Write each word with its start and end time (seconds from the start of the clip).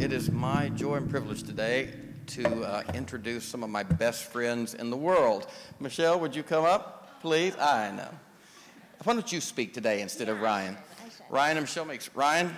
it 0.00 0.14
is 0.14 0.30
my 0.30 0.70
joy 0.70 0.94
and 0.94 1.10
privilege 1.10 1.42
today 1.42 1.90
to 2.26 2.62
uh, 2.62 2.82
introduce 2.94 3.44
some 3.44 3.62
of 3.62 3.68
my 3.68 3.82
best 3.82 4.24
friends 4.24 4.72
in 4.72 4.88
the 4.88 4.96
world. 4.96 5.46
Michelle, 5.78 6.18
would 6.18 6.34
you 6.34 6.42
come 6.42 6.64
up, 6.64 7.20
please? 7.20 7.54
I 7.58 7.90
know. 7.90 8.08
Why 9.04 9.12
don't 9.12 9.30
you 9.30 9.42
speak 9.42 9.74
today 9.74 10.00
instead 10.00 10.30
of 10.30 10.40
Ryan? 10.40 10.78
Ryan 11.28 11.58
and 11.58 11.64
Michelle 11.64 11.84
makes 11.84 12.08
Ryan. 12.14 12.56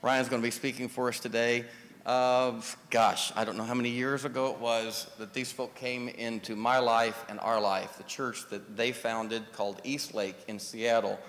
Ryan's 0.00 0.30
going 0.30 0.40
to 0.40 0.46
be 0.46 0.50
speaking 0.50 0.88
for 0.88 1.08
us 1.08 1.20
today. 1.20 1.66
Of 2.06 2.74
gosh, 2.88 3.30
I 3.36 3.44
don't 3.44 3.58
know 3.58 3.64
how 3.64 3.74
many 3.74 3.90
years 3.90 4.24
ago 4.24 4.50
it 4.50 4.58
was 4.58 5.06
that 5.18 5.34
these 5.34 5.52
folk 5.52 5.74
came 5.74 6.08
into 6.08 6.56
my 6.56 6.78
life 6.78 7.22
and 7.28 7.38
our 7.40 7.60
life. 7.60 7.98
The 7.98 8.04
church 8.04 8.48
that 8.48 8.78
they 8.78 8.92
founded 8.92 9.52
called 9.52 9.82
Eastlake 9.84 10.36
in 10.48 10.58
Seattle, 10.58 11.20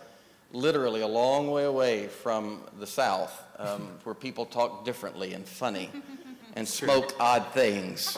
literally 0.54 1.02
a 1.02 1.08
long 1.08 1.52
way 1.52 1.66
away 1.66 2.08
from 2.08 2.62
the 2.80 2.88
South, 2.88 3.45
um, 3.60 3.90
where 4.04 4.16
people 4.16 4.46
talk 4.46 4.86
differently 4.86 5.34
and 5.34 5.48
funny 5.48 5.90
and 6.56 6.68
smoke 6.68 7.14
odd 7.20 7.46
things 7.54 8.18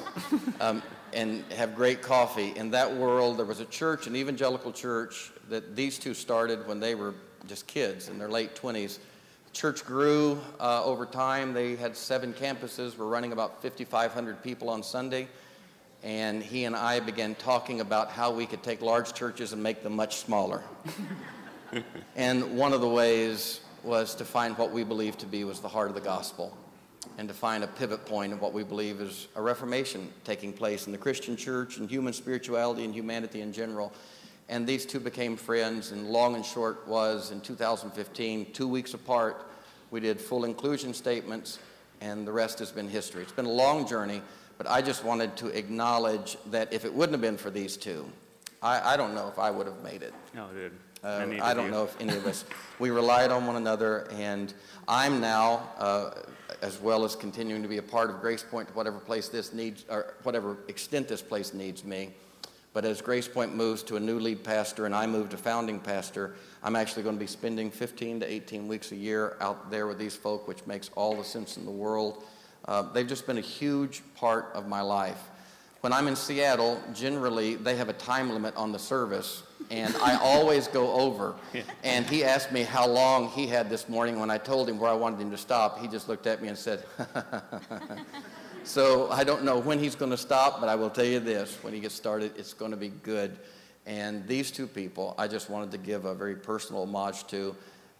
um, 0.61 0.81
and 1.13 1.43
have 1.53 1.75
great 1.75 2.01
coffee. 2.01 2.53
In 2.55 2.71
that 2.71 2.95
world, 2.95 3.37
there 3.37 3.45
was 3.45 3.59
a 3.59 3.65
church, 3.65 4.07
an 4.07 4.15
evangelical 4.15 4.71
church, 4.71 5.31
that 5.49 5.75
these 5.75 5.97
two 5.97 6.13
started 6.13 6.67
when 6.67 6.79
they 6.79 6.95
were 6.95 7.13
just 7.47 7.67
kids 7.67 8.09
in 8.09 8.19
their 8.19 8.29
late 8.29 8.55
20s 8.55 8.99
The 9.45 9.51
Church 9.53 9.85
grew 9.85 10.39
uh, 10.59 10.83
over 10.83 11.05
time. 11.05 11.53
They 11.53 11.75
had 11.75 11.95
seven 11.95 12.33
campuses. 12.33 12.97
We're 12.97 13.05
running 13.05 13.31
about 13.31 13.61
5,500 13.61 14.43
people 14.43 14.69
on 14.69 14.83
Sunday. 14.83 15.27
And 16.03 16.43
he 16.43 16.65
and 16.65 16.75
I 16.75 16.99
began 16.99 17.33
talking 17.35 17.81
about 17.81 18.11
how 18.11 18.31
we 18.31 18.45
could 18.45 18.61
take 18.61 18.81
large 18.81 19.13
churches 19.13 19.53
and 19.53 19.63
make 19.63 19.81
them 19.81 19.95
much 19.95 20.17
smaller. 20.17 20.61
and 22.15 22.55
one 22.55 22.71
of 22.71 22.81
the 22.81 22.87
ways 22.87 23.61
was 23.83 24.15
to 24.15 24.25
find 24.25 24.57
what 24.57 24.71
we 24.71 24.83
believe 24.83 25.17
to 25.17 25.25
be 25.25 25.43
was 25.43 25.59
the 25.59 25.67
heart 25.67 25.89
of 25.89 25.95
the 25.95 26.01
gospel 26.01 26.55
and 27.17 27.27
to 27.27 27.33
find 27.33 27.63
a 27.63 27.67
pivot 27.67 28.05
point 28.05 28.33
of 28.33 28.41
what 28.41 28.53
we 28.53 28.63
believe 28.63 28.99
is 28.99 29.27
a 29.35 29.41
reformation 29.41 30.09
taking 30.23 30.51
place 30.51 30.85
in 30.85 30.91
the 30.91 30.97
Christian 30.97 31.35
church 31.35 31.77
and 31.77 31.89
human 31.89 32.13
spirituality 32.13 32.83
and 32.83 32.93
humanity 32.93 33.41
in 33.41 33.53
general. 33.53 33.93
And 34.49 34.65
these 34.65 34.85
two 34.85 34.99
became 34.99 35.35
friends, 35.35 35.91
and 35.91 36.07
long 36.09 36.35
and 36.35 36.45
short 36.45 36.87
was 36.87 37.31
in 37.31 37.41
2015, 37.41 38.53
two 38.53 38.67
weeks 38.67 38.93
apart, 38.93 39.45
we 39.91 39.99
did 39.99 40.19
full 40.19 40.45
inclusion 40.45 40.93
statements, 40.93 41.59
and 42.01 42.27
the 42.27 42.31
rest 42.31 42.59
has 42.59 42.71
been 42.71 42.87
history. 42.87 43.23
It's 43.23 43.31
been 43.31 43.45
a 43.45 43.49
long 43.49 43.87
journey, 43.87 44.21
but 44.57 44.67
I 44.67 44.81
just 44.81 45.03
wanted 45.03 45.35
to 45.37 45.47
acknowledge 45.47 46.37
that 46.51 46.71
if 46.71 46.85
it 46.85 46.93
wouldn't 46.93 47.13
have 47.13 47.21
been 47.21 47.37
for 47.37 47.49
these 47.49 47.77
two, 47.77 48.09
I, 48.61 48.93
I 48.93 48.97
don't 48.97 49.13
know 49.13 49.27
if 49.27 49.37
I 49.37 49.51
would 49.51 49.67
have 49.67 49.81
made 49.83 50.01
it. 50.01 50.13
No, 50.33 50.47
dude. 50.47 50.71
Uh, 51.03 51.25
I 51.41 51.53
don't 51.53 51.71
know 51.71 51.83
if 51.83 51.99
any 52.01 52.15
of 52.15 52.25
us. 52.25 52.45
We 52.79 52.91
relied 52.91 53.31
on 53.31 53.47
one 53.47 53.55
another, 53.55 54.07
and 54.11 54.53
I'm 54.87 55.19
now, 55.19 55.67
uh, 55.79 56.11
as 56.61 56.79
well 56.79 57.03
as 57.03 57.15
continuing 57.15 57.63
to 57.63 57.67
be 57.67 57.77
a 57.77 57.81
part 57.81 58.11
of 58.11 58.21
Grace 58.21 58.43
Point, 58.43 58.67
to 58.67 58.73
whatever 58.75 58.99
place 58.99 59.29
this 59.29 59.51
needs, 59.51 59.83
or 59.89 60.13
whatever 60.21 60.57
extent 60.67 61.07
this 61.07 61.23
place 61.23 61.55
needs 61.55 61.83
me. 61.83 62.11
But 62.73 62.85
as 62.85 63.01
Grace 63.01 63.27
Point 63.27 63.55
moves 63.55 63.81
to 63.83 63.95
a 63.95 63.99
new 63.99 64.19
lead 64.19 64.43
pastor 64.43 64.85
and 64.85 64.93
I 64.93 65.07
move 65.07 65.29
to 65.29 65.37
founding 65.37 65.79
pastor, 65.79 66.35
I'm 66.61 66.75
actually 66.75 67.01
going 67.01 67.15
to 67.15 67.19
be 67.19 67.25
spending 67.25 67.71
15 67.71 68.19
to 68.19 68.31
18 68.31 68.67
weeks 68.67 68.91
a 68.91 68.95
year 68.95 69.37
out 69.41 69.71
there 69.71 69.87
with 69.87 69.97
these 69.97 70.15
folk, 70.15 70.47
which 70.47 70.63
makes 70.67 70.91
all 70.95 71.15
the 71.15 71.23
sense 71.23 71.57
in 71.57 71.65
the 71.65 71.71
world. 71.71 72.23
Uh, 72.65 72.83
they've 72.83 73.07
just 73.07 73.25
been 73.25 73.39
a 73.39 73.41
huge 73.41 74.03
part 74.13 74.51
of 74.53 74.67
my 74.67 74.81
life. 74.81 75.31
When 75.81 75.91
I'm 75.91 76.07
in 76.07 76.15
Seattle, 76.15 76.79
generally 76.93 77.55
they 77.55 77.75
have 77.77 77.89
a 77.89 77.93
time 77.93 78.29
limit 78.29 78.55
on 78.55 78.71
the 78.71 78.77
service, 78.77 79.41
and 79.69 79.95
I 79.97 80.17
always 80.17 80.67
go 80.67 80.91
over. 80.93 81.35
And 81.83 82.05
he 82.05 82.23
asked 82.23 82.51
me 82.51 82.63
how 82.63 82.87
long 82.87 83.29
he 83.29 83.47
had 83.47 83.69
this 83.69 83.87
morning. 83.87 84.19
When 84.19 84.29
I 84.29 84.37
told 84.37 84.69
him 84.69 84.77
where 84.79 84.91
I 84.91 84.93
wanted 84.93 85.19
him 85.19 85.31
to 85.31 85.37
stop, 85.37 85.79
he 85.79 85.87
just 85.87 86.09
looked 86.09 86.27
at 86.27 86.41
me 86.41 86.49
and 86.49 86.57
said, 86.57 86.83
So 88.63 89.09
I 89.09 89.23
don't 89.23 89.43
know 89.43 89.57
when 89.57 89.79
he's 89.79 89.95
going 89.95 90.11
to 90.11 90.17
stop, 90.17 90.59
but 90.59 90.67
I 90.67 90.75
will 90.75 90.89
tell 90.89 91.05
you 91.05 91.21
this 91.21 91.57
when 91.61 91.73
he 91.73 91.79
gets 91.79 91.95
started, 91.95 92.33
it's 92.37 92.53
going 92.53 92.71
to 92.71 92.77
be 92.77 92.89
good. 92.89 93.39
And 93.85 94.27
these 94.27 94.51
two 94.51 94.67
people, 94.67 95.15
I 95.17 95.29
just 95.29 95.49
wanted 95.49 95.71
to 95.71 95.77
give 95.77 96.03
a 96.03 96.13
very 96.13 96.35
personal 96.35 96.83
homage 96.83 97.25
to, 97.27 97.55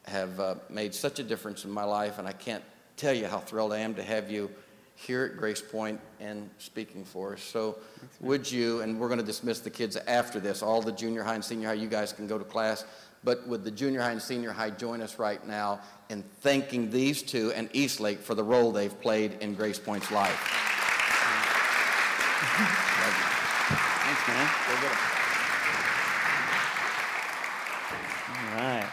have 0.07 0.39
uh, 0.39 0.55
made 0.69 0.95
such 0.95 1.19
a 1.19 1.23
difference 1.23 1.65
in 1.65 1.71
my 1.71 1.83
life, 1.83 2.17
and 2.17 2.27
I 2.27 2.31
can't 2.31 2.63
tell 2.95 3.13
you 3.13 3.27
how 3.27 3.39
thrilled 3.39 3.73
I 3.73 3.79
am 3.79 3.93
to 3.95 4.03
have 4.03 4.31
you 4.31 4.49
here 4.97 5.25
at 5.25 5.37
Grace 5.37 5.61
Point 5.61 6.01
and 6.19 6.49
speaking 6.57 7.05
for 7.05 7.33
us. 7.33 7.41
So, 7.41 7.77
would 8.19 8.51
you, 8.51 8.81
and 8.81 8.99
we're 8.99 9.07
going 9.07 9.19
to 9.19 9.25
dismiss 9.25 9.59
the 9.59 9.69
kids 9.69 9.95
after 9.95 10.39
this, 10.39 10.63
all 10.63 10.81
the 10.81 10.91
junior 10.91 11.21
high 11.21 11.35
and 11.35 11.45
senior 11.45 11.67
high, 11.67 11.75
you 11.75 11.87
guys 11.87 12.11
can 12.11 12.25
go 12.25 12.39
to 12.39 12.43
class, 12.43 12.83
but 13.23 13.47
would 13.47 13.63
the 13.63 13.69
junior 13.69 14.01
high 14.01 14.11
and 14.11 14.21
senior 14.21 14.51
high 14.51 14.71
join 14.71 15.01
us 15.01 15.19
right 15.19 15.45
now 15.45 15.79
in 16.09 16.23
thanking 16.41 16.89
these 16.89 17.21
two 17.21 17.53
and 17.53 17.69
Eastlake 17.73 18.19
for 18.19 18.33
the 18.33 18.43
role 18.43 18.71
they've 18.71 18.99
played 18.99 19.33
in 19.39 19.53
Grace 19.53 19.77
Point's 19.77 20.09
life. 20.09 20.35
Thanks, 24.03 24.27
man. 24.27 24.49
All 28.39 28.63
right. 28.63 28.89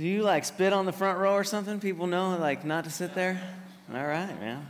Do 0.00 0.06
you 0.06 0.22
like 0.22 0.46
spit 0.46 0.72
on 0.72 0.86
the 0.86 0.94
front 0.94 1.18
row 1.18 1.34
or 1.34 1.44
something? 1.44 1.78
People 1.78 2.06
know 2.06 2.34
like 2.38 2.64
not 2.64 2.84
to 2.84 2.90
sit 2.90 3.14
there? 3.14 3.38
All 3.92 4.06
right, 4.06 4.40
man. 4.40 4.66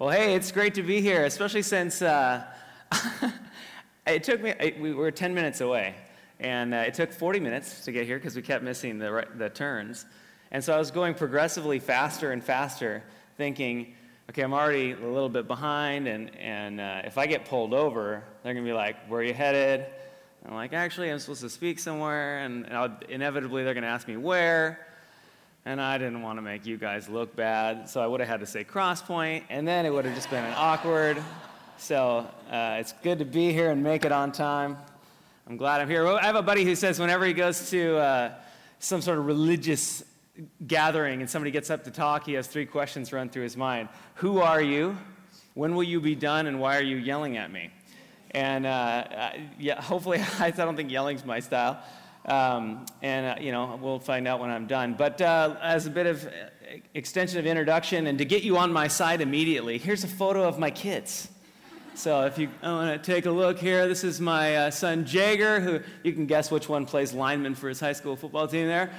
Well, 0.00 0.10
hey, 0.10 0.34
it's 0.34 0.50
great 0.50 0.74
to 0.74 0.82
be 0.82 1.00
here, 1.00 1.26
especially 1.26 1.62
since 1.62 2.02
uh, 2.02 2.42
it 4.08 4.24
took 4.24 4.42
me, 4.42 4.54
we 4.80 4.92
were 4.94 5.12
10 5.12 5.32
minutes 5.32 5.60
away. 5.60 5.94
And 6.40 6.74
uh, 6.74 6.78
it 6.78 6.94
took 6.94 7.12
40 7.12 7.38
minutes 7.38 7.84
to 7.84 7.92
get 7.92 8.04
here 8.04 8.18
because 8.18 8.34
we 8.34 8.42
kept 8.42 8.64
missing 8.64 8.98
the, 8.98 9.28
the 9.36 9.48
turns. 9.48 10.06
And 10.50 10.64
so 10.64 10.74
I 10.74 10.78
was 10.78 10.90
going 10.90 11.14
progressively 11.14 11.78
faster 11.78 12.32
and 12.32 12.42
faster, 12.42 13.04
thinking, 13.36 13.94
okay, 14.28 14.42
I'm 14.42 14.54
already 14.54 14.90
a 14.90 14.96
little 14.96 15.28
bit 15.28 15.46
behind, 15.46 16.08
and, 16.08 16.34
and 16.34 16.80
uh, 16.80 17.02
if 17.04 17.16
I 17.16 17.28
get 17.28 17.44
pulled 17.44 17.74
over, 17.74 18.24
they're 18.42 18.54
going 18.54 18.64
to 18.64 18.68
be 18.68 18.74
like, 18.74 18.96
where 19.06 19.20
are 19.20 19.22
you 19.22 19.34
headed? 19.34 19.86
I'm 20.46 20.54
like, 20.54 20.72
actually, 20.72 21.10
I'm 21.10 21.18
supposed 21.18 21.40
to 21.42 21.50
speak 21.50 21.78
somewhere, 21.78 22.38
and 22.38 22.66
inevitably 23.08 23.64
they're 23.64 23.74
going 23.74 23.82
to 23.82 23.88
ask 23.88 24.08
me 24.08 24.16
where. 24.16 24.86
And 25.64 25.80
I 25.80 25.98
didn't 25.98 26.22
want 26.22 26.38
to 26.38 26.42
make 26.42 26.64
you 26.64 26.78
guys 26.78 27.08
look 27.08 27.36
bad, 27.36 27.88
so 27.88 28.00
I 28.00 28.06
would 28.06 28.20
have 28.20 28.28
had 28.28 28.40
to 28.40 28.46
say 28.46 28.64
Crosspoint, 28.64 29.06
point, 29.06 29.44
and 29.50 29.66
then 29.66 29.84
it 29.84 29.92
would 29.92 30.04
have 30.04 30.14
just 30.14 30.30
been 30.30 30.44
an 30.44 30.54
awkward. 30.56 31.22
So 31.76 32.26
uh, 32.50 32.76
it's 32.78 32.94
good 33.02 33.18
to 33.18 33.24
be 33.24 33.52
here 33.52 33.70
and 33.70 33.82
make 33.82 34.04
it 34.04 34.12
on 34.12 34.32
time. 34.32 34.76
I'm 35.46 35.56
glad 35.56 35.80
I'm 35.80 35.88
here. 35.88 36.06
I 36.06 36.24
have 36.24 36.36
a 36.36 36.42
buddy 36.42 36.64
who 36.64 36.74
says 36.74 36.98
whenever 36.98 37.24
he 37.24 37.32
goes 37.32 37.70
to 37.70 37.96
uh, 37.96 38.34
some 38.78 39.00
sort 39.00 39.18
of 39.18 39.26
religious 39.26 40.02
gathering 40.66 41.20
and 41.20 41.28
somebody 41.28 41.50
gets 41.50 41.70
up 41.70 41.84
to 41.84 41.90
talk, 41.90 42.24
he 42.24 42.34
has 42.34 42.46
three 42.46 42.66
questions 42.66 43.12
run 43.12 43.28
through 43.28 43.42
his 43.42 43.56
mind 43.56 43.88
Who 44.16 44.40
are 44.40 44.62
you? 44.62 44.96
When 45.54 45.74
will 45.74 45.84
you 45.84 46.00
be 46.00 46.14
done? 46.14 46.46
And 46.46 46.60
why 46.60 46.76
are 46.76 46.82
you 46.82 46.96
yelling 46.96 47.36
at 47.36 47.50
me? 47.50 47.70
And 48.32 48.66
uh, 48.66 49.32
yeah, 49.58 49.80
hopefully, 49.82 50.22
I 50.38 50.50
don't 50.50 50.76
think 50.76 50.90
yelling's 50.90 51.24
my 51.24 51.40
style. 51.40 51.82
Um, 52.24 52.84
and, 53.00 53.38
uh, 53.38 53.42
you 53.42 53.52
know, 53.52 53.78
we'll 53.80 54.00
find 54.00 54.28
out 54.28 54.38
when 54.38 54.50
I'm 54.50 54.66
done. 54.66 54.94
But 54.94 55.20
uh, 55.20 55.56
as 55.62 55.86
a 55.86 55.90
bit 55.90 56.06
of 56.06 56.28
extension 56.94 57.38
of 57.38 57.46
introduction 57.46 58.06
and 58.06 58.18
to 58.18 58.24
get 58.26 58.42
you 58.42 58.58
on 58.58 58.72
my 58.72 58.88
side 58.88 59.20
immediately, 59.22 59.78
here's 59.78 60.04
a 60.04 60.08
photo 60.08 60.46
of 60.46 60.58
my 60.58 60.70
kids. 60.70 61.28
So 61.94 62.26
if 62.26 62.38
you 62.38 62.48
want 62.62 63.02
to 63.02 63.12
take 63.12 63.26
a 63.26 63.30
look 63.30 63.58
here, 63.58 63.88
this 63.88 64.04
is 64.04 64.20
my 64.20 64.54
uh, 64.54 64.70
son 64.70 65.04
Jager, 65.04 65.58
who 65.58 65.80
you 66.04 66.12
can 66.12 66.26
guess 66.26 66.50
which 66.50 66.68
one 66.68 66.86
plays 66.86 67.12
lineman 67.12 67.54
for 67.54 67.68
his 67.68 67.80
high 67.80 67.92
school 67.92 68.14
football 68.14 68.46
team 68.46 68.68
there. 68.68 68.92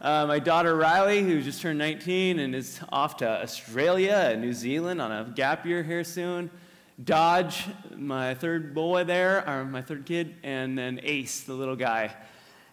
Uh, 0.00 0.26
my 0.26 0.38
daughter 0.38 0.76
Riley, 0.76 1.22
who 1.22 1.42
just 1.42 1.62
turned 1.62 1.78
19 1.78 2.38
and 2.38 2.54
is 2.54 2.78
off 2.90 3.16
to 3.16 3.42
Australia 3.42 4.28
and 4.30 4.42
New 4.42 4.52
Zealand 4.52 5.00
on 5.00 5.10
a 5.10 5.24
gap 5.34 5.64
year 5.64 5.82
here 5.82 6.04
soon. 6.04 6.50
Dodge, 7.02 7.66
my 7.94 8.34
third 8.34 8.74
boy 8.74 9.04
there, 9.04 9.46
or 9.48 9.64
my 9.64 9.82
third 9.82 10.06
kid, 10.06 10.34
and 10.42 10.78
then 10.78 10.98
Ace, 11.02 11.40
the 11.40 11.52
little 11.52 11.76
guy. 11.76 12.14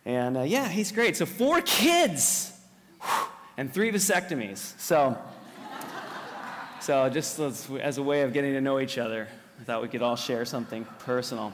And 0.05 0.37
uh, 0.37 0.41
yeah, 0.41 0.69
he's 0.69 0.91
great. 0.91 1.17
So 1.17 1.25
four 1.25 1.61
kids 1.61 2.53
and 3.57 3.73
three 3.73 3.91
vasectomies. 3.91 4.79
So, 4.79 5.17
so 6.79 7.09
just 7.09 7.39
as 7.39 7.97
a 7.97 8.03
way 8.03 8.21
of 8.21 8.33
getting 8.33 8.53
to 8.53 8.61
know 8.61 8.79
each 8.79 8.97
other. 8.97 9.27
I 9.59 9.63
thought 9.65 9.81
we 9.81 9.87
could 9.87 10.01
all 10.01 10.15
share 10.15 10.45
something 10.45 10.85
personal. 10.99 11.53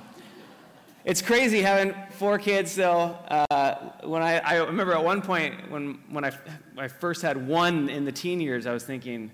It's 1.06 1.22
crazy 1.22 1.62
having 1.62 1.96
four 2.12 2.38
kids, 2.38 2.76
though. 2.76 3.18
Uh, 3.30 3.76
when 4.04 4.22
I, 4.22 4.40
I, 4.40 4.56
remember 4.58 4.94
at 4.94 5.04
one 5.04 5.22
point 5.22 5.72
when, 5.72 6.00
when 6.10 6.24
I, 6.26 6.32
I 6.78 6.88
first 6.88 7.22
had 7.22 7.48
one 7.48 7.90
in 7.90 8.06
the 8.06 8.12
teen 8.12 8.42
years, 8.42 8.66
I 8.66 8.74
was 8.74 8.84
thinking 8.84 9.32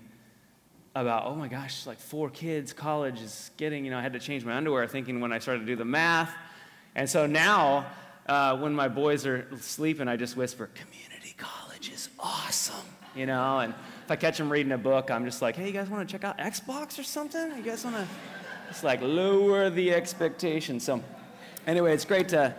about, 1.00 1.26
oh 1.26 1.34
my 1.34 1.46
gosh, 1.46 1.86
like 1.86 1.98
four 1.98 2.30
kids, 2.30 2.72
college 2.72 3.20
is 3.20 3.50
getting, 3.58 3.84
you 3.84 3.90
know, 3.90 3.98
I 3.98 4.02
had 4.02 4.14
to 4.14 4.18
change 4.18 4.44
my 4.44 4.56
underwear, 4.56 4.86
thinking 4.86 5.20
when 5.20 5.30
I 5.30 5.38
started 5.38 5.60
to 5.60 5.66
do 5.66 5.76
the 5.76 5.84
math. 5.84 6.34
And 6.94 7.08
so 7.08 7.26
now, 7.26 7.86
uh, 8.26 8.56
when 8.56 8.74
my 8.74 8.88
boys 8.88 9.26
are 9.26 9.46
sleeping, 9.60 10.08
I 10.08 10.16
just 10.16 10.36
whisper, 10.36 10.70
community 10.74 11.34
college 11.36 11.90
is 11.90 12.08
awesome, 12.18 12.86
you 13.14 13.26
know? 13.26 13.58
And 13.58 13.74
if 14.04 14.10
I 14.10 14.16
catch 14.16 14.38
them 14.38 14.50
reading 14.50 14.72
a 14.72 14.78
book, 14.78 15.10
I'm 15.10 15.26
just 15.26 15.42
like, 15.42 15.54
hey, 15.54 15.66
you 15.66 15.72
guys 15.72 15.90
want 15.90 16.08
to 16.08 16.10
check 16.10 16.24
out 16.24 16.38
Xbox 16.38 16.98
or 16.98 17.02
something? 17.02 17.56
You 17.56 17.62
guys 17.62 17.84
want 17.84 17.96
to? 17.96 18.06
It's 18.70 18.82
like 18.82 19.02
lower 19.02 19.68
the 19.68 19.92
expectation. 19.92 20.80
So, 20.80 21.02
anyway, 21.66 21.92
it's 21.92 22.06
great 22.06 22.30
to 22.30 22.54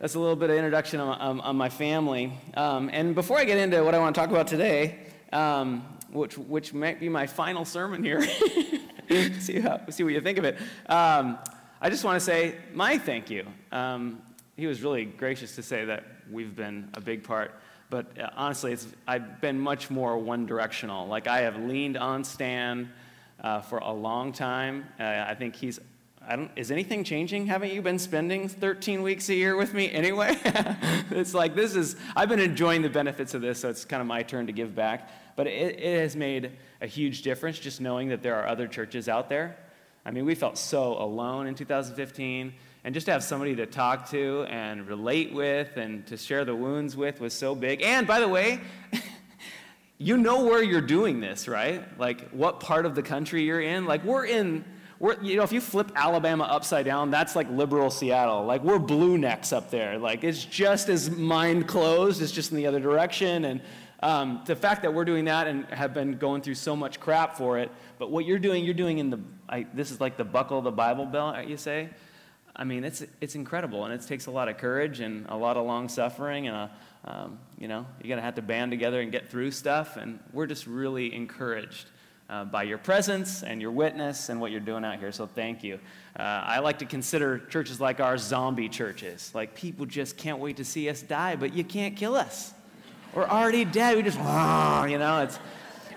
that's 0.00 0.16
a 0.16 0.18
little 0.18 0.34
bit 0.34 0.50
of 0.50 0.56
introduction 0.56 0.98
on, 0.98 1.20
on, 1.20 1.40
on 1.42 1.56
my 1.56 1.68
family. 1.68 2.32
Um, 2.54 2.90
and 2.92 3.14
before 3.14 3.38
I 3.38 3.44
get 3.44 3.58
into 3.58 3.84
what 3.84 3.94
I 3.94 4.00
want 4.00 4.16
to 4.16 4.20
talk 4.20 4.30
about 4.30 4.48
today, 4.48 4.98
um, 5.32 5.84
which, 6.12 6.38
which 6.38 6.72
might 6.72 7.00
be 7.00 7.08
my 7.08 7.26
final 7.26 7.64
sermon 7.64 8.02
here, 8.04 8.22
see, 9.40 9.60
how, 9.60 9.80
see 9.90 10.04
what 10.04 10.12
you 10.12 10.20
think 10.20 10.38
of 10.38 10.44
it. 10.44 10.56
Um, 10.86 11.38
I 11.80 11.90
just 11.90 12.04
want 12.04 12.16
to 12.16 12.20
say 12.20 12.56
my 12.72 12.98
thank 12.98 13.30
you. 13.30 13.46
Um, 13.72 14.22
he 14.56 14.66
was 14.66 14.82
really 14.82 15.04
gracious 15.04 15.56
to 15.56 15.62
say 15.62 15.84
that 15.86 16.04
we've 16.30 16.54
been 16.54 16.88
a 16.94 17.00
big 17.00 17.24
part. 17.24 17.52
But 17.90 18.18
uh, 18.18 18.30
honestly, 18.36 18.76
I've 19.06 19.40
been 19.40 19.58
much 19.58 19.90
more 19.90 20.16
one 20.16 20.46
directional. 20.46 21.08
Like, 21.08 21.26
I 21.26 21.40
have 21.40 21.56
leaned 21.58 21.96
on 21.96 22.24
Stan 22.24 22.90
uh, 23.42 23.60
for 23.60 23.78
a 23.78 23.92
long 23.92 24.32
time. 24.32 24.86
Uh, 24.98 25.24
I 25.26 25.34
think 25.34 25.56
he's 25.56 25.80
I 26.26 26.36
don't, 26.36 26.50
is 26.54 26.70
anything 26.70 27.02
changing? 27.02 27.46
Haven't 27.46 27.72
you 27.72 27.82
been 27.82 27.98
spending 27.98 28.48
13 28.48 29.02
weeks 29.02 29.28
a 29.28 29.34
year 29.34 29.56
with 29.56 29.74
me 29.74 29.90
anyway? 29.90 30.38
it's 31.10 31.34
like 31.34 31.56
this 31.56 31.74
is, 31.74 31.96
I've 32.14 32.28
been 32.28 32.38
enjoying 32.38 32.82
the 32.82 32.88
benefits 32.88 33.34
of 33.34 33.42
this, 33.42 33.60
so 33.60 33.68
it's 33.68 33.84
kind 33.84 34.00
of 34.00 34.06
my 34.06 34.22
turn 34.22 34.46
to 34.46 34.52
give 34.52 34.74
back. 34.74 35.10
But 35.36 35.46
it, 35.46 35.78
it 35.80 36.00
has 36.00 36.16
made 36.16 36.52
a 36.80 36.86
huge 36.86 37.22
difference 37.22 37.58
just 37.58 37.80
knowing 37.80 38.08
that 38.08 38.22
there 38.22 38.36
are 38.36 38.46
other 38.46 38.66
churches 38.66 39.08
out 39.08 39.28
there. 39.28 39.56
I 40.04 40.10
mean, 40.10 40.24
we 40.24 40.34
felt 40.34 40.58
so 40.58 41.00
alone 41.00 41.46
in 41.46 41.54
2015, 41.54 42.52
and 42.84 42.94
just 42.94 43.06
to 43.06 43.12
have 43.12 43.22
somebody 43.22 43.54
to 43.56 43.66
talk 43.66 44.10
to 44.10 44.44
and 44.48 44.86
relate 44.88 45.32
with 45.32 45.76
and 45.76 46.04
to 46.08 46.16
share 46.16 46.44
the 46.44 46.54
wounds 46.54 46.96
with 46.96 47.20
was 47.20 47.32
so 47.32 47.54
big. 47.54 47.82
And 47.82 48.06
by 48.06 48.18
the 48.18 48.28
way, 48.28 48.60
you 49.98 50.16
know 50.16 50.44
where 50.44 50.62
you're 50.62 50.80
doing 50.80 51.20
this, 51.20 51.46
right? 51.46 51.82
Like 51.98 52.30
what 52.30 52.58
part 52.58 52.84
of 52.84 52.96
the 52.96 53.02
country 53.02 53.44
you're 53.44 53.60
in. 53.60 53.86
Like 53.86 54.04
we're 54.04 54.26
in 54.26 54.64
we're, 55.02 55.20
you 55.20 55.34
know, 55.36 55.42
if 55.42 55.50
you 55.50 55.60
flip 55.60 55.90
Alabama 55.96 56.44
upside 56.44 56.84
down, 56.84 57.10
that's 57.10 57.34
like 57.34 57.50
liberal 57.50 57.90
Seattle. 57.90 58.44
Like 58.44 58.62
we're 58.62 58.78
blue 58.78 59.18
necks 59.18 59.52
up 59.52 59.68
there. 59.68 59.98
Like 59.98 60.22
it's 60.22 60.44
just 60.44 60.88
as 60.88 61.10
mind 61.10 61.66
closed. 61.66 62.22
It's 62.22 62.30
just 62.30 62.52
in 62.52 62.56
the 62.56 62.68
other 62.68 62.78
direction. 62.78 63.46
And 63.46 63.60
um, 64.02 64.42
the 64.46 64.56
fact 64.56 64.82
that 64.82 64.92
we're 64.92 65.04
doing 65.04 65.26
that 65.26 65.46
and 65.46 65.64
have 65.66 65.94
been 65.94 66.18
going 66.18 66.42
through 66.42 66.56
so 66.56 66.74
much 66.74 66.98
crap 66.98 67.36
for 67.36 67.58
it, 67.58 67.70
but 67.98 68.10
what 68.10 68.24
you're 68.24 68.38
doing, 68.38 68.64
you're 68.64 68.74
doing 68.74 68.98
in 68.98 69.10
the, 69.10 69.20
I, 69.48 69.66
this 69.72 69.90
is 69.90 70.00
like 70.00 70.16
the 70.16 70.24
buckle 70.24 70.58
of 70.58 70.64
the 70.64 70.72
Bible 70.72 71.06
belt, 71.06 71.46
you 71.46 71.56
say. 71.56 71.88
I 72.54 72.64
mean, 72.64 72.84
it's, 72.84 73.04
it's 73.20 73.34
incredible, 73.34 73.84
and 73.84 73.94
it 73.94 74.06
takes 74.06 74.26
a 74.26 74.30
lot 74.30 74.48
of 74.48 74.58
courage 74.58 75.00
and 75.00 75.26
a 75.28 75.36
lot 75.36 75.56
of 75.56 75.66
long 75.66 75.88
suffering, 75.88 76.48
and 76.48 76.56
a, 76.56 76.70
um, 77.04 77.38
you 77.58 77.68
know, 77.68 77.86
you're 78.02 78.08
gonna 78.08 78.22
have 78.22 78.34
to 78.34 78.42
band 78.42 78.70
together 78.70 79.00
and 79.00 79.10
get 79.10 79.28
through 79.28 79.52
stuff. 79.52 79.96
And 79.96 80.18
we're 80.32 80.46
just 80.46 80.66
really 80.66 81.14
encouraged 81.14 81.86
uh, 82.28 82.44
by 82.44 82.62
your 82.64 82.78
presence 82.78 83.42
and 83.42 83.60
your 83.60 83.70
witness 83.70 84.28
and 84.28 84.40
what 84.40 84.50
you're 84.50 84.60
doing 84.60 84.84
out 84.84 84.98
here. 84.98 85.12
So 85.12 85.26
thank 85.26 85.62
you. 85.62 85.78
Uh, 86.18 86.22
I 86.22 86.58
like 86.58 86.78
to 86.80 86.86
consider 86.86 87.38
churches 87.38 87.80
like 87.80 88.00
ours 88.00 88.22
zombie 88.22 88.68
churches. 88.68 89.30
Like 89.34 89.54
people 89.54 89.86
just 89.86 90.16
can't 90.16 90.38
wait 90.38 90.56
to 90.56 90.64
see 90.64 90.88
us 90.88 91.02
die, 91.02 91.36
but 91.36 91.54
you 91.54 91.64
can't 91.64 91.96
kill 91.96 92.16
us. 92.16 92.52
We're 93.14 93.26
already 93.26 93.64
dead. 93.64 93.96
We 93.96 94.02
just, 94.02 94.18
you 94.18 94.98
know, 94.98 95.22
it's. 95.22 95.38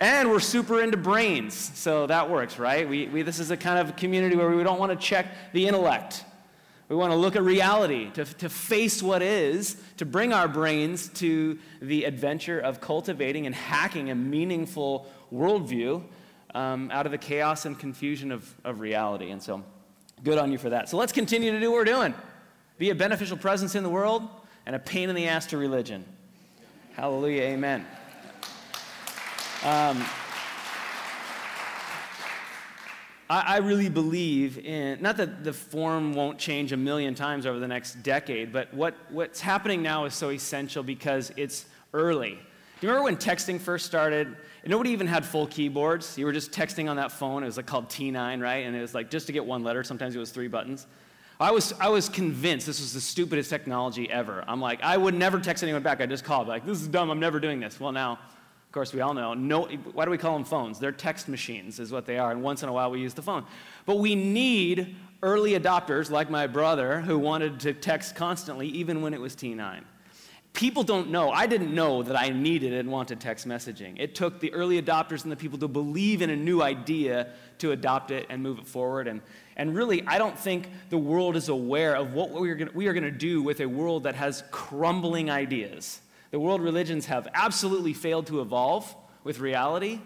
And 0.02 0.30
we're 0.30 0.42
super 0.42 0.82
into 0.82 0.98
brains, 0.98 1.54
so 1.54 2.06
that 2.08 2.30
works, 2.30 2.60
right? 2.60 2.88
We, 2.88 3.08
we, 3.08 3.22
this 3.22 3.40
is 3.40 3.50
a 3.50 3.56
kind 3.56 3.80
of 3.80 3.96
community 3.96 4.36
where 4.36 4.50
we 4.50 4.62
don't 4.62 4.78
want 4.78 4.92
to 4.92 4.98
check 4.98 5.28
the 5.54 5.68
intellect. 5.68 6.26
We 6.90 6.98
want 6.98 7.14
to 7.14 7.16
look 7.16 7.38
at 7.38 7.44
reality, 7.44 8.12
to, 8.12 8.26
to 8.26 8.50
face 8.50 9.02
what 9.02 9.22
is, 9.22 9.78
to 9.96 10.06
bring 10.06 10.34
our 10.34 10.50
brains 10.50 11.08
to 11.14 11.58
the 11.82 12.04
adventure 12.04 12.60
of 12.60 12.82
cultivating 12.82 13.46
and 13.46 13.56
hacking 13.56 14.12
a 14.12 14.16
meaningful 14.16 15.08
worldview 15.34 16.04
um, 16.54 16.92
out 16.92 17.06
of 17.06 17.14
the 17.14 17.18
chaos 17.18 17.66
and 17.66 17.80
confusion 17.80 18.34
of, 18.34 18.54
of 18.66 18.82
reality. 18.82 19.32
And 19.32 19.42
so, 19.42 19.64
good 20.24 20.38
on 20.38 20.52
you 20.52 20.58
for 20.58 20.72
that. 20.72 20.90
So, 20.90 20.98
let's 20.98 21.14
continue 21.14 21.52
to 21.52 21.60
do 21.60 21.72
what 21.72 21.78
we're 21.78 21.86
doing 21.86 22.14
be 22.78 22.90
a 22.90 22.96
beneficial 22.96 23.38
presence 23.38 23.74
in 23.74 23.84
the 23.84 23.90
world 23.90 24.28
and 24.66 24.76
a 24.76 24.80
pain 24.80 25.08
in 25.08 25.16
the 25.16 25.28
ass 25.28 25.46
to 25.48 25.58
religion. 25.58 26.04
Hallelujah, 26.95 27.42
amen. 27.42 27.86
Um, 29.65 30.01
I, 33.30 33.57
really 33.57 33.89
believe 33.89 34.57
in, 34.59 35.01
not 35.01 35.18
that 35.18 35.44
the 35.44 35.51
form 35.51 36.13
won't 36.13 36.39
change 36.39 36.71
a 36.71 36.77
million 36.77 37.13
times 37.13 37.45
over 37.45 37.59
the 37.59 37.68
next 37.68 38.01
decade, 38.01 38.53
but 38.53 38.74
what, 38.74 38.95
what's 39.09 39.42
happening 39.42 39.81
now 39.81 40.06
is 40.06 40.13
so 40.13 40.30
essential 40.30 40.83
because 40.83 41.33
it's 41.36 41.65
early. 41.94 42.39
Do 42.80 42.88
you 42.88 42.88
remember 42.88 43.03
when 43.03 43.18
texting 43.18 43.59
first 43.59 43.86
started? 43.86 44.33
Nobody 44.65 44.92
even 44.92 45.07
had 45.07 45.25
full 45.25 45.47
keyboards. 45.47 46.18
You 46.18 46.25
were 46.25 46.31
just 46.31 46.53
texting 46.53 46.89
on 46.89 46.95
that 46.95 47.12
phone. 47.12 47.44
It 47.44 47.47
was 47.47 47.57
like 47.57 47.65
called 47.65 47.89
T9, 47.89 48.42
right? 48.42 48.65
And 48.65 48.74
it 48.74 48.80
was 48.80 48.94
like 48.94 49.12
just 49.12 49.27
to 49.27 49.33
get 49.33 49.45
one 49.45 49.65
letter. 49.65 49.83
Sometimes 49.83 50.15
it 50.15 50.19
was 50.19 50.31
three 50.31 50.47
buttons. 50.47 50.88
I 51.40 51.52
was, 51.52 51.74
I 51.80 51.90
was 51.90 52.08
convinced 52.08 52.66
this 52.66 52.80
was 52.80 52.94
the 52.94 53.02
stupidest 53.02 53.50
technology 53.50 54.10
ever. 54.10 54.44
I'm 54.48 54.62
like, 54.62 54.82
I 54.82 54.96
would 54.96 55.14
never 55.14 55.40
text 55.40 55.64
anyone 55.64 55.84
back. 55.84 56.00
I 56.00 56.06
just 56.06 56.24
called, 56.24 56.48
like, 56.48 56.66
this 56.66 56.82
is 56.82 56.88
dumb. 56.88 57.10
I'm 57.10 57.20
never 57.20 57.40
doing 57.40 57.60
this. 57.60 57.78
Well, 57.80 57.92
now, 57.92 58.14
of 58.14 58.72
course, 58.72 58.94
we 58.94 59.02
all 59.02 59.14
know. 59.14 59.34
No, 59.34 59.64
why 59.66 60.06
do 60.06 60.12
we 60.12 60.18
call 60.18 60.34
them 60.34 60.46
phones? 60.46 60.80
They're 60.80 60.94
text 60.94 61.28
machines, 61.28 61.80
is 61.80 61.92
what 61.92 62.06
they 62.06 62.18
are. 62.18 62.32
And 62.32 62.42
once 62.42 62.64
in 62.64 62.70
a 62.70 62.74
while, 62.74 62.90
we 62.90 63.02
use 63.02 63.14
the 63.14 63.22
phone. 63.22 63.46
But 63.86 63.98
we 63.98 64.16
need 64.16 64.96
early 65.22 65.60
adopters 65.60 66.10
like 66.10 66.30
my 66.30 66.48
brother 66.48 67.02
who 67.02 67.20
wanted 67.20 67.60
to 67.62 67.74
text 67.74 68.16
constantly, 68.16 68.68
even 68.68 69.02
when 69.02 69.14
it 69.14 69.20
was 69.20 69.36
T9 69.36 69.84
people 70.56 70.84
don't 70.84 71.10
know. 71.10 71.31
I 71.31 71.48
didn't 71.48 71.76
know 71.76 72.02
that 72.04 72.18
I 72.18 72.30
needed 72.30 72.74
and 72.74 72.90
wanted 72.90 73.20
text 73.20 73.46
messaging. 73.48 73.96
It 74.00 74.16
took 74.16 74.40
the 74.40 74.54
early 74.54 74.81
adopters 74.81 75.24
and 75.24 75.31
the 75.31 75.36
people 75.36 75.60
to 75.60 75.68
believe 75.68 76.22
in 76.22 76.30
a 76.30 76.36
new 76.36 76.62
idea 76.62 77.28
to 77.60 77.74
adopt 77.74 78.10
it 78.10 78.26
and 78.30 78.42
move 78.42 78.60
it 78.60 78.68
forward. 78.68 79.08
And, 79.08 79.22
and 79.57 79.75
really, 79.75 80.06
I 80.06 80.18
don't 80.18 80.38
think 80.38 80.68
the 80.90 80.98
world 80.98 81.36
is 81.36 81.48
aware 81.50 81.96
of 81.96 82.13
what 82.13 82.31
we 82.31 82.50
are 82.88 82.94
gonna, 82.94 83.12
do 83.12 83.42
with 83.42 83.62
a 83.62 83.66
world 83.66 84.04
that 84.04 84.16
has 84.16 84.44
crumbling 84.52 85.30
ideas. 85.30 86.02
The 86.31 86.40
world 86.40 86.62
religions 86.62 87.06
have 87.06 87.28
absolutely 87.34 87.94
failed 87.94 88.28
to 88.28 88.42
evolve 88.42 88.94
with 89.24 89.40
reality. 89.40 90.02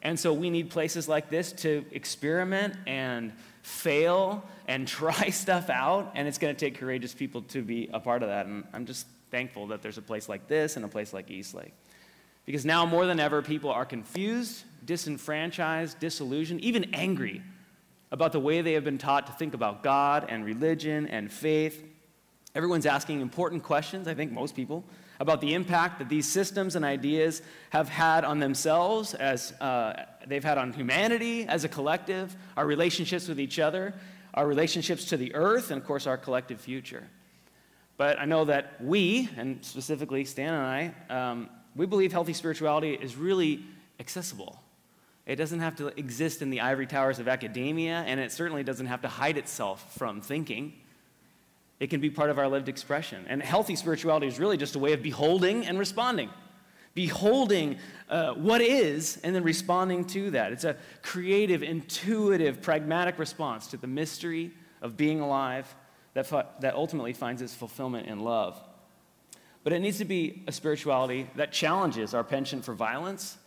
And 0.00 0.18
so 0.18 0.32
we 0.32 0.48
need 0.48 0.70
places 0.70 1.08
like 1.08 1.28
this 1.28 1.52
to 1.52 1.84
experiment 1.90 2.74
and 2.86 3.32
fail 3.62 4.44
and 4.66 4.88
try 4.88 5.30
stuff 5.30 5.68
out. 5.68 6.12
And 6.14 6.26
it's 6.26 6.38
going 6.38 6.54
to 6.54 6.58
take 6.58 6.78
courageous 6.78 7.12
people 7.12 7.42
to 7.42 7.60
be 7.60 7.90
a 7.92 8.00
part 8.00 8.22
of 8.22 8.30
that. 8.30 8.46
And 8.46 8.64
I'm 8.72 8.86
just 8.86 9.06
thankful 9.30 9.66
that 9.68 9.82
there's 9.82 9.98
a 9.98 10.02
place 10.02 10.28
like 10.28 10.48
this 10.48 10.76
and 10.76 10.84
a 10.84 10.88
place 10.88 11.12
like 11.12 11.30
Eastlake. 11.30 11.74
Because 12.46 12.64
now 12.64 12.86
more 12.86 13.06
than 13.06 13.20
ever, 13.20 13.42
people 13.42 13.70
are 13.70 13.84
confused, 13.84 14.64
disenfranchised, 14.84 15.98
disillusioned, 15.98 16.60
even 16.60 16.94
angry 16.94 17.42
about 18.14 18.30
the 18.30 18.38
way 18.38 18.60
they 18.60 18.74
have 18.74 18.84
been 18.84 18.96
taught 18.96 19.26
to 19.26 19.32
think 19.32 19.54
about 19.54 19.82
God 19.82 20.26
and 20.28 20.44
religion 20.44 21.08
and 21.08 21.32
faith. 21.32 21.84
Everyone's 22.54 22.86
asking 22.86 23.20
important 23.20 23.64
questions, 23.64 24.06
I 24.06 24.14
think 24.14 24.30
most 24.30 24.54
people, 24.54 24.84
about 25.18 25.40
the 25.40 25.52
impact 25.52 25.98
that 25.98 26.08
these 26.08 26.24
systems 26.24 26.76
and 26.76 26.84
ideas 26.84 27.42
have 27.70 27.88
had 27.88 28.22
on 28.24 28.38
themselves, 28.38 29.14
as 29.14 29.50
uh, 29.60 30.04
they've 30.28 30.44
had 30.44 30.58
on 30.58 30.72
humanity 30.72 31.44
as 31.48 31.64
a 31.64 31.68
collective, 31.68 32.36
our 32.56 32.64
relationships 32.64 33.26
with 33.26 33.40
each 33.40 33.58
other, 33.58 33.92
our 34.34 34.46
relationships 34.46 35.06
to 35.06 35.16
the 35.16 35.34
earth, 35.34 35.72
and 35.72 35.80
of 35.80 35.84
course, 35.84 36.06
our 36.06 36.16
collective 36.16 36.60
future. 36.60 37.08
But 37.96 38.20
I 38.20 38.26
know 38.26 38.44
that 38.44 38.80
we, 38.80 39.28
and 39.36 39.64
specifically 39.64 40.24
Stan 40.24 40.54
and 40.54 40.94
I, 41.10 41.12
um, 41.12 41.50
we 41.74 41.84
believe 41.84 42.12
healthy 42.12 42.32
spirituality 42.32 42.94
is 42.94 43.16
really 43.16 43.64
accessible. 43.98 44.60
It 45.26 45.36
doesn't 45.36 45.60
have 45.60 45.76
to 45.76 45.88
exist 45.98 46.42
in 46.42 46.50
the 46.50 46.60
ivory 46.60 46.86
towers 46.86 47.18
of 47.18 47.28
academia, 47.28 48.04
and 48.06 48.20
it 48.20 48.30
certainly 48.30 48.62
doesn't 48.62 48.86
have 48.86 49.02
to 49.02 49.08
hide 49.08 49.38
itself 49.38 49.96
from 49.96 50.20
thinking. 50.20 50.74
It 51.80 51.88
can 51.88 52.00
be 52.00 52.10
part 52.10 52.30
of 52.30 52.38
our 52.38 52.48
lived 52.48 52.68
expression. 52.68 53.24
And 53.28 53.42
healthy 53.42 53.74
spirituality 53.76 54.26
is 54.26 54.38
really 54.38 54.56
just 54.56 54.74
a 54.74 54.78
way 54.78 54.92
of 54.92 55.02
beholding 55.02 55.66
and 55.66 55.78
responding. 55.78 56.30
Beholding 56.94 57.78
uh, 58.08 58.34
what 58.34 58.60
is 58.60 59.18
and 59.24 59.34
then 59.34 59.42
responding 59.42 60.04
to 60.06 60.30
that. 60.32 60.52
It's 60.52 60.64
a 60.64 60.76
creative, 61.02 61.62
intuitive, 61.62 62.62
pragmatic 62.62 63.18
response 63.18 63.66
to 63.68 63.76
the 63.76 63.86
mystery 63.86 64.52
of 64.82 64.96
being 64.96 65.20
alive 65.20 65.74
that, 66.12 66.30
that 66.60 66.74
ultimately 66.74 67.12
finds 67.12 67.42
its 67.42 67.54
fulfillment 67.54 68.06
in 68.06 68.20
love. 68.20 68.60
But 69.64 69.72
it 69.72 69.80
needs 69.80 69.98
to 69.98 70.04
be 70.04 70.44
a 70.46 70.52
spirituality 70.52 71.28
that 71.36 71.50
challenges 71.50 72.14
our 72.14 72.22
penchant 72.22 72.64
for 72.64 72.74
violence, 72.74 73.38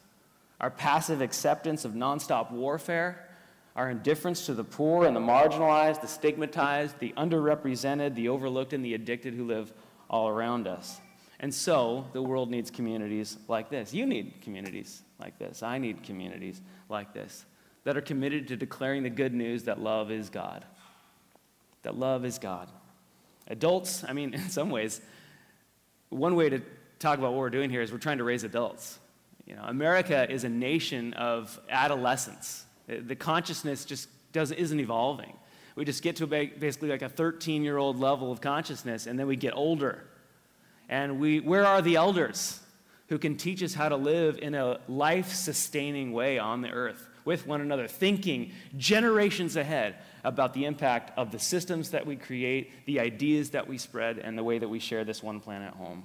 our 0.60 0.70
passive 0.70 1.22
acceptance 1.22 1.86
of 1.86 1.94
nonstop 1.94 2.52
warfare, 2.52 3.28
our 3.76 3.90
indifference 3.90 4.46
to 4.48 4.54
the 4.54 4.64
poor 4.64 5.06
and 5.06 5.16
the 5.16 5.20
marginalized, 5.20 6.02
the 6.02 6.08
stigmatized, 6.08 6.98
the 7.00 7.14
underrepresented, 7.18 8.16
the 8.16 8.30
overlooked, 8.30 8.74
and 8.74 8.84
the 8.84 8.94
addicted 8.94 9.34
who 9.34 9.46
live 9.46 9.72
all 10.10 10.28
around 10.28 10.68
us. 10.68 11.00
And 11.40 11.54
so 11.54 12.08
the 12.14 12.22
world 12.22 12.50
needs 12.50 12.72
communities 12.72 13.38
like 13.48 13.70
this. 13.70 13.94
You 13.94 14.08
need 14.08 14.42
communities 14.42 15.04
like 15.20 15.38
this. 15.38 15.62
I 15.62 15.78
need 15.78 16.02
communities 16.02 16.62
like 16.90 17.14
this 17.14 17.46
that 17.84 17.96
are 17.96 18.02
committed 18.02 18.48
to 18.48 18.58
declaring 18.58 19.04
the 19.04 19.10
good 19.10 19.34
news 19.34 19.64
that 19.64 19.80
love 19.80 20.12
is 20.12 20.30
God 20.30 20.66
that 21.88 21.98
love 21.98 22.26
is 22.26 22.38
God. 22.38 22.68
Adults, 23.48 24.04
I 24.06 24.12
mean, 24.12 24.34
in 24.34 24.50
some 24.50 24.70
ways, 24.70 25.02
one 26.10 26.36
way 26.36 26.50
to 26.50 26.62
talk 27.00 27.18
about 27.18 27.32
what 27.32 27.40
we're 27.40 27.50
doing 27.50 27.70
here 27.70 27.82
is 27.82 27.92
we're 27.92 27.98
trying 27.98 28.18
to 28.18 28.26
raise 28.26 28.44
adults. 28.44 29.00
You 29.48 29.56
know, 29.56 29.64
America 29.64 30.30
is 30.30 30.44
a 30.44 30.50
nation 30.50 31.14
of 31.14 31.58
adolescence. 31.70 32.66
The 32.88 33.16
consciousness 33.16 33.86
just 33.86 34.10
doesn't, 34.34 34.58
isn't 34.58 34.80
evolving. 34.80 35.34
We 35.76 35.86
just 35.86 36.04
get 36.04 36.18
to 36.18 36.28
basically 36.28 36.90
like 36.90 37.02
a 37.02 37.10
13 37.10 37.64
year 37.64 37.78
old 37.78 37.98
level 37.98 38.32
of 38.32 38.42
consciousness, 38.42 39.08
and 39.08 39.18
then 39.18 39.28
we 39.28 39.38
get 39.38 39.56
older. 39.56 40.04
And 40.90 41.20
we, 41.20 41.40
where 41.40 41.66
are 41.66 41.82
the 41.82 41.96
elders 41.96 42.60
who 43.08 43.18
can 43.18 43.38
teach 43.38 43.64
us 43.64 43.74
how 43.74 43.88
to 43.88 43.96
live 43.96 44.38
in 44.40 44.54
a 44.54 44.80
life 44.88 45.34
sustaining 45.34 46.12
way 46.12 46.40
on 46.40 46.62
the 46.62 46.70
earth 46.70 47.08
with 47.24 47.48
one 47.48 47.62
another, 47.62 47.88
thinking 47.88 48.52
generations 48.76 49.56
ahead 49.56 49.96
about 50.24 50.54
the 50.54 50.66
impact 50.66 51.18
of 51.18 51.32
the 51.32 51.40
systems 51.40 51.92
that 51.92 52.06
we 52.06 52.16
create, 52.16 52.72
the 52.86 53.00
ideas 53.00 53.52
that 53.52 53.68
we 53.68 53.78
spread, 53.78 54.18
and 54.18 54.38
the 54.38 54.44
way 54.44 54.58
that 54.58 54.68
we 54.68 54.80
share 54.80 55.06
this 55.06 55.24
one 55.24 55.40
planet 55.40 55.74
home? 55.74 56.04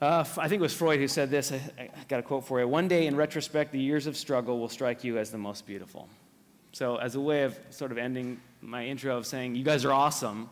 Uh, 0.00 0.24
I 0.36 0.48
think 0.48 0.60
it 0.60 0.62
was 0.62 0.74
Freud 0.74 1.00
who 1.00 1.08
said 1.08 1.28
this. 1.28 1.50
I, 1.50 1.60
I 1.76 1.90
got 2.06 2.20
a 2.20 2.22
quote 2.22 2.44
for 2.44 2.60
you. 2.60 2.68
One 2.68 2.86
day, 2.86 3.08
in 3.08 3.16
retrospect, 3.16 3.72
the 3.72 3.80
years 3.80 4.06
of 4.06 4.16
struggle 4.16 4.60
will 4.60 4.68
strike 4.68 5.02
you 5.02 5.18
as 5.18 5.30
the 5.30 5.38
most 5.38 5.66
beautiful. 5.66 6.08
So, 6.70 6.96
as 6.96 7.16
a 7.16 7.20
way 7.20 7.42
of 7.42 7.58
sort 7.70 7.90
of 7.90 7.98
ending 7.98 8.40
my 8.60 8.86
intro 8.86 9.16
of 9.16 9.26
saying, 9.26 9.56
you 9.56 9.64
guys 9.64 9.84
are 9.84 9.92
awesome, 9.92 10.48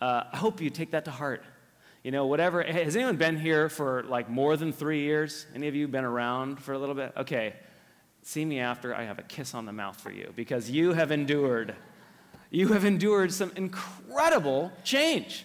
uh, 0.00 0.24
I 0.32 0.36
hope 0.36 0.60
you 0.60 0.70
take 0.70 0.90
that 0.90 1.04
to 1.04 1.12
heart. 1.12 1.44
You 2.02 2.10
know, 2.10 2.26
whatever. 2.26 2.62
Has 2.62 2.96
anyone 2.96 3.16
been 3.16 3.38
here 3.38 3.68
for 3.68 4.02
like 4.04 4.28
more 4.28 4.56
than 4.56 4.72
three 4.72 5.02
years? 5.02 5.46
Any 5.54 5.68
of 5.68 5.74
you 5.74 5.86
been 5.86 6.04
around 6.04 6.60
for 6.60 6.72
a 6.72 6.78
little 6.78 6.94
bit? 6.94 7.12
Okay. 7.16 7.54
See 8.22 8.44
me 8.44 8.58
after 8.58 8.94
I 8.94 9.04
have 9.04 9.18
a 9.18 9.22
kiss 9.22 9.54
on 9.54 9.66
the 9.66 9.72
mouth 9.72 10.00
for 10.00 10.10
you 10.10 10.32
because 10.34 10.70
you 10.70 10.94
have 10.94 11.10
endured. 11.10 11.74
You 12.50 12.68
have 12.68 12.84
endured 12.84 13.32
some 13.32 13.52
incredible 13.54 14.72
change. 14.82 15.44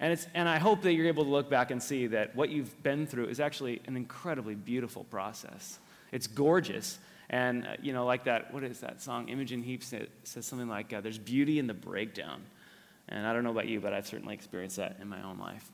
And, 0.00 0.14
it's, 0.14 0.26
and 0.34 0.48
I 0.48 0.58
hope 0.58 0.80
that 0.82 0.94
you're 0.94 1.06
able 1.06 1.24
to 1.24 1.30
look 1.30 1.50
back 1.50 1.70
and 1.70 1.82
see 1.82 2.06
that 2.08 2.34
what 2.34 2.48
you've 2.48 2.82
been 2.82 3.06
through 3.06 3.26
is 3.26 3.38
actually 3.38 3.82
an 3.86 3.96
incredibly 3.96 4.54
beautiful 4.54 5.04
process. 5.04 5.78
It's 6.10 6.26
gorgeous. 6.26 6.98
And, 7.28 7.66
uh, 7.66 7.72
you 7.82 7.92
know, 7.92 8.06
like 8.06 8.24
that, 8.24 8.52
what 8.52 8.64
is 8.64 8.80
that 8.80 9.02
song? 9.02 9.28
Imogen 9.28 9.62
Heap 9.62 9.84
says, 9.84 10.08
says 10.24 10.46
something 10.46 10.68
like, 10.68 10.92
uh, 10.92 11.02
there's 11.02 11.18
beauty 11.18 11.58
in 11.58 11.66
the 11.66 11.74
breakdown. 11.74 12.42
And 13.10 13.26
I 13.26 13.34
don't 13.34 13.44
know 13.44 13.50
about 13.50 13.68
you, 13.68 13.78
but 13.78 13.92
I've 13.92 14.06
certainly 14.06 14.34
experienced 14.34 14.76
that 14.76 14.96
in 15.02 15.08
my 15.08 15.22
own 15.22 15.38
life. 15.38 15.70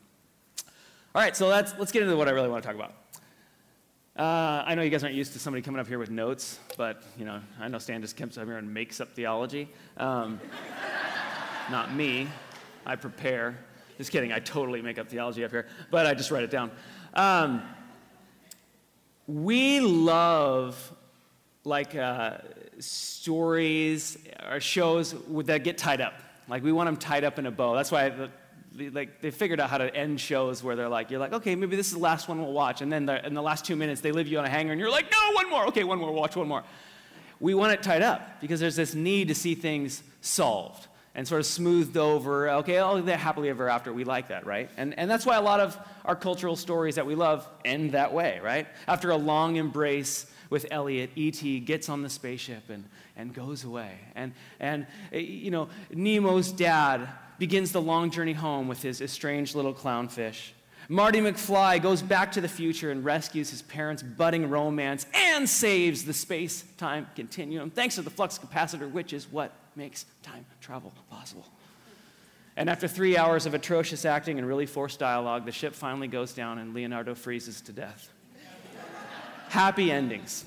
All 1.15 1.23
right, 1.23 1.35
so 1.37 1.47
let's, 1.47 1.73
let's 1.79 1.93
get 1.93 2.03
into 2.03 2.17
what 2.17 2.27
I 2.27 2.33
really 2.33 2.49
want 2.49 2.65
to 2.65 2.67
talk 2.67 2.77
about. 2.77 2.95
Uh, 4.19 4.65
I 4.67 4.75
know 4.75 4.83
you 4.83 4.91
guys 4.91 5.05
aren't 5.05 5.15
used 5.15 5.35
to 5.35 5.39
somebody 5.39 5.63
coming 5.63 5.81
up 5.81 5.87
here 5.87 5.99
with 5.99 6.11
notes, 6.11 6.59
but, 6.77 7.03
you 7.17 7.25
know, 7.25 7.41
I 7.61 7.69
know 7.69 7.79
Stan 7.79 8.03
just 8.03 8.17
comes 8.17 8.37
up 8.39 8.47
here 8.47 8.57
and 8.57 8.73
makes 8.75 9.01
up 9.01 9.13
theology. 9.13 9.69
Um, 9.99 10.41
not 11.71 11.95
me. 11.95 12.27
I 12.85 12.97
prepare. 12.97 13.59
Just 13.99 14.11
kidding, 14.11 14.33
I 14.33 14.41
totally 14.41 14.83
make 14.83 14.99
up 14.99 15.09
theology 15.09 15.45
up 15.45 15.51
here, 15.51 15.67
but 15.91 16.07
I 16.07 16.15
just 16.15 16.31
write 16.31 16.45
it 16.45 16.51
down. 16.51 16.71
Um, 17.15 17.63
we 19.27 19.81
love 19.81 20.93
like 21.65 21.95
uh, 21.95 22.39
stories 22.79 24.19
or 24.51 24.61
shows 24.61 25.15
that 25.45 25.65
get 25.65 25.79
tied 25.79 26.01
up. 26.01 26.15
Like 26.49 26.63
we 26.63 26.73
want 26.73 26.87
them 26.89 26.97
tied 26.97 27.25
up 27.25 27.39
in 27.39 27.47
a 27.47 27.51
bow. 27.51 27.75
That's 27.75 27.91
why 27.91 28.11
the, 28.11 28.31
like 28.91 29.21
they 29.23 29.31
figured 29.31 29.61
out 29.61 29.71
how 29.71 29.79
to 29.79 29.95
end 29.95 30.21
shows 30.21 30.63
where 30.63 30.77
they're 30.77 30.89
like, 30.89 31.11
you're 31.11 31.19
like, 31.19 31.33
okay, 31.33 31.55
maybe 31.57 31.75
this 31.75 31.87
is 31.87 31.95
the 31.95 31.99
last 31.99 32.29
one 32.29 32.41
we'll 32.41 32.53
watch, 32.53 32.83
and 32.83 32.93
then 32.93 33.09
in 33.09 33.35
the 33.35 33.43
last 33.43 33.65
two 33.65 33.77
minutes 33.77 34.03
they 34.03 34.13
leave 34.13 34.29
you 34.29 34.39
on 34.39 34.45
a 34.45 34.49
hanger, 34.49 34.73
and 34.73 34.81
you're 34.81 34.91
like, 34.91 35.11
no, 35.11 35.33
one 35.33 35.51
more. 35.51 35.67
Okay, 35.69 35.85
one 35.85 35.99
more. 35.99 36.13
Watch 36.13 36.37
one 36.37 36.49
more. 36.49 36.63
We 37.41 37.55
want 37.55 37.73
it 37.73 37.83
tied 37.83 38.03
up 38.03 38.41
because 38.41 38.61
there's 38.61 38.77
this 38.77 38.95
need 38.95 39.29
to 39.29 39.35
see 39.35 39.55
things 39.55 40.03
solved 40.21 40.87
and 41.17 41.27
sort 41.27 41.41
of 41.41 41.47
smoothed 41.47 41.97
over. 41.97 42.51
Okay, 42.51 42.79
oh, 42.79 43.01
they're 43.01 43.17
happily 43.17 43.49
ever 43.49 43.71
after. 43.71 43.91
We 43.91 44.05
like 44.05 44.29
that, 44.29 44.47
right? 44.47 44.71
And, 44.77 44.97
and 44.99 45.11
that's 45.11 45.25
why 45.25 45.37
a 45.37 45.41
lot 45.41 45.61
of 45.61 45.77
our 46.05 46.15
cultural 46.15 46.57
stories 46.57 46.95
that 46.97 47.07
we 47.07 47.15
love 47.15 47.49
end 47.65 47.93
that 47.93 48.13
way, 48.13 48.39
right? 48.45 48.69
After 48.87 49.11
a 49.11 49.17
long 49.17 49.57
embrace 49.57 50.27
with 50.51 50.67
Elliot, 50.71 51.11
E.T. 51.17 51.61
gets 51.61 51.89
on 51.89 52.03
the 52.03 52.11
spaceship 52.11 52.69
and, 52.69 52.85
and 53.17 53.33
goes 53.35 53.65
away. 53.65 53.93
And, 54.15 54.35
and, 54.61 54.87
eh, 55.11 55.21
you 55.21 55.51
know, 55.51 55.71
Nemo's 55.91 56.53
dad 56.53 57.09
begins 57.39 57.73
the 57.73 57.81
long 57.81 58.11
journey 58.11 58.35
home 58.35 58.69
with 58.69 58.83
his 58.83 59.01
estranged 59.01 59.55
little 59.55 59.75
clownfish. 59.75 60.51
Marty 60.91 61.21
McFly 61.21 61.83
goes 61.83 62.03
back 62.03 62.31
to 62.33 62.43
the 62.43 62.49
future 62.49 62.91
and 62.91 63.05
rescues 63.05 63.51
his 63.51 63.63
parents' 63.63 64.03
budding 64.03 64.51
romance 64.51 65.07
and 65.15 65.49
saves 65.49 66.05
the 66.05 66.13
space 66.13 66.63
time 66.77 67.09
continuum 67.17 67.71
thanks 67.71 67.97
to 67.97 68.03
the 68.03 68.11
flux 68.11 68.39
capacitor, 68.39 68.89
which 68.93 69.13
is 69.13 69.27
what 69.33 69.51
makes 69.77 70.07
time 70.23 70.45
travel 70.61 70.93
possible. 71.11 71.47
And 72.57 72.71
after 72.71 72.89
three 72.89 73.19
hours 73.19 73.45
of 73.45 73.53
atrocious 73.53 74.05
acting 74.05 74.39
and 74.39 74.49
really 74.49 74.67
forced 74.67 74.99
dialogue, 74.99 75.45
the 75.45 75.53
ship 75.53 75.75
finally 75.75 76.09
goes 76.09 76.33
down 76.33 76.59
and 76.59 76.73
Leonardo 76.75 77.15
freezes 77.15 77.61
to 77.63 77.73
death. 77.73 78.11
Happy 79.49 79.93
endings. 79.93 80.45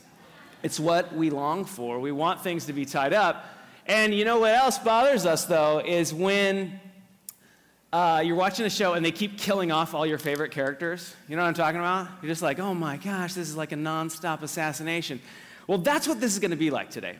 It's 0.64 0.80
what 0.80 1.14
we 1.16 1.30
long 1.30 1.66
for. 1.66 2.00
We 2.00 2.12
want 2.12 2.42
things 2.42 2.66
to 2.66 2.74
be 2.74 2.86
tied 2.86 3.14
up. 3.14 3.46
And 3.86 4.14
you 4.14 4.26
know 4.26 4.40
what 4.40 4.54
else 4.54 4.78
bothers 4.78 5.26
us, 5.26 5.46
though, 5.46 5.80
is 5.80 6.14
when 6.14 6.80
uh, 7.94 8.22
you're 8.26 8.36
watching 8.36 8.66
a 8.66 8.70
show 8.70 8.94
and 8.94 9.06
they 9.06 9.12
keep 9.12 9.38
killing 9.38 9.72
off 9.72 9.94
all 9.94 10.06
your 10.06 10.18
favorite 10.18 10.52
characters. 10.52 11.16
You 11.28 11.36
know 11.36 11.44
what 11.44 11.48
I'm 11.48 11.54
talking 11.54 11.80
about? 11.80 12.08
You're 12.22 12.30
just 12.30 12.42
like, 12.42 12.60
oh 12.60 12.74
my 12.74 12.98
gosh, 12.98 13.34
this 13.34 13.50
is 13.50 13.56
like 13.56 13.72
a 13.72 13.76
nonstop 13.76 14.42
assassination. 14.42 15.22
Well, 15.66 15.78
that's 15.78 16.08
what 16.08 16.20
this 16.20 16.34
is 16.34 16.40
going 16.40 16.52
to 16.52 16.58
be 16.58 16.72
like 16.72 16.90
today. 16.90 17.16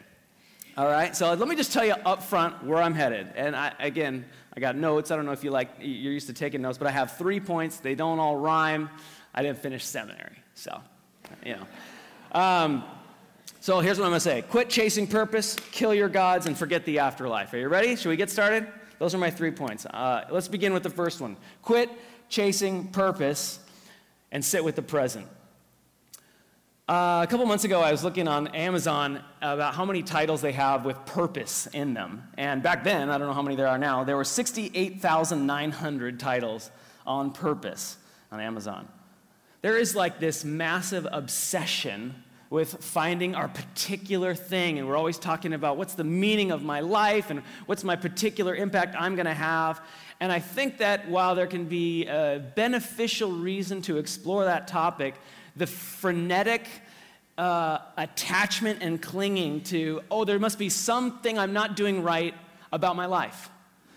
All 0.80 0.88
right, 0.88 1.14
so 1.14 1.34
let 1.34 1.50
me 1.50 1.58
just 1.58 1.74
tell 1.74 1.84
you 1.84 1.92
up 1.92 2.24
front 2.24 2.64
where 2.64 2.82
I'm 2.82 2.94
headed. 2.94 3.34
And 3.36 3.54
I, 3.54 3.74
again, 3.80 4.24
I 4.56 4.62
got 4.62 4.78
notes. 4.78 5.12
I 5.12 5.18
don't 5.18 5.26
know 5.26 5.34
if 5.34 5.44
you 5.44 5.52
like, 5.52 5.72
you're 5.82 6.14
used 6.14 6.28
to 6.28 6.34
taking 6.34 6.62
notes, 6.62 6.78
but 6.78 6.88
I 6.88 6.92
have 6.92 7.18
three 7.18 7.42
points. 7.42 7.82
They 7.82 7.96
don't 7.96 8.18
all 8.18 8.38
rhyme. 8.38 8.90
I 9.36 9.42
didn't 9.42 9.58
finish 9.58 9.84
seminary, 9.84 10.38
so, 10.54 10.80
you 11.46 11.58
know. 11.58 11.68
Um, 12.32 12.86
so 13.60 13.82
here's 13.82 14.00
what 14.00 14.06
I'm 14.06 14.12
going 14.12 14.22
to 14.22 14.22
say 14.22 14.42
quit 14.44 14.70
chasing 14.70 15.06
purpose, 15.06 15.58
kill 15.74 15.94
your 15.94 16.08
gods, 16.08 16.46
and 16.46 16.58
forget 16.58 16.86
the 16.86 17.00
afterlife. 17.00 17.52
Are 17.52 17.58
you 17.58 17.68
ready? 17.68 17.98
Should 17.98 18.08
we 18.08 18.16
get 18.16 18.30
started? 18.30 18.66
Those 19.00 19.14
are 19.14 19.18
my 19.18 19.32
three 19.32 19.52
points. 19.52 19.86
Uh, 19.86 20.28
let's 20.32 20.48
begin 20.48 20.72
with 20.72 20.84
the 20.84 20.90
first 20.90 21.20
one 21.20 21.36
quit 21.62 21.90
chasing 22.30 22.88
purpose 22.88 23.60
and 24.32 24.46
sit 24.46 24.64
with 24.64 24.78
the 24.78 24.82
present. 24.82 25.28
Uh, 26.90 27.22
a 27.22 27.28
couple 27.28 27.46
months 27.46 27.66
ago, 27.66 27.82
I 27.82 27.92
was 27.92 28.04
looking 28.04 28.28
on 28.28 28.48
Amazon 28.48 29.24
about 29.44 29.76
how 29.76 29.86
many 29.86 30.02
titles 30.02 30.42
they 30.42 30.54
have 30.54 30.86
with 30.86 30.98
purpose 31.06 31.68
in 31.68 31.94
them. 31.94 32.24
And 32.36 32.64
back 32.64 32.84
then, 32.84 33.12
I 33.12 33.20
don't 33.20 33.28
know 33.28 33.34
how 33.34 33.44
many 33.44 33.56
there 33.56 33.68
are 33.68 33.78
now, 33.78 34.04
there 34.04 34.18
were 34.18 34.24
68,900 34.24 36.20
titles 36.20 36.72
on 37.06 37.32
purpose 37.32 37.98
on 38.32 38.40
Amazon. 38.40 38.88
There 39.62 39.78
is 39.78 39.96
like 39.96 40.20
this 40.20 40.44
massive 40.44 41.08
obsession 41.12 42.24
with 42.50 42.84
finding 42.84 43.36
our 43.36 43.50
particular 43.50 44.34
thing. 44.34 44.80
And 44.80 44.88
we're 44.88 44.98
always 44.98 45.20
talking 45.20 45.54
about 45.54 45.78
what's 45.78 45.94
the 45.94 46.04
meaning 46.04 46.50
of 46.50 46.64
my 46.64 46.80
life 46.80 47.30
and 47.30 47.44
what's 47.68 47.84
my 47.84 47.96
particular 47.96 48.56
impact 48.56 48.96
I'm 48.98 49.14
going 49.14 49.28
to 49.28 49.34
have. 49.36 49.80
And 50.20 50.32
I 50.32 50.40
think 50.40 50.80
that 50.80 51.08
while 51.08 51.36
there 51.36 51.46
can 51.46 51.66
be 51.66 52.08
a 52.08 52.44
beneficial 52.56 53.32
reason 53.32 53.84
to 53.84 54.00
explore 54.00 54.46
that 54.46 54.68
topic, 54.68 55.14
the 55.56 55.68
frenetic 55.68 56.68
uh, 57.38 57.80
attachment 57.98 58.80
and 58.82 59.02
clinging 59.02 59.62
to, 59.62 60.02
oh, 60.12 60.26
there 60.26 60.40
must 60.40 60.60
be 60.60 60.70
something 60.70 61.38
I'm 61.38 61.54
not 61.54 61.76
doing 61.76 62.04
right 62.04 62.34
about 62.72 62.96
my 62.96 63.06
life. 63.06 63.50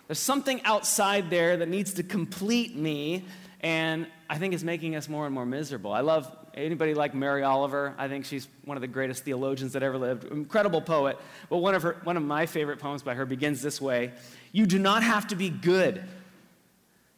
There's 0.06 0.18
something 0.18 0.60
outside 0.64 1.30
there 1.30 1.56
that 1.56 1.68
needs 1.68 1.94
to 1.94 2.02
complete 2.02 2.76
me, 2.76 3.24
and 3.60 4.06
I 4.28 4.38
think 4.38 4.54
it's 4.54 4.62
making 4.62 4.94
us 4.94 5.08
more 5.08 5.26
and 5.26 5.34
more 5.34 5.46
miserable. 5.46 5.92
I 5.92 6.00
love 6.00 6.34
anybody 6.54 6.94
like 6.94 7.14
Mary 7.14 7.42
Oliver. 7.42 7.94
I 7.98 8.08
think 8.08 8.24
she's 8.24 8.46
one 8.64 8.76
of 8.76 8.80
the 8.80 8.88
greatest 8.88 9.24
theologians 9.24 9.72
that 9.72 9.82
ever 9.82 9.98
lived. 9.98 10.24
Incredible 10.24 10.80
poet. 10.80 11.18
But 11.48 11.58
one 11.58 11.74
of 11.74 11.82
her, 11.82 11.96
one 12.04 12.16
of 12.16 12.22
my 12.22 12.46
favorite 12.46 12.78
poems 12.78 13.02
by 13.02 13.14
her 13.14 13.26
begins 13.26 13.62
this 13.62 13.80
way: 13.80 14.12
"You 14.52 14.66
do 14.66 14.78
not 14.78 15.02
have 15.02 15.26
to 15.28 15.36
be 15.36 15.50
good. 15.50 16.02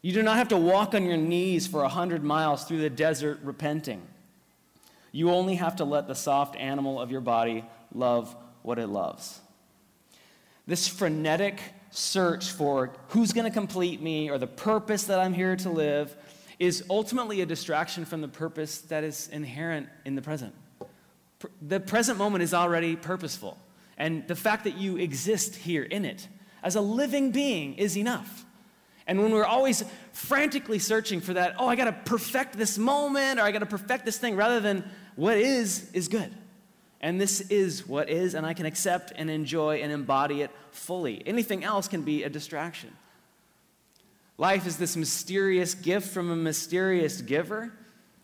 You 0.03 0.13
do 0.13 0.23
not 0.23 0.37
have 0.37 0.49
to 0.49 0.57
walk 0.57 0.95
on 0.95 1.05
your 1.05 1.17
knees 1.17 1.67
for 1.67 1.83
a 1.83 1.89
hundred 1.89 2.23
miles 2.23 2.65
through 2.65 2.81
the 2.81 2.91
desert 2.91 3.41
repenting. 3.43 4.03
You 5.15 5.31
only 5.31 5.55
have 5.55 5.77
to 5.77 5.85
let 5.85 6.09
the 6.09 6.17
soft 6.17 6.57
animal 6.57 7.01
of 7.01 7.13
your 7.13 7.21
body 7.21 7.65
love 7.95 8.35
what 8.63 8.81
it 8.81 8.89
loves. 8.89 9.39
This 10.67 10.89
frenetic 10.89 11.61
search 11.93 12.51
for 12.51 12.93
who's 13.11 13.33
going 13.33 13.45
to 13.45 13.53
complete 13.53 14.03
me 14.03 14.29
or 14.29 14.39
the 14.39 14.49
purpose 14.49 15.05
that 15.05 15.21
I'm 15.21 15.33
here 15.33 15.55
to 15.55 15.71
live 15.71 16.17
is 16.59 16.83
ultimately 16.91 17.43
a 17.43 17.47
distraction 17.47 18.05
from 18.05 18.23
the 18.23 18.29
purpose 18.29 18.79
that 18.79 19.05
is 19.05 19.29
inherent 19.29 19.89
in 20.05 20.17
the 20.17 20.23
present. 20.23 20.53
The 21.63 21.79
present 21.79 22.19
moment 22.19 22.43
is 22.43 22.53
already 22.53 22.97
purposeful, 22.97 23.57
and 23.97 24.27
the 24.27 24.35
fact 24.35 24.65
that 24.65 24.79
you 24.79 24.97
exist 24.97 25.55
here 25.55 25.85
in 25.85 26.05
it 26.05 26.27
as 26.61 26.75
a 26.75 26.81
living 26.81 27.31
being 27.31 27.75
is 27.75 27.97
enough. 27.97 28.45
And 29.07 29.23
when 29.23 29.31
we're 29.31 29.45
always 29.45 29.85
frantically 30.13 30.79
searching 30.79 31.21
for 31.21 31.35
that, 31.35 31.55
oh, 31.59 31.69
I 31.69 31.77
got 31.77 31.85
to 31.85 31.93
perfect 31.93 32.57
this 32.57 32.79
moment 32.79 33.39
or 33.39 33.43
I 33.43 33.53
got 33.53 33.59
to 33.59 33.67
perfect 33.67 34.07
this 34.07 34.19
thing, 34.19 34.35
rather 34.35 34.61
than 34.61 34.91
what 35.17 35.37
is, 35.37 35.91
is 35.93 36.09
good. 36.09 36.33
And 37.01 37.21
this 37.21 37.43
is 37.43 37.87
what 37.87 38.09
is, 38.09 38.35
and 38.35 38.47
I 38.47 38.55
can 38.55 38.65
accept 38.65 39.13
and 39.15 39.29
enjoy 39.29 39.83
and 39.83 39.93
embody 39.93 40.41
it 40.41 40.51
fully. 40.71 41.23
Anything 41.27 41.63
else 41.63 41.87
can 41.87 42.03
be 42.03 42.23
a 42.23 42.31
distraction. 42.31 42.91
Life 44.39 44.67
is 44.67 44.79
this 44.79 44.97
mysterious 44.97 45.75
gift 45.75 46.09
from 46.09 46.31
a 46.31 46.37
mysterious 46.37 47.21
giver. 47.21 47.73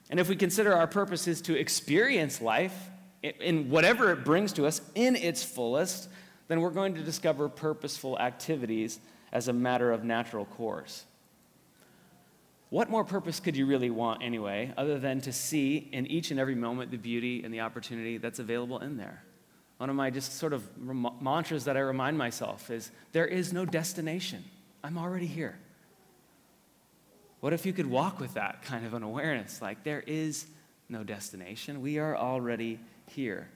And 0.09 0.19
if 0.19 0.29
we 0.29 0.35
consider 0.35 0.75
our 0.75 0.87
purpose 0.87 1.29
is 1.29 1.41
to 1.43 1.59
experience 1.59 2.41
life 2.41 2.91
in 3.23 3.71
whatever 3.71 4.11
it 4.13 4.25
brings 4.25 4.53
to 4.55 4.67
us 4.67 4.81
in 4.95 5.15
its 5.15 5.45
fullest, 5.45 6.09
then 6.49 6.61
we're 6.61 6.71
going 6.71 6.95
to 6.95 7.03
discover 7.03 7.49
purposeful 7.49 8.19
activities 8.19 8.99
as 9.31 9.47
a 9.47 9.53
matter 9.53 9.93
of 9.93 10.03
natural 10.03 10.47
course. 10.47 11.05
What 12.71 12.89
more 12.89 13.05
purpose 13.05 13.41
could 13.41 13.57
you 13.57 13.67
really 13.67 13.91
want 13.91 14.23
anyway, 14.23 14.73
other 14.77 14.99
than 14.99 15.21
to 15.23 15.33
see 15.33 15.89
in 15.93 16.07
each 16.07 16.31
and 16.31 16.39
every 16.39 16.55
moment 16.55 16.93
the 16.93 16.97
beauty 16.97 17.43
and 17.43 17.53
the 17.53 17.61
opportunity 17.61 18.17
that's 18.17 18.39
available 18.39 18.79
in 18.79 18.97
there? 18.97 19.25
One 19.79 19.91
of 19.91 19.97
my 19.97 20.11
just 20.11 20.39
sort 20.39 20.53
of 20.53 20.63
rem- 20.79 21.19
mantras 21.21 21.65
that 21.65 21.77
I 21.77 21.81
remind 21.81 22.17
myself 22.17 22.71
is 22.71 22.93
there 23.13 23.27
is 23.27 23.53
no 23.53 23.65
destination. 23.65 24.45
I'm 24.85 24.99
already 24.99 25.27
here. 25.27 25.59
What 27.41 27.53
if 27.53 27.67
you 27.67 27.73
could 27.73 27.87
walk 27.87 28.21
with 28.21 28.35
that 28.35 28.63
kind 28.63 28.87
of 28.87 28.95
an 28.95 29.03
awareness? 29.03 29.61
Like, 29.61 29.83
there 29.83 30.05
is 30.07 30.47
no 30.89 31.03
destination. 31.03 31.81
We 31.81 31.99
are 31.99 32.17
already 32.17 32.79
here. 33.07 33.49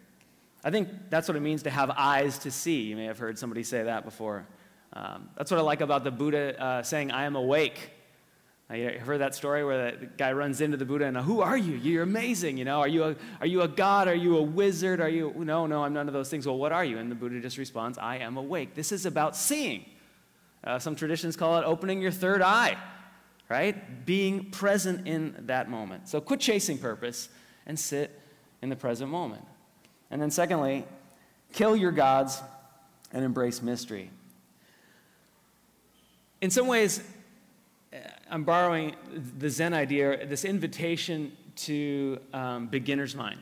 I 0.64 0.70
think 0.70 0.88
that's 1.10 1.28
what 1.28 1.36
it 1.36 1.40
means 1.40 1.62
to 1.64 1.70
have 1.70 1.90
eyes 1.90 2.38
to 2.38 2.50
see. 2.50 2.80
You 2.82 2.96
may 2.96 3.04
have 3.04 3.18
heard 3.18 3.38
somebody 3.38 3.62
say 3.62 3.82
that 3.84 4.04
before. 4.04 4.46
Um, 4.94 5.28
that's 5.36 5.50
what 5.50 5.60
I 5.60 5.62
like 5.62 5.82
about 5.82 6.02
the 6.02 6.10
Buddha 6.10 6.60
uh, 6.60 6.82
saying, 6.82 7.12
I 7.12 7.24
am 7.24 7.36
awake. 7.36 7.90
You 8.72 8.98
heard 8.98 9.20
that 9.20 9.34
story 9.34 9.62
where 9.62 9.92
the 9.92 10.06
guy 10.06 10.32
runs 10.32 10.60
into 10.60 10.76
the 10.76 10.86
Buddha 10.86 11.04
and, 11.04 11.16
who 11.18 11.42
are 11.42 11.56
you? 11.56 11.76
You're 11.76 12.02
amazing. 12.02 12.56
You 12.56 12.64
know, 12.64 12.80
are 12.80 12.88
you 12.88 13.04
a, 13.04 13.16
are 13.40 13.46
you 13.46 13.60
a 13.60 13.68
god? 13.68 14.08
Are 14.08 14.14
you 14.14 14.38
a 14.38 14.42
wizard? 14.42 15.00
Are 15.00 15.08
you, 15.08 15.32
no, 15.36 15.66
no, 15.66 15.84
I'm 15.84 15.92
none 15.92 16.08
of 16.08 16.14
those 16.14 16.30
things. 16.30 16.46
Well, 16.46 16.56
what 16.56 16.72
are 16.72 16.84
you? 16.84 16.98
And 16.98 17.10
the 17.10 17.14
Buddha 17.14 17.40
just 17.40 17.58
responds, 17.58 17.98
I 17.98 18.16
am 18.16 18.38
awake. 18.38 18.74
This 18.74 18.90
is 18.90 19.04
about 19.04 19.36
seeing. 19.36 19.84
Uh, 20.64 20.78
some 20.78 20.96
traditions 20.96 21.36
call 21.36 21.58
it 21.58 21.64
opening 21.64 22.00
your 22.00 22.10
third 22.10 22.40
eye, 22.40 22.78
right? 23.50 24.06
Being 24.06 24.50
present 24.50 25.06
in 25.06 25.34
that 25.40 25.68
moment. 25.68 26.08
So 26.08 26.22
quit 26.22 26.40
chasing 26.40 26.78
purpose 26.78 27.28
and 27.66 27.78
sit 27.78 28.18
in 28.62 28.70
the 28.70 28.76
present 28.76 29.10
moment. 29.10 29.44
And 30.10 30.22
then, 30.22 30.30
secondly, 30.30 30.86
kill 31.52 31.76
your 31.76 31.92
gods 31.92 32.40
and 33.12 33.24
embrace 33.24 33.60
mystery. 33.60 34.10
In 36.40 36.50
some 36.50 36.66
ways, 36.66 37.02
I'm 38.30 38.44
borrowing 38.44 38.94
the 39.38 39.50
Zen 39.50 39.74
idea, 39.74 40.26
this 40.26 40.44
invitation 40.44 41.32
to 41.56 42.18
um, 42.32 42.66
beginner's 42.66 43.14
mind. 43.14 43.40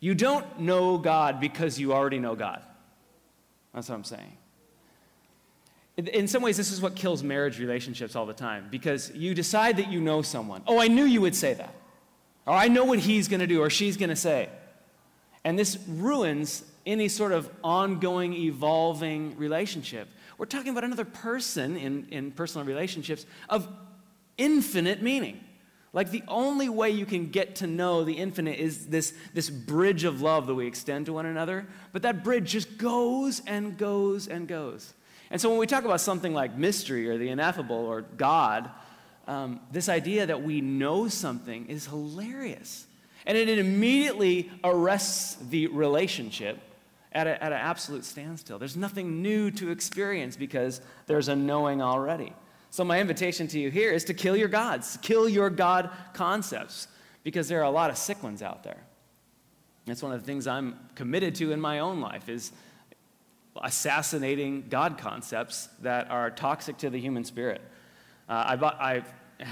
You 0.00 0.14
don't 0.14 0.60
know 0.60 0.98
God 0.98 1.40
because 1.40 1.78
you 1.78 1.92
already 1.92 2.18
know 2.18 2.34
God. 2.34 2.62
That's 3.74 3.88
what 3.88 3.94
I'm 3.94 4.04
saying. 4.04 4.36
In 5.96 6.26
some 6.28 6.42
ways, 6.42 6.56
this 6.56 6.72
is 6.72 6.80
what 6.80 6.96
kills 6.96 7.22
marriage 7.22 7.58
relationships 7.58 8.16
all 8.16 8.24
the 8.24 8.32
time 8.32 8.68
because 8.70 9.12
you 9.14 9.34
decide 9.34 9.76
that 9.76 9.92
you 9.92 10.00
know 10.00 10.22
someone. 10.22 10.62
Oh, 10.66 10.80
I 10.80 10.88
knew 10.88 11.04
you 11.04 11.20
would 11.20 11.36
say 11.36 11.52
that. 11.54 11.74
Or 12.46 12.54
I 12.54 12.68
know 12.68 12.84
what 12.84 13.00
he's 13.00 13.28
going 13.28 13.40
to 13.40 13.46
do 13.46 13.60
or 13.60 13.68
she's 13.68 13.98
going 13.98 14.08
to 14.08 14.16
say. 14.16 14.48
And 15.44 15.58
this 15.58 15.78
ruins 15.86 16.64
any 16.86 17.08
sort 17.08 17.32
of 17.32 17.50
ongoing, 17.62 18.32
evolving 18.32 19.36
relationship. 19.36 20.08
We're 20.38 20.46
talking 20.46 20.70
about 20.70 20.84
another 20.84 21.04
person 21.04 21.76
in, 21.76 22.06
in 22.10 22.30
personal 22.30 22.66
relationships 22.66 23.26
of 23.50 23.68
infinite 24.40 25.02
meaning. 25.02 25.38
Like 25.92 26.10
the 26.10 26.22
only 26.28 26.68
way 26.68 26.90
you 26.90 27.04
can 27.04 27.30
get 27.30 27.56
to 27.56 27.66
know 27.66 28.04
the 28.04 28.14
infinite 28.14 28.58
is 28.58 28.86
this, 28.86 29.12
this 29.34 29.50
bridge 29.50 30.04
of 30.04 30.22
love 30.22 30.46
that 30.46 30.54
we 30.54 30.66
extend 30.66 31.06
to 31.06 31.12
one 31.12 31.26
another. 31.26 31.66
But 31.92 32.02
that 32.02 32.24
bridge 32.24 32.50
just 32.50 32.78
goes 32.78 33.42
and 33.46 33.76
goes 33.76 34.28
and 34.28 34.46
goes. 34.46 34.94
And 35.30 35.40
so 35.40 35.50
when 35.50 35.58
we 35.58 35.66
talk 35.66 35.84
about 35.84 36.00
something 36.00 36.32
like 36.32 36.56
mystery 36.56 37.08
or 37.08 37.18
the 37.18 37.28
ineffable 37.28 37.76
or 37.76 38.02
God, 38.02 38.70
um, 39.26 39.60
this 39.72 39.88
idea 39.88 40.26
that 40.26 40.42
we 40.42 40.60
know 40.60 41.08
something 41.08 41.66
is 41.66 41.86
hilarious. 41.86 42.86
And 43.26 43.36
it 43.36 43.48
immediately 43.48 44.50
arrests 44.64 45.36
the 45.50 45.66
relationship 45.68 46.58
at, 47.12 47.26
a, 47.26 47.42
at 47.42 47.52
an 47.52 47.58
absolute 47.58 48.04
standstill. 48.04 48.58
There's 48.58 48.76
nothing 48.76 49.22
new 49.22 49.50
to 49.52 49.70
experience 49.70 50.36
because 50.36 50.80
there's 51.06 51.28
a 51.28 51.36
knowing 51.36 51.82
already. 51.82 52.32
So, 52.70 52.84
my 52.84 53.00
invitation 53.00 53.48
to 53.48 53.58
you 53.58 53.70
here 53.70 53.92
is 53.92 54.04
to 54.04 54.14
kill 54.14 54.36
your 54.36 54.48
gods, 54.48 54.98
kill 55.02 55.28
your 55.28 55.50
God 55.50 55.90
concepts, 56.12 56.86
because 57.24 57.48
there 57.48 57.58
are 57.60 57.64
a 57.64 57.70
lot 57.70 57.90
of 57.90 57.98
sick 57.98 58.22
ones 58.22 58.42
out 58.42 58.62
there. 58.62 58.78
That's 59.86 60.02
one 60.02 60.12
of 60.12 60.20
the 60.20 60.26
things 60.26 60.46
I'm 60.46 60.78
committed 60.94 61.34
to 61.36 61.50
in 61.52 61.60
my 61.60 61.80
own 61.80 62.00
life 62.00 62.28
is 62.28 62.52
assassinating 63.60 64.66
God 64.68 64.98
concepts 64.98 65.68
that 65.82 66.10
are 66.10 66.30
toxic 66.30 66.78
to 66.78 66.90
the 66.90 67.00
human 67.00 67.24
spirit. 67.24 67.60
Uh, 68.28 68.44
I, 68.46 68.56
bought, 68.56 68.80
I 68.80 69.02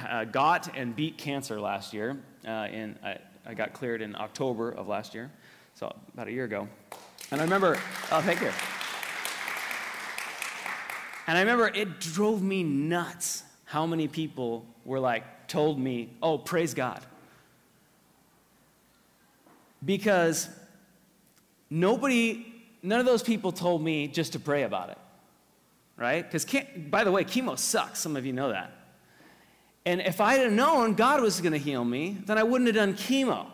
uh, 0.09 0.25
got 0.25 0.77
and 0.77 0.95
beat 0.95 1.19
cancer 1.19 1.61
last 1.61 1.93
year. 1.93 2.17
Uh, 2.47 2.69
in, 2.71 2.97
I, 3.03 3.19
I 3.45 3.55
got 3.55 3.73
cleared 3.73 4.01
in 4.01 4.15
October 4.15 4.71
of 4.71 4.87
last 4.87 5.15
year, 5.15 5.31
so 5.75 5.93
about 6.15 6.29
a 6.29 6.33
year 6.33 6.45
ago. 6.45 6.69
And 7.33 7.41
I 7.41 7.45
remember, 7.45 7.77
oh, 8.13 8.21
thank 8.21 8.41
you. 8.41 8.53
And 11.29 11.37
I 11.37 11.43
remember 11.43 11.69
it 11.69 12.01
drove 12.01 12.43
me 12.43 12.65
nuts 12.65 13.43
how 13.67 13.85
many 13.85 14.09
people 14.09 14.65
were 14.87 14.99
like, 14.99 15.47
told 15.47 15.79
me, 15.79 16.09
oh, 16.23 16.39
praise 16.39 16.73
God. 16.73 17.03
Because 19.85 20.49
nobody, 21.69 22.47
none 22.83 22.99
of 22.99 23.05
those 23.05 23.23
people 23.23 23.53
told 23.53 23.83
me 23.83 24.09
just 24.09 24.33
to 24.33 24.41
pray 24.41 24.63
about 24.63 24.89
it, 24.89 24.99
right? 25.99 26.25
Because, 26.25 26.47
by 26.77 27.05
the 27.05 27.13
way, 27.13 27.25
chemo 27.25 27.59
sucks. 27.59 28.01
Some 28.01 28.17
of 28.17 28.25
you 28.25 28.33
know 28.33 28.49
that. 28.49 28.73
And 29.85 30.01
if 30.01 30.23
I 30.23 30.35
had 30.37 30.51
known 30.51 30.95
God 30.95 31.21
was 31.21 31.43
going 31.43 31.53
to 31.53 31.59
heal 31.59 31.85
me, 31.85 32.17
then 32.25 32.39
I 32.39 32.43
wouldn't 32.43 32.69
have 32.69 32.77
done 32.77 32.95
chemo. 32.95 33.47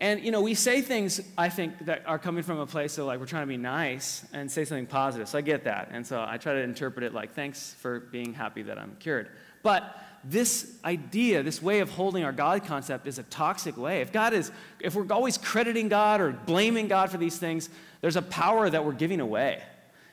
And, 0.00 0.24
you 0.24 0.30
know, 0.30 0.40
we 0.40 0.54
say 0.54 0.80
things, 0.80 1.20
I 1.36 1.50
think, 1.50 1.84
that 1.84 2.06
are 2.06 2.18
coming 2.18 2.42
from 2.42 2.58
a 2.58 2.66
place 2.66 2.96
of 2.96 3.04
like 3.04 3.20
we're 3.20 3.26
trying 3.26 3.42
to 3.42 3.48
be 3.48 3.58
nice 3.58 4.24
and 4.32 4.50
say 4.50 4.64
something 4.64 4.86
positive. 4.86 5.28
So 5.28 5.36
I 5.36 5.42
get 5.42 5.64
that. 5.64 5.90
And 5.92 6.06
so 6.06 6.24
I 6.26 6.38
try 6.38 6.54
to 6.54 6.60
interpret 6.60 7.04
it 7.04 7.12
like, 7.12 7.34
thanks 7.34 7.74
for 7.74 8.00
being 8.00 8.32
happy 8.32 8.62
that 8.62 8.78
I'm 8.78 8.96
cured. 8.98 9.28
But 9.62 10.02
this 10.24 10.74
idea, 10.86 11.42
this 11.42 11.62
way 11.62 11.80
of 11.80 11.90
holding 11.90 12.24
our 12.24 12.32
God 12.32 12.64
concept 12.64 13.06
is 13.06 13.18
a 13.18 13.24
toxic 13.24 13.76
way. 13.76 14.00
If 14.00 14.10
God 14.10 14.32
is, 14.32 14.50
if 14.80 14.94
we're 14.94 15.10
always 15.10 15.36
crediting 15.36 15.88
God 15.88 16.22
or 16.22 16.32
blaming 16.32 16.88
God 16.88 17.10
for 17.10 17.18
these 17.18 17.36
things, 17.36 17.68
there's 18.00 18.16
a 18.16 18.22
power 18.22 18.70
that 18.70 18.82
we're 18.82 18.92
giving 18.92 19.20
away. 19.20 19.62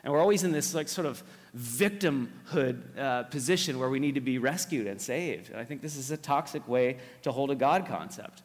And 0.03 0.11
we're 0.11 0.19
always 0.19 0.43
in 0.43 0.51
this 0.51 0.73
like 0.73 0.89
sort 0.89 1.07
of 1.07 1.23
victimhood 1.57 2.97
uh, 2.97 3.23
position 3.23 3.79
where 3.79 3.89
we 3.89 3.99
need 3.99 4.15
to 4.15 4.21
be 4.21 4.37
rescued 4.37 4.87
and 4.87 5.01
saved. 5.01 5.49
And 5.49 5.59
I 5.59 5.63
think 5.63 5.81
this 5.81 5.95
is 5.95 6.11
a 6.11 6.17
toxic 6.17 6.67
way 6.67 6.97
to 7.23 7.31
hold 7.31 7.51
a 7.51 7.55
God 7.55 7.87
concept. 7.87 8.43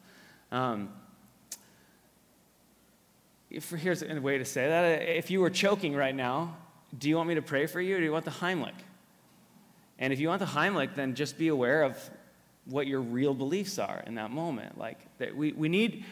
Um, 0.51 0.89
if, 3.53 3.69
here's 3.69 4.01
a 4.01 4.19
way 4.19 4.39
to 4.39 4.45
say 4.45 4.67
that. 4.67 5.03
If 5.03 5.31
you 5.31 5.39
were 5.39 5.49
choking 5.49 5.95
right 5.95 6.15
now, 6.15 6.57
do 6.97 7.07
you 7.07 7.15
want 7.15 7.29
me 7.29 7.35
to 7.35 7.41
pray 7.41 7.67
for 7.67 7.79
you 7.79 7.95
or 7.95 7.99
do 7.99 8.03
you 8.03 8.11
want 8.11 8.25
the 8.25 8.31
Heimlich? 8.31 8.73
And 9.99 10.11
if 10.11 10.19
you 10.19 10.27
want 10.27 10.39
the 10.39 10.47
Heimlich, 10.47 10.95
then 10.95 11.13
just 11.15 11.37
be 11.37 11.47
aware 11.47 11.83
of 11.83 11.97
what 12.65 12.87
your 12.87 13.01
real 13.01 13.33
beliefs 13.33 13.77
are 13.77 14.03
in 14.07 14.15
that 14.15 14.31
moment. 14.31 14.77
Like 14.77 14.99
that 15.19 15.35
we, 15.35 15.51
we 15.51 15.69
need, 15.69 16.03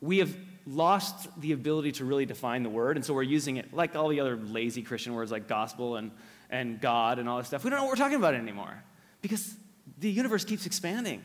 we 0.00 0.18
have 0.18 0.34
lost 0.66 1.28
the 1.40 1.52
ability 1.52 1.92
to 1.92 2.04
really 2.04 2.26
define 2.26 2.62
the 2.62 2.70
word, 2.70 2.96
and 2.96 3.04
so 3.04 3.14
we're 3.14 3.22
using 3.22 3.56
it 3.56 3.72
like 3.72 3.94
all 3.94 4.08
the 4.08 4.20
other 4.20 4.36
lazy 4.36 4.82
Christian 4.82 5.14
words 5.14 5.30
like 5.30 5.46
gospel 5.46 5.96
and, 5.96 6.10
and 6.50 6.80
God 6.80 7.18
and 7.18 7.28
all 7.28 7.38
this 7.38 7.48
stuff. 7.48 7.62
We 7.62 7.70
don't 7.70 7.78
know 7.78 7.84
what 7.84 7.90
we're 7.90 8.02
talking 8.02 8.16
about 8.16 8.34
anymore 8.34 8.82
because 9.20 9.54
the 9.98 10.10
universe 10.10 10.44
keeps 10.44 10.66
expanding. 10.66 11.22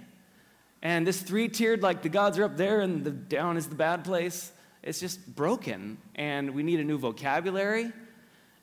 And 0.83 1.05
this 1.05 1.21
three 1.21 1.47
tiered, 1.47 1.83
like 1.83 2.01
the 2.01 2.09
gods 2.09 2.39
are 2.39 2.43
up 2.43 2.57
there 2.57 2.81
and 2.81 3.03
the 3.03 3.11
down 3.11 3.55
is 3.55 3.67
the 3.67 3.75
bad 3.75 4.03
place, 4.03 4.51
it's 4.83 4.99
just 4.99 5.35
broken. 5.35 5.97
And 6.15 6.51
we 6.51 6.63
need 6.63 6.79
a 6.79 6.83
new 6.83 6.97
vocabulary, 6.97 7.91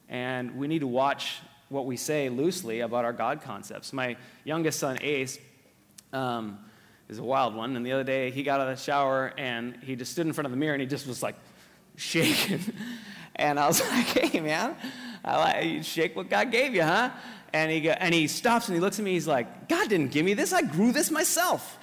and 0.09 0.57
we 0.57 0.69
need 0.69 0.81
to 0.81 0.87
watch 0.87 1.39
what 1.69 1.87
we 1.87 1.97
say 1.97 2.29
loosely 2.29 2.81
about 2.81 3.05
our 3.05 3.13
God 3.13 3.43
concepts. 3.43 3.93
My 3.93 4.17
youngest 4.45 4.79
son, 4.79 4.99
Ace, 5.03 5.39
um, 6.13 6.59
is 7.09 7.19
a 7.19 7.23
wild 7.23 7.55
one. 7.55 7.77
And 7.77 7.85
the 7.85 7.93
other 7.93 8.05
day, 8.05 8.31
he 8.31 8.43
got 8.43 8.61
out 8.61 8.69
of 8.69 8.77
the 8.77 8.83
shower 8.83 9.33
and 9.37 9.77
he 9.83 9.97
just 9.97 10.13
stood 10.13 10.27
in 10.27 10.33
front 10.33 10.47
of 10.47 10.51
the 10.51 10.57
mirror 10.57 10.75
and 10.75 10.81
he 10.81 10.87
just 10.87 11.07
was 11.07 11.23
like 11.23 11.35
shaking. 11.97 12.61
and 13.37 13.59
I 13.61 13.67
was 13.67 13.81
like, 13.91 14.07
hey, 14.07 14.41
man, 14.41 14.77
I 15.25 15.37
like, 15.37 15.65
you 15.65 15.83
shake 15.83 16.17
what 16.17 16.31
God 16.31 16.51
gave 16.51 16.75
you, 16.75 16.83
huh? 16.83 17.11
And 17.53 17.71
he, 17.71 17.81
go, 17.81 17.91
and 17.91 18.15
he 18.15 18.27
stops 18.29 18.69
and 18.69 18.75
he 18.75 18.81
looks 18.81 18.99
at 18.99 19.05
me. 19.05 19.13
He's 19.13 19.27
like, 19.27 19.69
God 19.69 19.89
didn't 19.89 20.11
give 20.11 20.25
me 20.25 20.35
this. 20.35 20.53
I 20.53 20.63
grew 20.63 20.93
this 20.93 21.11
myself. 21.11 21.79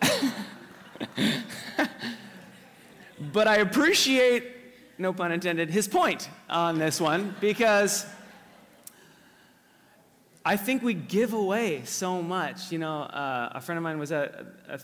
but 3.32 3.48
I 3.48 3.56
appreciate, 3.56 4.44
no 4.98 5.12
pun 5.12 5.32
intended, 5.32 5.70
his 5.70 5.88
point 5.88 6.28
on 6.48 6.78
this 6.78 7.00
one 7.00 7.34
because 7.40 8.06
I 10.44 10.56
think 10.56 10.82
we 10.82 10.94
give 10.94 11.32
away 11.32 11.82
so 11.84 12.20
much. 12.20 12.72
You 12.72 12.78
know, 12.78 13.02
uh, 13.02 13.52
a 13.54 13.60
friend 13.60 13.76
of 13.78 13.82
mine 13.82 13.98
was 13.98 14.10
at 14.12 14.34
a, 14.68 14.74
a, 14.74 14.80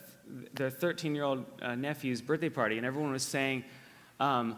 their 0.54 0.70
13 0.70 1.14
year 1.14 1.24
old 1.24 1.44
uh, 1.61 1.74
nephew's 1.74 2.22
birthday 2.22 2.48
party, 2.48 2.76
and 2.76 2.87
everyone 2.87 3.12
was 3.12 3.24
saying 3.24 3.64
um, 4.20 4.56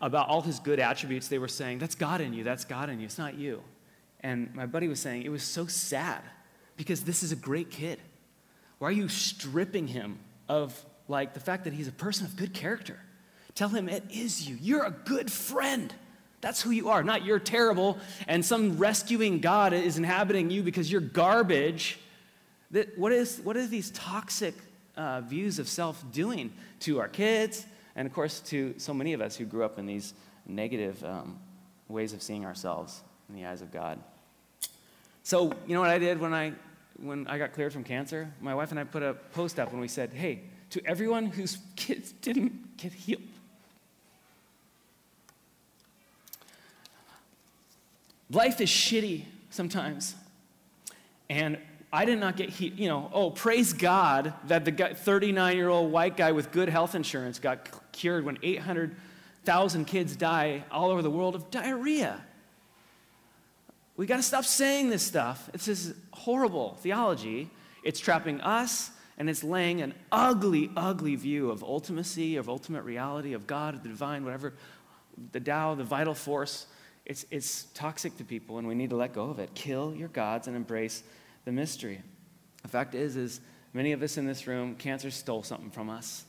about 0.00 0.28
all 0.28 0.40
his 0.40 0.58
good 0.58 0.80
attributes. 0.80 1.28
They 1.28 1.38
were 1.38 1.48
saying, 1.48 1.78
That's 1.78 1.94
God 1.94 2.20
in 2.20 2.32
you, 2.32 2.44
that's 2.44 2.64
God 2.64 2.88
in 2.88 2.98
you, 2.98 3.04
it's 3.04 3.18
not 3.18 3.34
you. 3.34 3.62
And 4.20 4.54
my 4.54 4.66
buddy 4.66 4.88
was 4.88 5.00
saying, 5.00 5.22
It 5.22 5.28
was 5.28 5.42
so 5.42 5.66
sad 5.66 6.22
because 6.76 7.02
this 7.04 7.22
is 7.22 7.30
a 7.30 7.36
great 7.36 7.70
kid. 7.70 8.00
Why 8.78 8.88
are 8.88 8.92
you 8.92 9.08
stripping 9.08 9.88
him 9.88 10.18
of 10.48 10.84
like 11.08 11.34
the 11.34 11.40
fact 11.40 11.64
that 11.64 11.72
he's 11.72 11.88
a 11.88 11.92
person 11.92 12.26
of 12.26 12.36
good 12.36 12.52
character. 12.52 12.98
Tell 13.54 13.68
him 13.68 13.88
it 13.88 14.04
is 14.10 14.48
you. 14.48 14.58
You're 14.60 14.84
a 14.84 14.90
good 14.90 15.32
friend. 15.32 15.92
That's 16.40 16.60
who 16.60 16.70
you 16.70 16.90
are, 16.90 17.02
not 17.02 17.24
you're 17.24 17.38
terrible 17.38 17.98
and 18.28 18.44
some 18.44 18.78
rescuing 18.78 19.40
God 19.40 19.72
is 19.72 19.98
inhabiting 19.98 20.50
you 20.50 20.62
because 20.62 20.92
you're 20.92 21.00
garbage. 21.00 21.98
That, 22.70 22.96
what, 22.98 23.12
is, 23.12 23.40
what 23.42 23.56
are 23.56 23.66
these 23.66 23.90
toxic 23.92 24.54
uh, 24.96 25.22
views 25.22 25.58
of 25.58 25.68
self 25.68 26.04
doing 26.12 26.52
to 26.80 27.00
our 27.00 27.08
kids 27.08 27.64
and, 27.94 28.06
of 28.06 28.12
course, 28.12 28.40
to 28.40 28.74
so 28.76 28.92
many 28.92 29.12
of 29.14 29.20
us 29.20 29.36
who 29.36 29.44
grew 29.44 29.64
up 29.64 29.78
in 29.78 29.86
these 29.86 30.12
negative 30.46 31.02
um, 31.04 31.38
ways 31.88 32.12
of 32.12 32.22
seeing 32.22 32.44
ourselves 32.44 33.02
in 33.28 33.34
the 33.34 33.46
eyes 33.46 33.62
of 33.62 33.72
God? 33.72 33.98
So, 35.22 35.52
you 35.66 35.74
know 35.74 35.80
what 35.80 35.90
I 35.90 35.98
did 35.98 36.20
when 36.20 36.34
I, 36.34 36.52
when 37.00 37.26
I 37.26 37.38
got 37.38 37.52
cleared 37.52 37.72
from 37.72 37.82
cancer? 37.82 38.30
My 38.40 38.54
wife 38.54 38.70
and 38.70 38.78
I 38.78 38.84
put 38.84 39.02
a 39.02 39.14
post 39.14 39.58
up 39.58 39.72
when 39.72 39.80
we 39.80 39.88
said, 39.88 40.12
hey, 40.12 40.42
to 40.70 40.84
everyone 40.86 41.26
whose 41.26 41.58
kids 41.76 42.12
didn't 42.12 42.76
get 42.76 42.92
healed, 42.92 43.22
Life 48.30 48.60
is 48.60 48.68
shitty 48.68 49.22
sometimes. 49.50 50.14
And 51.30 51.58
I 51.92 52.04
did 52.04 52.18
not 52.18 52.36
get, 52.36 52.50
healed. 52.50 52.78
you 52.78 52.88
know, 52.88 53.10
oh, 53.12 53.30
praise 53.30 53.72
God 53.72 54.32
that 54.48 54.64
the 54.64 54.94
39 54.94 55.56
year 55.56 55.68
old 55.68 55.92
white 55.92 56.16
guy 56.16 56.32
with 56.32 56.50
good 56.50 56.68
health 56.68 56.94
insurance 56.94 57.38
got 57.38 57.68
cured 57.92 58.24
when 58.24 58.38
800,000 58.42 59.84
kids 59.84 60.16
die 60.16 60.64
all 60.70 60.90
over 60.90 61.02
the 61.02 61.10
world 61.10 61.34
of 61.34 61.50
diarrhea. 61.50 62.20
We 63.96 64.06
got 64.06 64.16
to 64.16 64.22
stop 64.22 64.44
saying 64.44 64.90
this 64.90 65.02
stuff. 65.02 65.48
This 65.52 65.68
horrible 66.12 66.76
theology. 66.80 67.48
It's 67.82 68.00
trapping 68.00 68.40
us 68.40 68.90
and 69.18 69.30
it's 69.30 69.42
laying 69.42 69.80
an 69.80 69.94
ugly, 70.12 70.70
ugly 70.76 71.16
view 71.16 71.50
of 71.50 71.60
ultimacy, 71.60 72.38
of 72.38 72.48
ultimate 72.48 72.82
reality, 72.82 73.32
of 73.32 73.46
God, 73.46 73.74
of 73.74 73.82
the 73.82 73.88
divine, 73.88 74.24
whatever, 74.24 74.54
the 75.32 75.40
Tao, 75.40 75.74
the 75.74 75.84
vital 75.84 76.14
force 76.14 76.66
it's, 77.06 77.24
it's 77.30 77.64
toxic 77.72 78.16
to 78.18 78.24
people, 78.24 78.58
and 78.58 78.66
we 78.66 78.74
need 78.74 78.90
to 78.90 78.96
let 78.96 79.14
go 79.14 79.30
of 79.30 79.38
it. 79.38 79.54
Kill 79.54 79.94
your 79.94 80.08
gods 80.08 80.48
and 80.48 80.56
embrace 80.56 81.04
the 81.44 81.52
mystery. 81.52 82.02
The 82.62 82.68
fact 82.68 82.96
is, 82.96 83.14
is 83.14 83.40
many 83.72 83.92
of 83.92 84.02
us 84.02 84.18
in 84.18 84.26
this 84.26 84.48
room, 84.48 84.74
cancer 84.74 85.12
stole 85.12 85.44
something 85.44 85.70
from 85.70 85.88
us. 85.88 86.24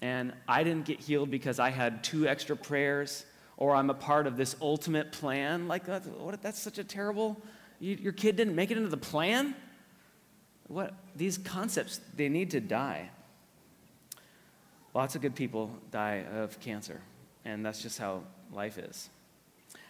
And 0.00 0.32
I 0.46 0.62
didn't 0.62 0.84
get 0.84 1.00
healed 1.00 1.30
because 1.30 1.58
I 1.58 1.70
had 1.70 2.04
two 2.04 2.28
extra 2.28 2.56
prayers 2.56 3.26
or 3.56 3.74
I'm 3.74 3.90
a 3.90 3.94
part 3.94 4.28
of 4.28 4.36
this 4.36 4.54
ultimate 4.60 5.10
plan. 5.10 5.66
Like, 5.66 5.84
that's, 5.84 6.06
what, 6.06 6.40
that's 6.40 6.60
such 6.60 6.78
a 6.78 6.84
terrible, 6.84 7.42
you, 7.80 7.96
your 7.96 8.12
kid 8.12 8.36
didn't 8.36 8.54
make 8.54 8.70
it 8.70 8.76
into 8.76 8.90
the 8.90 8.96
plan? 8.96 9.56
What? 10.68 10.94
These 11.14 11.38
concepts, 11.38 12.00
they 12.14 12.28
need 12.28 12.50
to 12.50 12.60
die. 12.60 13.10
Lots 14.94 15.14
of 15.14 15.22
good 15.22 15.34
people 15.34 15.70
die 15.90 16.24
of 16.34 16.58
cancer, 16.60 17.00
and 17.44 17.64
that's 17.64 17.82
just 17.82 17.98
how 17.98 18.22
life 18.52 18.78
is. 18.78 19.10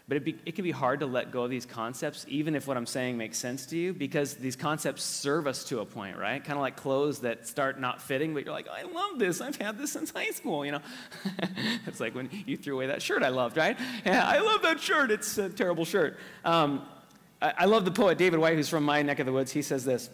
But 0.08 0.18
it, 0.18 0.24
be, 0.24 0.38
it 0.44 0.54
can 0.54 0.62
be 0.62 0.70
hard 0.70 1.00
to 1.00 1.06
let 1.06 1.32
go 1.32 1.42
of 1.42 1.50
these 1.50 1.66
concepts, 1.66 2.26
even 2.28 2.54
if 2.54 2.68
what 2.68 2.76
I'm 2.76 2.86
saying 2.86 3.16
makes 3.16 3.38
sense 3.38 3.66
to 3.66 3.76
you, 3.76 3.92
because 3.92 4.34
these 4.34 4.54
concepts 4.54 5.02
serve 5.02 5.48
us 5.48 5.64
to 5.64 5.80
a 5.80 5.84
point, 5.84 6.16
right? 6.16 6.42
Kind 6.42 6.56
of 6.56 6.60
like 6.60 6.76
clothes 6.76 7.20
that 7.20 7.48
start 7.48 7.80
not 7.80 8.00
fitting, 8.00 8.32
but 8.32 8.44
you're 8.44 8.54
like, 8.54 8.68
I 8.68 8.82
love 8.82 9.18
this. 9.18 9.40
I've 9.40 9.56
had 9.56 9.78
this 9.78 9.92
since 9.92 10.12
high 10.12 10.30
school, 10.30 10.64
you 10.64 10.70
know? 10.72 10.80
it's 11.86 11.98
like 11.98 12.14
when 12.14 12.30
you 12.46 12.56
threw 12.56 12.76
away 12.76 12.86
that 12.86 13.02
shirt 13.02 13.24
I 13.24 13.30
loved, 13.30 13.56
right? 13.56 13.76
Yeah, 14.04 14.24
I 14.24 14.38
love 14.38 14.62
that 14.62 14.80
shirt. 14.80 15.10
It's 15.10 15.38
a 15.38 15.48
terrible 15.48 15.84
shirt. 15.84 16.18
Um, 16.44 16.86
I, 17.42 17.54
I 17.58 17.64
love 17.64 17.84
the 17.84 17.90
poet 17.90 18.16
David 18.16 18.38
Whyte, 18.38 18.54
who's 18.54 18.68
from 18.68 18.84
my 18.84 19.02
neck 19.02 19.18
of 19.18 19.26
the 19.26 19.32
woods. 19.32 19.50
He 19.50 19.62
says 19.62 19.84
this 19.84 20.08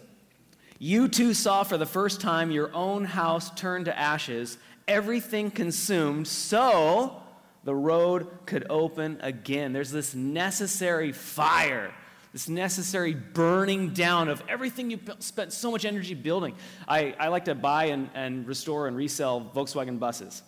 You 0.85 1.07
too 1.07 1.33
saw 1.33 1.63
for 1.63 1.79
the 1.79 1.87
first 1.87 2.21
time 2.21 2.51
your 2.51 2.75
own 2.75 3.05
house 3.05 3.53
turn 3.55 3.85
to 3.85 3.97
ashes, 3.97 4.59
everything 4.89 5.53
consumed, 5.53 6.27
so 6.27 7.23
the 7.63 7.73
road 7.73 8.27
could 8.47 8.67
open 8.69 9.19
again. 9.21 9.73
There's 9.73 9.93
this 9.93 10.13
necessary 10.13 11.13
fire, 11.13 11.95
this 12.33 12.49
necessary 12.49 13.15
burning 13.15 13.91
down 13.91 14.29
of 14.29 14.43
everything 14.49 14.91
you 14.91 14.99
spent 15.21 15.53
so 15.53 15.71
much 15.71 15.85
energy 15.85 16.15
building. 16.15 16.57
I, 16.89 17.15
I 17.17 17.29
like 17.29 17.45
to 17.45 17.55
buy 17.55 17.85
and, 17.85 18.11
and 18.15 18.45
restore 18.45 18.89
and 18.89 18.97
resell 18.97 19.53
Volkswagen 19.55 20.01
buses. 20.01 20.43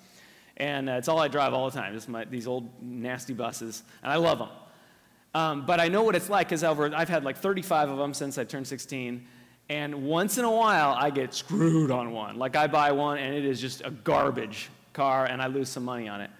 And 0.56 0.90
uh, 0.90 0.94
it's 0.94 1.06
all 1.06 1.20
I 1.20 1.28
drive 1.28 1.54
all 1.54 1.70
the 1.70 1.78
time, 1.78 1.94
just 1.94 2.08
my, 2.08 2.24
these 2.24 2.48
old 2.48 2.68
nasty 2.82 3.34
buses. 3.34 3.84
And 4.02 4.10
I 4.10 4.16
love 4.16 4.40
them. 4.40 4.48
Um, 5.32 5.64
but 5.64 5.78
I 5.78 5.86
know 5.86 6.02
what 6.02 6.16
it's 6.16 6.28
like 6.28 6.48
because 6.48 6.64
I've 6.64 7.08
had 7.08 7.22
like 7.22 7.36
35 7.36 7.90
of 7.90 7.98
them 7.98 8.12
since 8.12 8.36
I 8.36 8.42
turned 8.42 8.66
16. 8.66 9.28
And 9.68 10.06
once 10.06 10.38
in 10.38 10.44
a 10.44 10.50
while, 10.50 10.94
I 10.98 11.10
get 11.10 11.32
screwed 11.34 11.90
on 11.90 12.12
one. 12.12 12.36
Like 12.36 12.54
I 12.54 12.66
buy 12.66 12.92
one 12.92 13.18
and 13.18 13.34
it 13.34 13.44
is 13.44 13.60
just 13.60 13.80
a 13.84 13.90
garbage 13.90 14.68
car 14.92 15.24
and 15.24 15.40
I 15.40 15.46
lose 15.46 15.68
some 15.68 15.84
money 15.84 16.08
on 16.08 16.20
it 16.20 16.30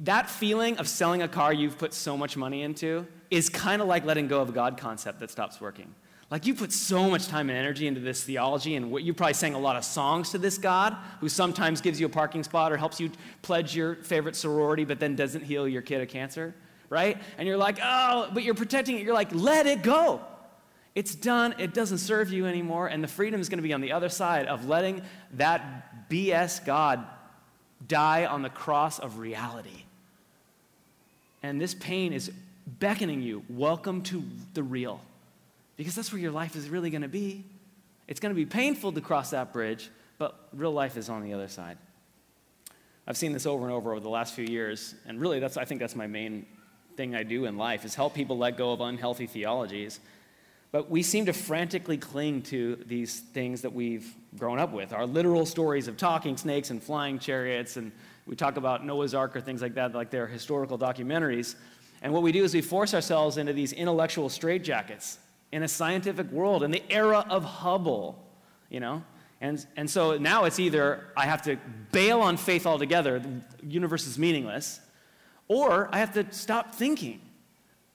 that 0.00 0.28
feeling 0.28 0.78
of 0.78 0.88
selling 0.88 1.22
a 1.22 1.28
car 1.28 1.52
you've 1.52 1.78
put 1.78 1.94
so 1.94 2.16
much 2.16 2.36
money 2.36 2.62
into 2.62 3.06
is 3.30 3.48
kind 3.48 3.80
of 3.80 3.88
like 3.88 4.04
letting 4.04 4.28
go 4.28 4.40
of 4.40 4.48
a 4.50 4.52
God 4.52 4.76
concept 4.76 5.20
that 5.20 5.30
stops 5.30 5.60
working. 5.60 5.94
Like 6.30 6.44
you 6.44 6.54
put 6.54 6.72
so 6.72 7.08
much 7.08 7.28
time 7.28 7.48
and 7.50 7.58
energy 7.58 7.86
into 7.86 8.00
this 8.00 8.24
theology, 8.24 8.74
and 8.74 8.90
what 8.90 9.04
you 9.04 9.14
probably 9.14 9.34
sang 9.34 9.54
a 9.54 9.58
lot 9.58 9.76
of 9.76 9.84
songs 9.84 10.30
to 10.30 10.38
this 10.38 10.58
God, 10.58 10.96
who 11.20 11.28
sometimes 11.28 11.80
gives 11.80 12.00
you 12.00 12.06
a 12.06 12.10
parking 12.10 12.42
spot 12.42 12.72
or 12.72 12.76
helps 12.76 12.98
you 12.98 13.12
pledge 13.42 13.76
your 13.76 13.94
favorite 13.96 14.34
sorority, 14.34 14.84
but 14.84 14.98
then 14.98 15.14
doesn't 15.14 15.42
heal 15.42 15.68
your 15.68 15.82
kid 15.82 16.00
of 16.00 16.08
cancer, 16.08 16.52
right? 16.90 17.16
And 17.38 17.46
you're 17.46 17.56
like, 17.56 17.78
oh, 17.80 18.28
but 18.34 18.42
you're 18.42 18.54
protecting 18.54 18.96
it. 18.96 19.02
You're 19.02 19.14
like, 19.14 19.32
let 19.32 19.66
it 19.66 19.82
go. 19.82 20.20
It's 20.96 21.14
done. 21.14 21.54
It 21.58 21.74
doesn't 21.74 21.98
serve 21.98 22.32
you 22.32 22.46
anymore, 22.46 22.86
and 22.86 23.04
the 23.04 23.08
freedom 23.08 23.38
is 23.38 23.50
going 23.50 23.58
to 23.58 23.62
be 23.62 23.74
on 23.74 23.82
the 23.82 23.92
other 23.92 24.08
side 24.08 24.46
of 24.46 24.66
letting 24.66 25.02
that 25.34 26.08
BS 26.08 26.64
God 26.64 27.04
die 27.86 28.24
on 28.24 28.40
the 28.40 28.48
cross 28.48 28.98
of 28.98 29.18
reality. 29.18 29.84
And 31.42 31.60
this 31.60 31.74
pain 31.74 32.14
is 32.14 32.32
beckoning 32.66 33.20
you, 33.20 33.44
welcome 33.50 34.00
to 34.04 34.24
the 34.54 34.62
real. 34.62 35.02
Because 35.76 35.94
that's 35.94 36.10
where 36.12 36.20
your 36.20 36.32
life 36.32 36.56
is 36.56 36.70
really 36.70 36.88
going 36.88 37.02
to 37.02 37.08
be. 37.08 37.44
It's 38.08 38.18
going 38.18 38.34
to 38.34 38.36
be 38.36 38.46
painful 38.46 38.92
to 38.92 39.02
cross 39.02 39.30
that 39.30 39.52
bridge, 39.52 39.90
but 40.16 40.48
real 40.54 40.72
life 40.72 40.96
is 40.96 41.10
on 41.10 41.22
the 41.22 41.34
other 41.34 41.48
side. 41.48 41.76
I've 43.06 43.18
seen 43.18 43.34
this 43.34 43.44
over 43.44 43.64
and 43.64 43.72
over 43.72 43.90
over 43.90 44.00
the 44.00 44.08
last 44.08 44.32
few 44.32 44.46
years, 44.46 44.94
and 45.06 45.20
really 45.20 45.40
that's 45.40 45.58
I 45.58 45.66
think 45.66 45.78
that's 45.78 45.94
my 45.94 46.06
main 46.06 46.46
thing 46.96 47.14
I 47.14 47.22
do 47.22 47.44
in 47.44 47.58
life 47.58 47.84
is 47.84 47.94
help 47.94 48.14
people 48.14 48.38
let 48.38 48.56
go 48.56 48.72
of 48.72 48.80
unhealthy 48.80 49.26
theologies. 49.26 50.00
But 50.72 50.90
we 50.90 51.02
seem 51.02 51.26
to 51.26 51.32
frantically 51.32 51.96
cling 51.96 52.42
to 52.42 52.76
these 52.86 53.20
things 53.20 53.62
that 53.62 53.72
we've 53.72 54.14
grown 54.36 54.58
up 54.58 54.72
with. 54.72 54.92
Our 54.92 55.06
literal 55.06 55.46
stories 55.46 55.88
of 55.88 55.96
talking 55.96 56.36
snakes 56.36 56.70
and 56.70 56.82
flying 56.82 57.18
chariots 57.18 57.76
and 57.76 57.92
we 58.26 58.34
talk 58.34 58.56
about 58.56 58.84
Noah's 58.84 59.14
Ark 59.14 59.36
or 59.36 59.40
things 59.40 59.62
like 59.62 59.74
that, 59.74 59.94
like 59.94 60.10
they're 60.10 60.26
historical 60.26 60.76
documentaries. 60.76 61.54
And 62.02 62.12
what 62.12 62.22
we 62.22 62.32
do 62.32 62.42
is 62.42 62.52
we 62.52 62.60
force 62.60 62.92
ourselves 62.92 63.36
into 63.36 63.52
these 63.52 63.72
intellectual 63.72 64.28
straitjackets 64.28 65.18
in 65.52 65.62
a 65.62 65.68
scientific 65.68 66.30
world, 66.32 66.64
in 66.64 66.72
the 66.72 66.82
era 66.90 67.24
of 67.30 67.44
Hubble, 67.44 68.22
you 68.68 68.80
know? 68.80 69.02
And, 69.40 69.64
and 69.76 69.88
so 69.88 70.18
now 70.18 70.44
it's 70.44 70.58
either 70.58 71.06
I 71.16 71.26
have 71.26 71.42
to 71.42 71.56
bail 71.92 72.20
on 72.20 72.36
faith 72.36 72.66
altogether, 72.66 73.20
the 73.20 73.42
universe 73.66 74.06
is 74.06 74.18
meaningless, 74.18 74.80
or 75.46 75.88
I 75.92 75.98
have 75.98 76.12
to 76.14 76.26
stop 76.32 76.74
thinking. 76.74 77.20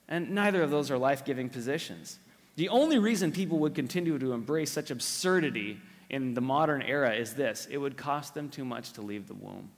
And 0.08 0.30
neither 0.30 0.62
of 0.62 0.70
those 0.70 0.90
are 0.90 0.98
life 0.98 1.24
giving 1.24 1.50
positions. 1.50 2.18
The 2.56 2.68
only 2.68 2.98
reason 2.98 3.32
people 3.32 3.58
would 3.60 3.74
continue 3.74 4.18
to 4.18 4.32
embrace 4.32 4.70
such 4.70 4.90
absurdity 4.90 5.80
in 6.10 6.34
the 6.34 6.40
modern 6.40 6.82
era 6.82 7.14
is 7.14 7.34
this 7.34 7.66
it 7.70 7.78
would 7.78 7.96
cost 7.96 8.34
them 8.34 8.48
too 8.48 8.64
much 8.64 8.92
to 8.92 9.02
leave 9.02 9.26
the 9.26 9.34
womb. 9.34 9.70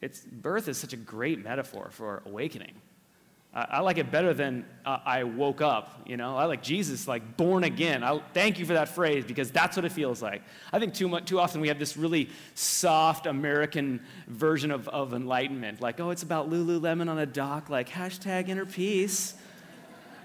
It's, 0.00 0.20
birth 0.20 0.68
is 0.68 0.78
such 0.78 0.92
a 0.92 0.96
great 0.96 1.42
metaphor 1.42 1.88
for 1.90 2.22
awakening. 2.26 2.74
I, 3.54 3.80
like 3.80 3.96
it 3.96 4.10
better 4.10 4.34
than 4.34 4.66
uh, 4.84 4.98
I 5.02 5.24
woke 5.24 5.62
up, 5.62 6.02
you 6.04 6.18
know? 6.18 6.36
I 6.36 6.44
like 6.44 6.62
Jesus, 6.62 7.08
like 7.08 7.38
born 7.38 7.64
again. 7.64 8.04
I, 8.04 8.20
thank 8.34 8.58
you 8.58 8.66
for 8.66 8.74
that 8.74 8.90
phrase 8.90 9.24
because 9.24 9.50
that's 9.50 9.76
what 9.76 9.86
it 9.86 9.92
feels 9.92 10.20
like. 10.20 10.42
I 10.74 10.78
think 10.78 10.92
too, 10.92 11.08
much, 11.08 11.24
too 11.24 11.40
often 11.40 11.62
we 11.62 11.68
have 11.68 11.78
this 11.78 11.96
really 11.96 12.28
soft 12.54 13.24
American 13.24 14.02
version 14.28 14.70
of, 14.70 14.88
of 14.88 15.14
enlightenment. 15.14 15.80
Like, 15.80 16.00
oh, 16.00 16.10
it's 16.10 16.22
about 16.22 16.50
Lululemon 16.50 17.08
on 17.08 17.18
a 17.18 17.24
dock, 17.24 17.70
like 17.70 17.88
hashtag 17.88 18.50
inner 18.50 18.66
peace. 18.66 19.32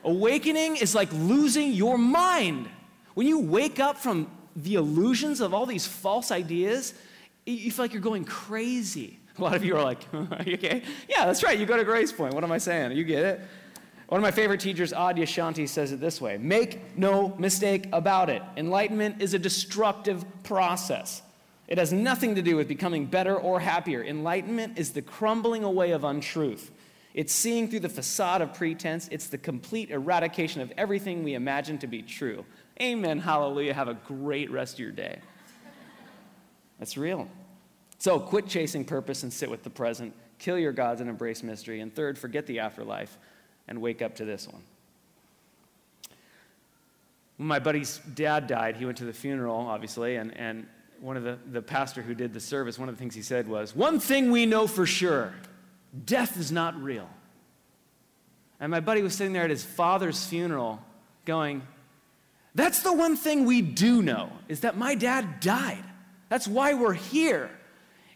Awakening 0.03 0.77
is 0.77 0.95
like 0.95 1.11
losing 1.13 1.71
your 1.71 1.97
mind. 1.97 2.69
When 3.13 3.27
you 3.27 3.39
wake 3.39 3.79
up 3.79 3.97
from 3.97 4.29
the 4.55 4.75
illusions 4.75 5.41
of 5.41 5.53
all 5.53 5.65
these 5.65 5.85
false 5.85 6.31
ideas, 6.31 6.93
you 7.45 7.71
feel 7.71 7.85
like 7.85 7.93
you're 7.93 8.01
going 8.01 8.25
crazy. 8.25 9.19
A 9.37 9.41
lot 9.41 9.55
of 9.55 9.63
you 9.63 9.75
are 9.75 9.83
like, 9.83 10.01
are 10.13 10.43
you 10.45 10.55
okay? 10.55 10.83
Yeah, 11.07 11.25
that's 11.25 11.43
right. 11.43 11.57
You 11.57 11.65
go 11.65 11.77
to 11.77 11.83
Grace 11.83 12.11
Point. 12.11 12.33
What 12.33 12.43
am 12.43 12.51
I 12.51 12.57
saying? 12.57 12.91
You 12.93 13.03
get 13.03 13.23
it? 13.23 13.41
One 14.07 14.19
of 14.19 14.23
my 14.23 14.31
favorite 14.31 14.59
teachers, 14.59 14.91
Adyashanti, 14.91 15.69
says 15.69 15.93
it 15.93 16.01
this 16.01 16.19
way 16.19 16.37
Make 16.37 16.97
no 16.97 17.33
mistake 17.37 17.87
about 17.93 18.29
it. 18.29 18.41
Enlightenment 18.57 19.21
is 19.21 19.33
a 19.33 19.39
destructive 19.39 20.25
process. 20.43 21.21
It 21.67 21.77
has 21.77 21.93
nothing 21.93 22.35
to 22.35 22.41
do 22.41 22.57
with 22.57 22.67
becoming 22.67 23.05
better 23.05 23.37
or 23.37 23.61
happier. 23.61 24.03
Enlightenment 24.03 24.77
is 24.77 24.91
the 24.91 25.01
crumbling 25.01 25.63
away 25.63 25.91
of 25.91 26.03
untruth. 26.03 26.69
It's 27.13 27.33
seeing 27.33 27.67
through 27.69 27.81
the 27.81 27.89
facade 27.89 28.41
of 28.41 28.53
pretense. 28.53 29.09
It's 29.11 29.27
the 29.27 29.37
complete 29.37 29.89
eradication 29.89 30.61
of 30.61 30.71
everything 30.77 31.23
we 31.23 31.33
imagine 31.33 31.77
to 31.79 31.87
be 31.87 32.01
true. 32.01 32.45
Amen. 32.81 33.19
Hallelujah. 33.19 33.73
Have 33.73 33.89
a 33.89 33.93
great 33.93 34.49
rest 34.49 34.75
of 34.75 34.79
your 34.79 34.91
day. 34.91 35.19
That's 36.79 36.97
real. 36.97 37.27
So 37.99 38.19
quit 38.19 38.47
chasing 38.47 38.85
purpose 38.85 39.23
and 39.23 39.31
sit 39.31 39.49
with 39.49 39.63
the 39.63 39.69
present. 39.69 40.13
Kill 40.39 40.57
your 40.57 40.71
gods 40.71 41.01
and 41.01 41.09
embrace 41.09 41.43
mystery. 41.43 41.81
And 41.81 41.93
third, 41.93 42.17
forget 42.17 42.47
the 42.47 42.59
afterlife 42.59 43.17
and 43.67 43.81
wake 43.81 44.01
up 44.01 44.15
to 44.15 44.25
this 44.25 44.47
one. 44.47 44.63
When 47.37 47.47
my 47.47 47.59
buddy's 47.59 47.99
dad 48.15 48.47
died, 48.47 48.77
he 48.77 48.85
went 48.85 48.97
to 48.99 49.05
the 49.05 49.13
funeral, 49.13 49.57
obviously, 49.57 50.15
and, 50.15 50.35
and 50.37 50.65
one 50.99 51.17
of 51.17 51.23
the, 51.23 51.37
the 51.51 51.61
pastor 51.61 52.01
who 52.01 52.13
did 52.13 52.33
the 52.33 52.39
service, 52.39 52.79
one 52.79 52.87
of 52.87 52.95
the 52.95 52.99
things 52.99 53.15
he 53.15 53.21
said 53.21 53.47
was, 53.47 53.75
One 53.75 53.99
thing 53.99 54.31
we 54.31 54.45
know 54.45 54.67
for 54.67 54.85
sure 54.85 55.33
death 56.05 56.37
is 56.37 56.51
not 56.51 56.81
real. 56.81 57.09
And 58.59 58.69
my 58.69 58.79
buddy 58.79 59.01
was 59.01 59.15
sitting 59.15 59.33
there 59.33 59.43
at 59.43 59.49
his 59.49 59.63
father's 59.63 60.23
funeral 60.25 60.79
going, 61.25 61.63
That's 62.53 62.81
the 62.83 62.93
one 62.93 63.17
thing 63.17 63.45
we 63.45 63.61
do 63.61 64.01
know, 64.01 64.31
is 64.47 64.61
that 64.61 64.77
my 64.77 64.95
dad 64.95 65.39
died. 65.39 65.83
That's 66.29 66.47
why 66.47 66.73
we're 66.73 66.93
here. 66.93 67.49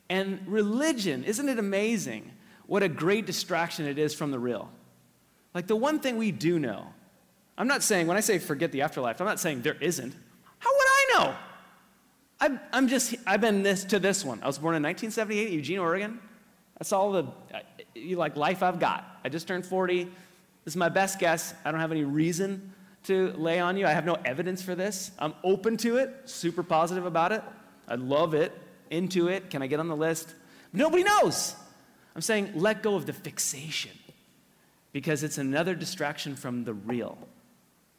And 0.10 0.40
religion, 0.48 1.24
isn't 1.24 1.50
it 1.50 1.58
amazing 1.58 2.32
what 2.68 2.84
a 2.84 2.88
great 2.88 3.26
distraction 3.26 3.86
it 3.86 3.98
is 3.98 4.14
from 4.14 4.32
the 4.32 4.40
real? 4.40 4.70
Like 5.54 5.68
the 5.68 5.76
one 5.76 6.00
thing 6.00 6.18
we 6.18 6.32
do 6.32 6.60
know, 6.60 6.88
I'm 7.58 7.68
not 7.68 7.82
saying, 7.82 8.08
when 8.08 8.18
I 8.18 8.20
say 8.20 8.38
forget 8.38 8.72
the 8.72 8.84
afterlife, 8.84 9.20
I'm 9.20 9.28
not 9.28 9.40
saying 9.40 9.62
there 9.62 9.78
isn't. 9.80 10.14
How 10.60 10.70
would 10.70 10.88
I 10.88 11.06
know? 11.14 11.36
I'm, 12.40 12.60
I'm 12.72 12.88
just, 12.88 13.16
I've 13.26 13.42
been 13.42 13.64
this 13.64 13.86
to 13.86 14.00
this 14.00 14.24
one. 14.24 14.42
I 14.44 14.48
was 14.48 14.60
born 14.60 14.76
in 14.76 14.84
1978 14.84 15.52
Eugene, 15.52 15.80
Oregon. 15.80 16.20
That's 16.78 16.92
all 16.92 17.12
the, 17.12 17.24
uh, 17.54 17.60
like, 18.16 18.36
life 18.36 18.62
I've 18.64 18.80
got. 18.80 19.06
I 19.24 19.30
just 19.30 19.48
turned 19.48 19.66
40. 19.66 20.04
This 20.04 20.12
is 20.66 20.76
my 20.76 20.90
best 20.90 21.20
guess. 21.20 21.54
I 21.64 21.72
don't 21.72 21.80
have 21.80 21.92
any 21.92 22.04
reason 22.04 22.74
to 23.04 23.32
lay 23.38 23.60
on 23.60 23.78
you. 23.78 23.86
I 23.86 23.92
have 23.92 24.06
no 24.06 24.18
evidence 24.26 24.62
for 24.62 24.76
this. 24.76 25.12
I'm 25.20 25.34
open 25.44 25.78
to 25.78 25.98
it, 25.98 26.14
super 26.26 26.64
positive 26.64 27.06
about 27.06 27.32
it. 27.32 27.44
I 27.88 27.96
love 27.96 28.34
it, 28.34 28.52
into 28.90 29.28
it. 29.28 29.50
Can 29.50 29.62
I 29.62 29.68
get 29.68 29.80
on 29.80 29.88
the 29.88 29.96
list? 29.96 30.34
Nobody 30.74 31.04
knows. 31.04 31.56
I'm 32.16 32.22
saying 32.22 32.52
let 32.56 32.82
go 32.82 32.96
of 32.96 33.06
the 33.06 33.14
fixation 33.14 33.92
because 34.92 35.24
it's 35.24 35.38
another 35.38 35.76
distraction 35.76 36.36
from 36.36 36.64
the 36.64 36.74
real, 36.74 37.18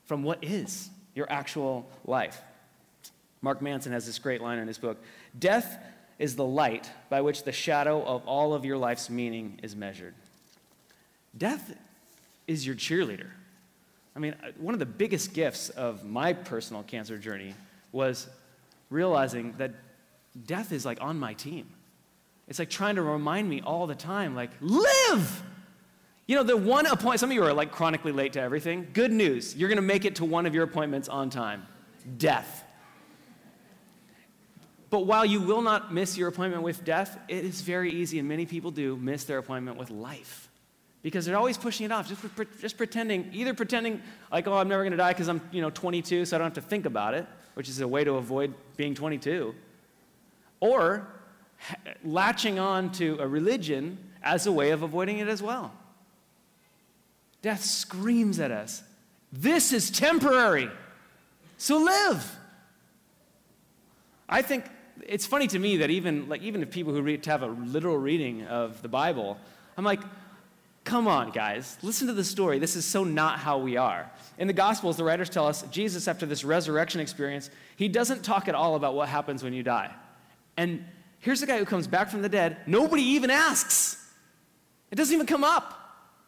from 0.05 0.23
what 0.23 0.43
is 0.43 0.91
your 1.15 1.31
actual 1.31 1.89
life. 2.05 2.41
Mark 3.43 3.63
Manson 3.63 3.93
has 3.93 4.07
this 4.07 4.19
great 4.19 4.41
line 4.41 4.59
in 4.59 4.67
his 4.67 4.79
book 4.79 5.03
Death 5.39 5.79
is 6.19 6.37
the 6.37 6.45
light 6.45 6.91
by 7.11 7.21
which 7.21 7.45
the 7.45 7.53
shadow 7.53 8.03
of 8.03 8.27
all 8.27 8.55
of 8.55 8.65
your 8.65 8.77
life's 8.77 9.11
meaning 9.11 9.61
is 9.63 9.77
measured. 9.77 10.15
Death 11.37 11.75
is 12.47 12.67
your 12.67 12.75
cheerleader. 12.75 13.29
I 14.15 14.19
mean, 14.19 14.35
uh, 14.43 14.53
one 14.59 14.75
of 14.75 14.81
the 14.81 14.87
biggest 14.87 15.35
gifts 15.35 15.69
of 15.69 16.05
my 16.05 16.33
personal 16.33 16.83
cancer 16.83 17.19
journey 17.19 17.55
was 17.93 18.29
realizing 18.89 19.55
that 19.59 19.73
death 20.47 20.73
is 20.73 20.87
like 20.87 20.99
on 21.03 21.19
my 21.19 21.35
team. 21.35 21.67
It's 22.49 22.59
like 22.59 22.71
trying 22.71 22.95
to 22.95 23.03
remind 23.03 23.49
me 23.49 23.61
all 23.61 23.87
the 23.87 23.95
time, 23.95 24.35
like, 24.35 24.51
live! 24.61 25.43
You 26.27 26.37
know, 26.37 26.43
the 26.43 26.57
one 26.57 26.87
appointment, 26.87 27.21
some 27.21 27.31
of 27.31 27.35
you 27.35 27.45
are 27.45 27.53
like 27.53 27.73
chronically 27.73 28.13
late 28.13 28.33
to 28.35 28.41
everything. 28.41 28.89
Good 28.93 29.13
news, 29.13 29.55
you're 29.55 29.69
gonna 29.69 29.83
make 29.83 30.05
it 30.05 30.17
to 30.17 30.25
one 30.25 30.47
of 30.47 30.55
your 30.55 30.65
appointments 30.65 31.09
on 31.09 31.31
time 31.31 31.67
death. 32.19 32.66
But 34.97 35.05
while 35.05 35.27
you 35.27 35.43
will 35.43 35.61
not 35.61 35.93
miss 35.93 36.17
your 36.17 36.27
appointment 36.29 36.63
with 36.63 36.83
death, 36.83 37.19
it 37.29 37.45
is 37.45 37.61
very 37.61 37.93
easy, 37.93 38.19
and 38.19 38.27
many 38.27 38.47
people 38.47 38.71
do 38.71 38.97
miss 38.97 39.25
their 39.25 39.37
appointment 39.37 39.77
with 39.77 39.91
life 39.91 40.49
because 41.03 41.27
they're 41.27 41.37
always 41.37 41.59
pushing 41.59 41.85
it 41.85 41.93
off, 41.93 42.09
just, 42.09 42.23
just 42.63 42.79
pretending, 42.79 43.29
either 43.35 43.53
pretending 43.53 44.01
like, 44.33 44.47
oh, 44.47 44.55
I'm 44.55 44.69
never 44.69 44.85
going 44.85 44.93
to 44.93 44.97
die 44.97 45.13
because 45.13 45.29
I'm, 45.29 45.43
you 45.53 45.61
know, 45.61 45.69
22, 45.69 46.25
so 46.25 46.35
I 46.35 46.39
don't 46.39 46.47
have 46.47 46.65
to 46.65 46.67
think 46.67 46.87
about 46.87 47.13
it, 47.13 47.27
which 47.53 47.69
is 47.69 47.79
a 47.81 47.87
way 47.87 48.05
to 48.05 48.15
avoid 48.15 48.55
being 48.79 48.95
22, 48.95 49.55
or 50.61 51.07
latching 52.03 52.59
on 52.59 52.91
to 52.93 53.19
a 53.21 53.29
religion 53.29 53.99
as 54.23 54.47
a 54.47 54.53
way 54.53 54.71
of 54.71 54.83
avoiding 54.83 55.19
it 55.19 55.29
as 55.29 55.43
well. 55.43 55.75
Death 57.43 57.63
screams 57.63 58.41
at 58.41 58.51
us. 58.51 58.83
This 59.31 59.75
is 59.75 59.91
temporary, 59.91 60.71
so 61.59 61.77
live. 61.77 62.35
I 64.27 64.41
think 64.41 64.65
it's 65.07 65.27
funny 65.27 65.47
to 65.49 65.59
me 65.59 65.79
that 65.79 65.91
even 65.91 66.29
like 66.29 66.43
even 66.43 66.63
if 66.63 66.71
people 66.71 66.93
who 66.93 67.03
read, 67.03 67.25
have 67.27 67.43
a 67.43 67.49
literal 67.49 67.99
reading 67.99 68.45
of 68.47 68.81
the 68.83 68.89
Bible, 68.89 69.39
I'm 69.77 69.85
like, 69.85 70.01
Come 70.87 71.09
on, 71.09 71.33
guys, 71.33 71.77
listen 71.83 72.07
to 72.07 72.13
the 72.13 72.23
story. 72.23 72.61
This 72.61 72.77
is 72.77 72.85
so 72.85 73.03
not 73.03 73.41
how 73.41 73.59
we 73.59 73.77
are. 73.77 74.09
In 74.39 74.47
the 74.47 74.53
Gospels, 74.53 74.97
the 74.97 75.03
writers 75.03 75.29
tell 75.29 75.49
us 75.49 75.63
Jesus, 75.73 76.07
after 76.07 76.27
this 76.27 76.45
resurrection 76.45 77.01
experience, 77.01 77.51
he 77.75 77.89
doesn't 77.89 78.23
talk 78.23 78.47
at 78.47 78.55
all 78.55 78.77
about 78.77 78.95
what 78.95 79.09
happens 79.09 79.43
when 79.43 79.53
you 79.53 79.65
die. 79.65 79.91
And 80.57 80.85
here's 81.19 81.41
the 81.41 81.47
guy 81.47 81.59
who 81.59 81.65
comes 81.65 81.89
back 81.89 82.09
from 82.09 82.23
the 82.23 82.29
dead. 82.29 82.59
Nobody 82.69 83.03
even 83.03 83.31
asks, 83.31 84.01
it 84.93 84.95
doesn't 84.95 85.13
even 85.13 85.27
come 85.27 85.43
up. 85.43 85.75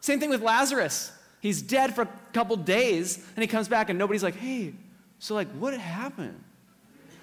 Same 0.01 0.19
thing 0.19 0.29
with 0.29 0.41
Lazarus. 0.41 1.13
He's 1.39 1.61
dead 1.61 1.95
for 1.95 2.01
a 2.01 2.09
couple 2.33 2.57
days, 2.57 3.15
and 3.37 3.41
he 3.41 3.47
comes 3.47 3.69
back, 3.69 3.89
and 3.89 3.97
nobody's 3.97 4.23
like, 4.23 4.35
hey, 4.35 4.73
so 5.19 5.35
like, 5.35 5.47
what 5.51 5.73
happened? 5.73 6.43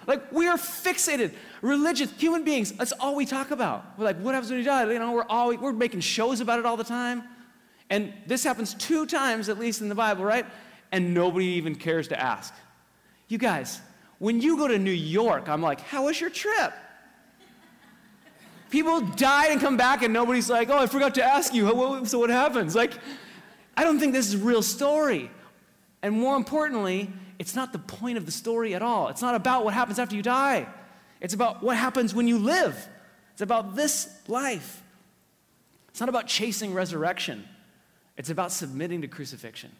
Like, 0.06 0.30
we 0.32 0.46
are 0.46 0.56
fixated. 0.56 1.32
Religious, 1.62 2.10
human 2.12 2.44
beings, 2.44 2.72
that's 2.72 2.92
all 2.92 3.16
we 3.16 3.26
talk 3.26 3.50
about. 3.50 3.98
We're 3.98 4.04
like, 4.04 4.18
what 4.18 4.34
happens 4.34 4.50
when 4.50 4.60
you 4.60 4.64
die? 4.64 4.90
You 4.92 4.98
know, 4.98 5.12
we're, 5.12 5.26
all, 5.28 5.54
we're 5.56 5.72
making 5.72 6.00
shows 6.00 6.40
about 6.40 6.58
it 6.58 6.66
all 6.66 6.76
the 6.76 6.84
time. 6.84 7.24
And 7.90 8.12
this 8.26 8.44
happens 8.44 8.74
two 8.74 9.06
times, 9.06 9.48
at 9.48 9.58
least 9.58 9.80
in 9.80 9.88
the 9.88 9.94
Bible, 9.94 10.24
right? 10.24 10.46
And 10.92 11.14
nobody 11.14 11.46
even 11.46 11.74
cares 11.74 12.08
to 12.08 12.20
ask. 12.20 12.54
You 13.28 13.38
guys, 13.38 13.80
when 14.18 14.40
you 14.40 14.56
go 14.56 14.68
to 14.68 14.78
New 14.78 14.90
York, 14.90 15.48
I'm 15.48 15.62
like, 15.62 15.80
how 15.80 16.06
was 16.06 16.20
your 16.20 16.30
trip? 16.30 16.72
People 18.70 19.00
die 19.00 19.48
and 19.48 19.60
come 19.60 19.76
back, 19.76 20.02
and 20.02 20.12
nobody's 20.12 20.50
like, 20.50 20.68
oh, 20.70 20.78
I 20.78 20.86
forgot 20.86 21.14
to 21.16 21.24
ask 21.24 21.54
you. 21.54 22.04
So 22.06 22.18
what 22.18 22.30
happens? 22.30 22.74
Like, 22.74 22.92
I 23.76 23.84
don't 23.84 23.98
think 24.00 24.12
this 24.12 24.26
is 24.28 24.34
a 24.34 24.44
real 24.44 24.62
story. 24.62 25.30
And 26.02 26.14
more 26.14 26.36
importantly, 26.36 27.10
it's 27.46 27.54
not 27.54 27.72
the 27.72 27.78
point 27.78 28.18
of 28.18 28.26
the 28.26 28.32
story 28.32 28.74
at 28.74 28.82
all. 28.82 29.06
It's 29.06 29.22
not 29.22 29.36
about 29.36 29.64
what 29.64 29.72
happens 29.72 30.00
after 30.00 30.16
you 30.16 30.22
die, 30.22 30.66
it's 31.20 31.32
about 31.32 31.62
what 31.62 31.76
happens 31.76 32.12
when 32.12 32.26
you 32.26 32.38
live. 32.38 32.88
It's 33.34 33.40
about 33.40 33.76
this 33.76 34.08
life. 34.26 34.82
It's 35.90 36.00
not 36.00 36.08
about 36.08 36.26
chasing 36.26 36.74
resurrection, 36.74 37.46
it's 38.16 38.30
about 38.30 38.50
submitting 38.50 39.02
to 39.02 39.08
crucifixion. 39.08 39.70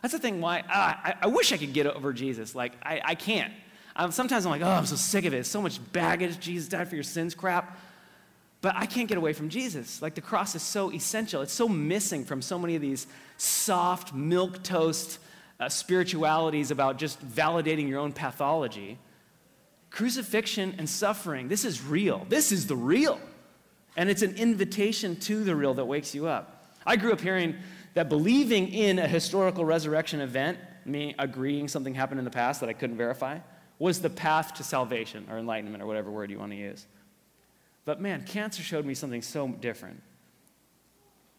That's 0.00 0.12
the 0.12 0.20
thing 0.20 0.40
why 0.40 0.62
I, 0.68 1.14
I, 1.22 1.26
wish 1.26 1.52
I 1.52 1.56
could 1.56 1.72
get 1.72 1.88
over 1.88 2.12
Jesus. 2.12 2.54
Like, 2.54 2.74
I, 2.84 3.02
I 3.04 3.14
can't. 3.16 3.52
Um, 3.96 4.12
sometimes 4.12 4.46
I'm 4.46 4.52
like, 4.52 4.62
oh, 4.62 4.70
I'm 4.70 4.86
so 4.86 4.94
sick 4.94 5.24
of 5.24 5.34
it. 5.34 5.44
So 5.44 5.60
much 5.60 5.80
baggage. 5.92 6.38
Jesus 6.38 6.68
died 6.68 6.88
for 6.88 6.94
your 6.94 7.02
sins 7.02 7.34
crap. 7.34 7.76
But 8.60 8.76
I 8.76 8.86
can't 8.86 9.08
get 9.08 9.18
away 9.18 9.32
from 9.32 9.48
Jesus. 9.48 10.00
Like, 10.00 10.14
the 10.14 10.20
cross 10.20 10.54
is 10.54 10.62
so 10.62 10.92
essential. 10.92 11.42
It's 11.42 11.52
so 11.52 11.68
missing 11.68 12.24
from 12.24 12.42
so 12.42 12.60
many 12.60 12.76
of 12.76 12.80
these 12.80 13.08
soft, 13.38 14.14
milk 14.14 14.62
toast, 14.62 15.18
uh, 15.60 15.68
about 16.70 16.98
just 16.98 17.26
validating 17.26 17.88
your 17.88 17.98
own 17.98 18.12
pathology. 18.12 18.98
Crucifixion 19.90 20.74
and 20.78 20.88
suffering, 20.88 21.48
this 21.48 21.64
is 21.64 21.82
real. 21.82 22.26
This 22.28 22.52
is 22.52 22.66
the 22.66 22.76
real. 22.76 23.20
And 23.96 24.08
it's 24.08 24.22
an 24.22 24.36
invitation 24.36 25.16
to 25.20 25.42
the 25.42 25.56
real 25.56 25.74
that 25.74 25.84
wakes 25.86 26.14
you 26.14 26.26
up. 26.26 26.72
I 26.86 26.96
grew 26.96 27.12
up 27.12 27.20
hearing 27.20 27.56
that 27.94 28.08
believing 28.08 28.68
in 28.68 28.98
a 28.98 29.08
historical 29.08 29.64
resurrection 29.64 30.20
event, 30.20 30.58
me 30.84 31.14
agreeing 31.18 31.68
something 31.68 31.94
happened 31.94 32.18
in 32.18 32.24
the 32.24 32.30
past 32.30 32.60
that 32.60 32.68
I 32.68 32.72
couldn't 32.72 32.96
verify, 32.96 33.38
was 33.78 34.00
the 34.00 34.10
path 34.10 34.54
to 34.54 34.64
salvation 34.64 35.26
or 35.30 35.38
enlightenment 35.38 35.82
or 35.82 35.86
whatever 35.86 36.10
word 36.10 36.30
you 36.30 36.38
want 36.38 36.52
to 36.52 36.58
use. 36.58 36.86
But 37.84 38.00
man, 38.00 38.24
cancer 38.24 38.62
showed 38.62 38.84
me 38.84 38.94
something 38.94 39.22
so 39.22 39.48
different. 39.48 40.02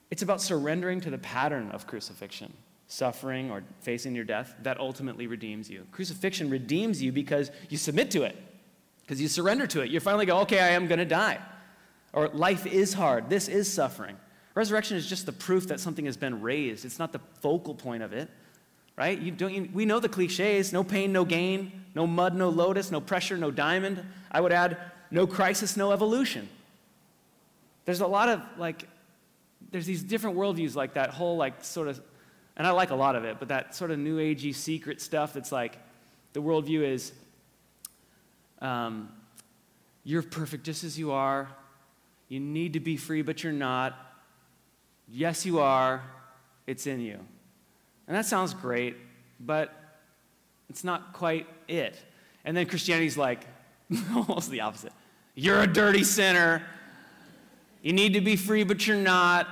It's 0.09 0.23
about 0.23 0.41
surrendering 0.41 1.01
to 1.01 1.11
the 1.11 1.17
pattern 1.19 1.69
of 1.71 1.85
crucifixion 1.85 2.51
suffering 2.89 3.51
or 3.51 3.63
facing 3.81 4.15
your 4.15 4.25
death, 4.25 4.55
that 4.63 4.79
ultimately 4.79 5.27
redeems 5.27 5.69
you. 5.69 5.85
Crucifixion 5.91 6.49
redeems 6.49 7.01
you 7.01 7.11
because 7.11 7.51
you 7.69 7.77
submit 7.77 8.11
to 8.11 8.23
it, 8.23 8.35
because 9.01 9.21
you 9.21 9.27
surrender 9.27 9.67
to 9.67 9.81
it. 9.81 9.89
You 9.89 9.99
finally 9.99 10.25
go, 10.25 10.39
okay, 10.39 10.59
I 10.59 10.69
am 10.69 10.87
going 10.87 10.99
to 10.99 11.05
die. 11.05 11.39
Or 12.11 12.27
life 12.29 12.65
is 12.65 12.93
hard, 12.93 13.29
this 13.29 13.47
is 13.47 13.71
suffering. 13.71 14.17
Resurrection 14.55 14.97
is 14.97 15.07
just 15.07 15.27
the 15.27 15.31
proof 15.31 15.67
that 15.67 15.79
something 15.79 16.05
has 16.05 16.17
been 16.17 16.41
raised, 16.41 16.83
it's 16.83 16.99
not 16.99 17.13
the 17.13 17.21
focal 17.41 17.75
point 17.75 18.03
of 18.03 18.11
it. 18.11 18.29
Right? 18.97 19.17
You 19.17 19.31
don't, 19.31 19.53
you, 19.53 19.69
we 19.71 19.85
know 19.85 20.01
the 20.01 20.09
cliches 20.09 20.73
no 20.73 20.83
pain, 20.83 21.13
no 21.13 21.23
gain, 21.23 21.85
no 21.95 22.05
mud, 22.05 22.35
no 22.35 22.49
lotus, 22.49 22.91
no 22.91 22.99
pressure, 22.99 23.37
no 23.37 23.49
diamond. 23.49 24.03
I 24.29 24.41
would 24.41 24.51
add, 24.51 24.77
no 25.09 25.25
crisis, 25.25 25.77
no 25.77 25.93
evolution. 25.93 26.49
There's 27.85 28.01
a 28.01 28.07
lot 28.07 28.27
of 28.27 28.41
like, 28.57 28.89
there's 29.71 29.85
these 29.85 30.03
different 30.03 30.35
worldviews 30.35 30.75
like 30.75 30.95
that 30.95 31.11
whole 31.11 31.37
like 31.37 31.63
sort 31.63 31.87
of 31.87 32.01
and 32.59 32.67
I 32.67 32.71
like 32.71 32.91
a 32.91 32.95
lot 32.95 33.15
of 33.15 33.23
it, 33.23 33.37
but 33.39 33.47
that 33.47 33.73
sort 33.73 33.89
of 33.89 33.97
new 33.99 34.17
agey 34.17 34.53
secret 34.53 35.01
stuff 35.01 35.31
that's 35.31 35.51
like 35.51 35.77
the 36.33 36.41
worldview 36.41 36.83
is 36.83 37.13
um, 38.61 39.09
you're 40.03 40.21
perfect 40.21 40.65
just 40.65 40.83
as 40.83 40.99
you 40.99 41.13
are. 41.13 41.47
You 42.27 42.41
need 42.41 42.73
to 42.73 42.81
be 42.81 42.97
free, 42.97 43.21
but 43.21 43.43
you're 43.43 43.53
not. 43.53 43.97
Yes, 45.07 45.45
you 45.45 45.59
are. 45.59 46.03
It's 46.67 46.85
in 46.85 46.99
you. 46.99 47.17
And 48.07 48.17
that 48.17 48.25
sounds 48.25 48.53
great, 48.53 48.97
but 49.39 49.73
it's 50.69 50.83
not 50.83 51.13
quite 51.13 51.47
it. 51.69 51.97
And 52.43 52.57
then 52.57 52.65
Christianity's 52.65 53.17
like 53.17 53.47
almost 54.13 54.51
the 54.51 54.59
opposite. 54.59 54.91
You're 55.33 55.61
a 55.61 55.67
dirty 55.67 56.03
sinner. 56.03 56.63
You 57.81 57.93
need 57.93 58.15
to 58.15 58.21
be 58.21 58.35
free, 58.35 58.65
but 58.65 58.85
you're 58.85 58.97
not. 58.97 59.47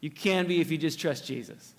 You 0.00 0.10
can 0.10 0.46
be 0.46 0.62
if 0.62 0.70
you 0.70 0.78
just 0.78 0.98
trust 0.98 1.26
Jesus. 1.26 1.74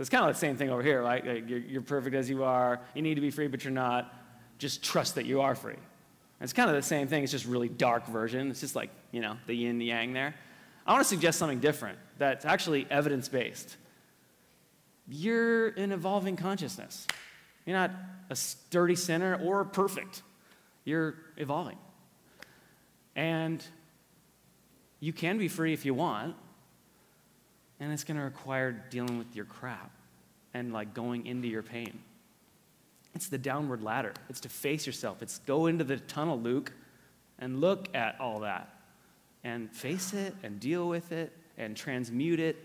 So 0.00 0.02
it's 0.02 0.08
kind 0.08 0.26
of 0.26 0.34
the 0.34 0.40
same 0.40 0.56
thing 0.56 0.70
over 0.70 0.82
here, 0.82 1.02
right? 1.02 1.26
Like 1.26 1.46
you're, 1.46 1.58
you're, 1.58 1.82
perfect 1.82 2.16
as 2.16 2.30
you 2.30 2.42
are. 2.42 2.80
You 2.94 3.02
need 3.02 3.16
to 3.16 3.20
be 3.20 3.30
free, 3.30 3.48
but 3.48 3.64
you're 3.64 3.70
not. 3.70 4.10
Just 4.56 4.82
trust 4.82 5.16
that 5.16 5.26
you 5.26 5.42
are 5.42 5.54
free. 5.54 5.74
And 5.74 5.82
it's 6.40 6.54
kind 6.54 6.70
of 6.70 6.76
the 6.76 6.80
same 6.80 7.06
thing. 7.06 7.22
It's 7.22 7.30
just 7.30 7.44
really 7.44 7.68
dark 7.68 8.06
version. 8.06 8.50
It's 8.50 8.60
just 8.60 8.74
like, 8.74 8.88
you 9.12 9.20
know, 9.20 9.36
the 9.46 9.52
yin, 9.52 9.76
the 9.76 9.84
yang 9.84 10.14
there. 10.14 10.34
I 10.86 10.92
want 10.94 11.04
to 11.04 11.08
suggest 11.08 11.38
something 11.38 11.60
different 11.60 11.98
that's 12.16 12.46
actually 12.46 12.86
evidence 12.90 13.28
based. 13.28 13.76
You're 15.06 15.68
an 15.68 15.92
evolving 15.92 16.34
consciousness. 16.34 17.06
You're 17.66 17.76
not 17.76 17.90
a 18.30 18.36
sturdy 18.36 18.96
sinner 18.96 19.38
or 19.44 19.66
perfect. 19.66 20.22
You're 20.86 21.16
evolving. 21.36 21.76
And 23.14 23.62
you 24.98 25.12
can 25.12 25.36
be 25.36 25.48
free 25.48 25.74
if 25.74 25.84
you 25.84 25.92
want, 25.92 26.36
and 27.80 27.92
it's 27.92 28.04
going 28.04 28.18
to 28.18 28.22
require 28.22 28.72
dealing 28.90 29.18
with 29.18 29.34
your 29.34 29.46
crap 29.46 29.90
and 30.54 30.72
like 30.72 30.94
going 30.94 31.26
into 31.26 31.48
your 31.48 31.62
pain. 31.62 31.98
It's 33.14 33.28
the 33.28 33.38
downward 33.38 33.82
ladder. 33.82 34.12
It's 34.28 34.40
to 34.40 34.48
face 34.48 34.86
yourself. 34.86 35.22
It's 35.22 35.38
go 35.40 35.66
into 35.66 35.82
the 35.82 35.96
tunnel, 35.96 36.38
Luke, 36.38 36.72
and 37.38 37.60
look 37.60 37.88
at 37.94 38.20
all 38.20 38.40
that 38.40 38.72
and 39.42 39.72
face 39.72 40.12
it 40.12 40.34
and 40.42 40.60
deal 40.60 40.88
with 40.88 41.10
it 41.10 41.32
and 41.58 41.76
transmute 41.76 42.38
it. 42.38 42.56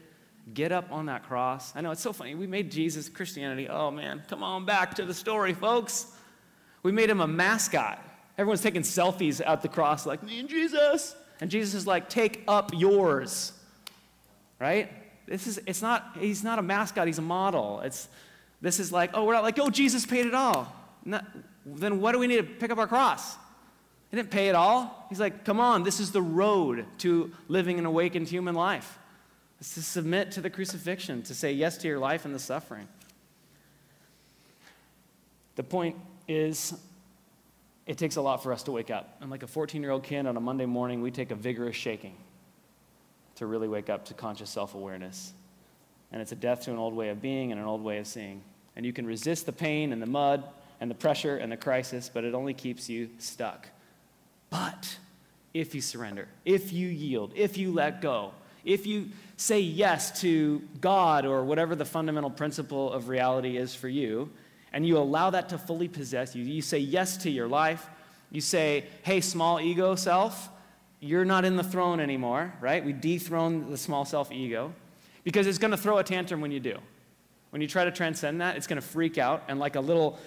Get 0.53 0.71
up 0.71 0.91
on 0.91 1.07
that 1.07 1.23
cross. 1.23 1.75
I 1.75 1.81
know 1.81 1.89
it's 1.91 2.01
so 2.01 2.13
funny. 2.13 2.35
We 2.35 2.45
made 2.45 2.69
Jesus 2.69 3.09
Christianity. 3.09 3.67
Oh 3.67 3.89
man, 3.89 4.21
come 4.27 4.43
on 4.43 4.65
back 4.65 4.93
to 4.95 5.05
the 5.05 5.13
story, 5.13 5.53
folks. 5.53 6.11
We 6.83 6.91
made 6.91 7.09
him 7.09 7.21
a 7.21 7.27
mascot. 7.27 7.99
Everyone's 8.37 8.61
taking 8.61 8.83
selfies 8.83 9.41
at 9.43 9.61
the 9.61 9.67
cross, 9.67 10.05
like, 10.05 10.21
me 10.21 10.39
and 10.39 10.49
Jesus. 10.49 11.15
And 11.41 11.49
Jesus 11.49 11.73
is 11.73 11.87
like, 11.87 12.09
take 12.09 12.43
up 12.47 12.71
yours. 12.75 13.53
Right? 14.59 14.91
This 15.27 15.47
is, 15.47 15.59
it's 15.65 15.81
not, 15.81 16.17
he's 16.19 16.43
not 16.43 16.59
a 16.59 16.61
mascot, 16.61 17.07
he's 17.07 17.17
a 17.17 17.23
model. 17.23 17.81
It's, 17.81 18.07
this 18.61 18.79
is 18.79 18.91
like, 18.91 19.11
oh, 19.13 19.25
we're 19.25 19.33
not 19.33 19.43
like, 19.43 19.57
oh, 19.59 19.69
Jesus 19.69 20.05
paid 20.05 20.25
it 20.25 20.33
all. 20.33 20.73
Not, 21.03 21.25
then 21.65 21.99
what 21.99 22.11
do 22.11 22.19
we 22.19 22.27
need 22.27 22.37
to 22.37 22.43
pick 22.43 22.71
up 22.71 22.77
our 22.77 22.87
cross? 22.87 23.35
He 24.11 24.17
didn't 24.17 24.29
pay 24.29 24.49
it 24.49 24.55
all. 24.55 25.07
He's 25.09 25.19
like, 25.19 25.45
come 25.45 25.59
on, 25.59 25.83
this 25.83 25.99
is 25.99 26.11
the 26.11 26.21
road 26.21 26.85
to 26.99 27.31
living 27.47 27.79
an 27.79 27.85
awakened 27.85 28.27
human 28.27 28.55
life. 28.55 28.99
It's 29.59 29.73
to 29.75 29.81
submit 29.81 30.31
to 30.33 30.41
the 30.41 30.49
crucifixion, 30.49 31.23
to 31.23 31.33
say 31.33 31.53
yes 31.53 31.77
to 31.77 31.87
your 31.87 31.99
life 31.99 32.25
and 32.25 32.35
the 32.35 32.39
suffering. 32.39 32.87
The 35.55 35.63
point 35.63 35.95
is, 36.27 36.73
it 37.87 37.97
takes 37.97 38.15
a 38.15 38.21
lot 38.21 38.43
for 38.43 38.51
us 38.51 38.63
to 38.63 38.71
wake 38.71 38.91
up. 38.91 39.17
And 39.21 39.31
like 39.31 39.43
a 39.43 39.47
14 39.47 39.81
year 39.81 39.91
old 39.91 40.03
kid 40.03 40.25
on 40.25 40.37
a 40.37 40.41
Monday 40.41 40.65
morning, 40.65 41.01
we 41.01 41.11
take 41.11 41.31
a 41.31 41.35
vigorous 41.35 41.75
shaking 41.75 42.15
to 43.35 43.45
really 43.45 43.67
wake 43.67 43.89
up 43.89 44.05
to 44.05 44.13
conscious 44.13 44.49
self 44.49 44.75
awareness. 44.75 45.33
And 46.11 46.21
it's 46.21 46.31
a 46.31 46.35
death 46.35 46.61
to 46.61 46.71
an 46.71 46.77
old 46.77 46.95
way 46.95 47.09
of 47.09 47.21
being 47.21 47.51
and 47.51 47.59
an 47.59 47.67
old 47.67 47.83
way 47.83 47.97
of 47.97 48.07
seeing. 48.07 48.41
And 48.75 48.85
you 48.85 48.93
can 48.93 49.05
resist 49.05 49.45
the 49.45 49.51
pain 49.51 49.91
and 49.93 50.01
the 50.01 50.07
mud 50.07 50.43
and 50.79 50.89
the 50.89 50.95
pressure 50.95 51.37
and 51.37 51.51
the 51.51 51.57
crisis, 51.57 52.09
but 52.13 52.23
it 52.23 52.33
only 52.33 52.53
keeps 52.53 52.89
you 52.89 53.09
stuck. 53.17 53.67
But 54.49 54.97
if 55.53 55.73
you 55.73 55.81
surrender, 55.81 56.27
if 56.43 56.73
you 56.73 56.87
yield, 56.87 57.31
if 57.35 57.57
you 57.57 57.71
let 57.71 58.01
go, 58.01 58.31
if 58.63 58.85
you 58.85 59.09
say 59.37 59.59
yes 59.59 60.21
to 60.21 60.61
God 60.81 61.25
or 61.25 61.43
whatever 61.43 61.75
the 61.75 61.85
fundamental 61.85 62.29
principle 62.29 62.91
of 62.91 63.09
reality 63.09 63.57
is 63.57 63.75
for 63.75 63.87
you, 63.87 64.29
and 64.73 64.85
you 64.85 64.97
allow 64.97 65.29
that 65.29 65.49
to 65.49 65.57
fully 65.57 65.87
possess 65.87 66.35
you, 66.35 66.43
you 66.43 66.61
say 66.61 66.79
yes 66.79 67.17
to 67.17 67.29
your 67.29 67.47
life, 67.47 67.87
you 68.31 68.41
say, 68.41 68.85
hey, 69.03 69.21
small 69.21 69.61
ego 69.61 69.95
self, 69.95 70.49
you're 71.05 71.25
not 71.25 71.45
in 71.45 71.55
the 71.55 71.63
throne 71.63 71.99
anymore, 71.99 72.51
right? 72.59 72.83
We 72.83 72.91
dethrone 72.91 73.69
the 73.69 73.77
small 73.77 74.05
self 74.05 74.31
ego 74.31 74.73
because 75.23 75.45
it's 75.45 75.59
going 75.59 75.71
to 75.71 75.77
throw 75.77 75.99
a 75.99 76.03
tantrum 76.03 76.41
when 76.41 76.51
you 76.51 76.59
do. 76.59 76.79
When 77.51 77.61
you 77.61 77.67
try 77.67 77.85
to 77.85 77.91
transcend 77.91 78.41
that, 78.41 78.57
it's 78.57 78.67
going 78.67 78.81
to 78.81 78.87
freak 78.87 79.17
out. 79.17 79.43
And 79.47 79.59
like 79.59 79.75
a 79.75 79.79
little, 79.79 80.17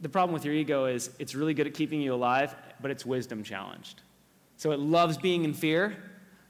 the 0.00 0.08
problem 0.08 0.34
with 0.34 0.44
your 0.44 0.54
ego 0.54 0.84
is 0.84 1.10
it's 1.18 1.34
really 1.34 1.54
good 1.54 1.66
at 1.66 1.74
keeping 1.74 2.00
you 2.02 2.14
alive, 2.14 2.54
but 2.82 2.90
it's 2.90 3.06
wisdom 3.06 3.42
challenged. 3.42 4.02
So 4.56 4.72
it 4.72 4.78
loves 4.78 5.16
being 5.16 5.44
in 5.44 5.54
fear, 5.54 5.96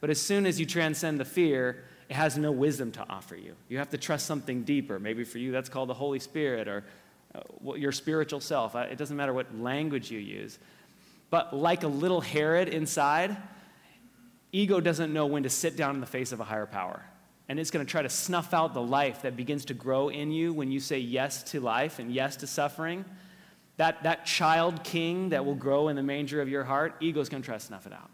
but 0.00 0.10
as 0.10 0.20
soon 0.20 0.46
as 0.46 0.58
you 0.58 0.66
transcend 0.66 1.20
the 1.20 1.24
fear, 1.24 1.84
it 2.08 2.14
has 2.14 2.36
no 2.36 2.52
wisdom 2.52 2.90
to 2.92 3.06
offer 3.08 3.36
you. 3.36 3.54
You 3.68 3.78
have 3.78 3.90
to 3.90 3.98
trust 3.98 4.26
something 4.26 4.64
deeper. 4.64 4.98
Maybe 4.98 5.24
for 5.24 5.38
you, 5.38 5.52
that's 5.52 5.68
called 5.68 5.88
the 5.88 5.94
Holy 5.94 6.18
Spirit 6.18 6.68
or 6.68 6.84
uh, 7.34 7.74
your 7.74 7.92
spiritual 7.92 8.40
self. 8.40 8.74
It 8.74 8.98
doesn't 8.98 9.16
matter 9.16 9.32
what 9.32 9.56
language 9.58 10.10
you 10.10 10.18
use. 10.18 10.58
But 11.34 11.52
like 11.52 11.82
a 11.82 11.88
little 11.88 12.20
Herod 12.20 12.68
inside, 12.68 13.36
ego 14.52 14.78
doesn't 14.78 15.12
know 15.12 15.26
when 15.26 15.42
to 15.42 15.50
sit 15.50 15.76
down 15.76 15.96
in 15.96 16.00
the 16.00 16.06
face 16.06 16.30
of 16.30 16.38
a 16.38 16.44
higher 16.44 16.64
power. 16.64 17.04
And 17.48 17.58
it's 17.58 17.72
going 17.72 17.84
to 17.84 17.90
try 17.90 18.02
to 18.02 18.08
snuff 18.08 18.54
out 18.54 18.72
the 18.72 18.80
life 18.80 19.22
that 19.22 19.34
begins 19.34 19.64
to 19.64 19.74
grow 19.74 20.10
in 20.10 20.30
you 20.30 20.52
when 20.52 20.70
you 20.70 20.78
say 20.78 21.00
yes 21.00 21.42
to 21.50 21.58
life 21.58 21.98
and 21.98 22.12
yes 22.12 22.36
to 22.36 22.46
suffering. 22.46 23.04
That, 23.78 24.04
that 24.04 24.26
child 24.26 24.84
king 24.84 25.30
that 25.30 25.44
will 25.44 25.56
grow 25.56 25.88
in 25.88 25.96
the 25.96 26.04
manger 26.04 26.40
of 26.40 26.48
your 26.48 26.62
heart, 26.62 26.94
ego's 27.00 27.28
going 27.28 27.42
to 27.42 27.46
try 27.46 27.58
to 27.58 27.64
snuff 27.64 27.84
it 27.84 27.92
out. 27.92 28.10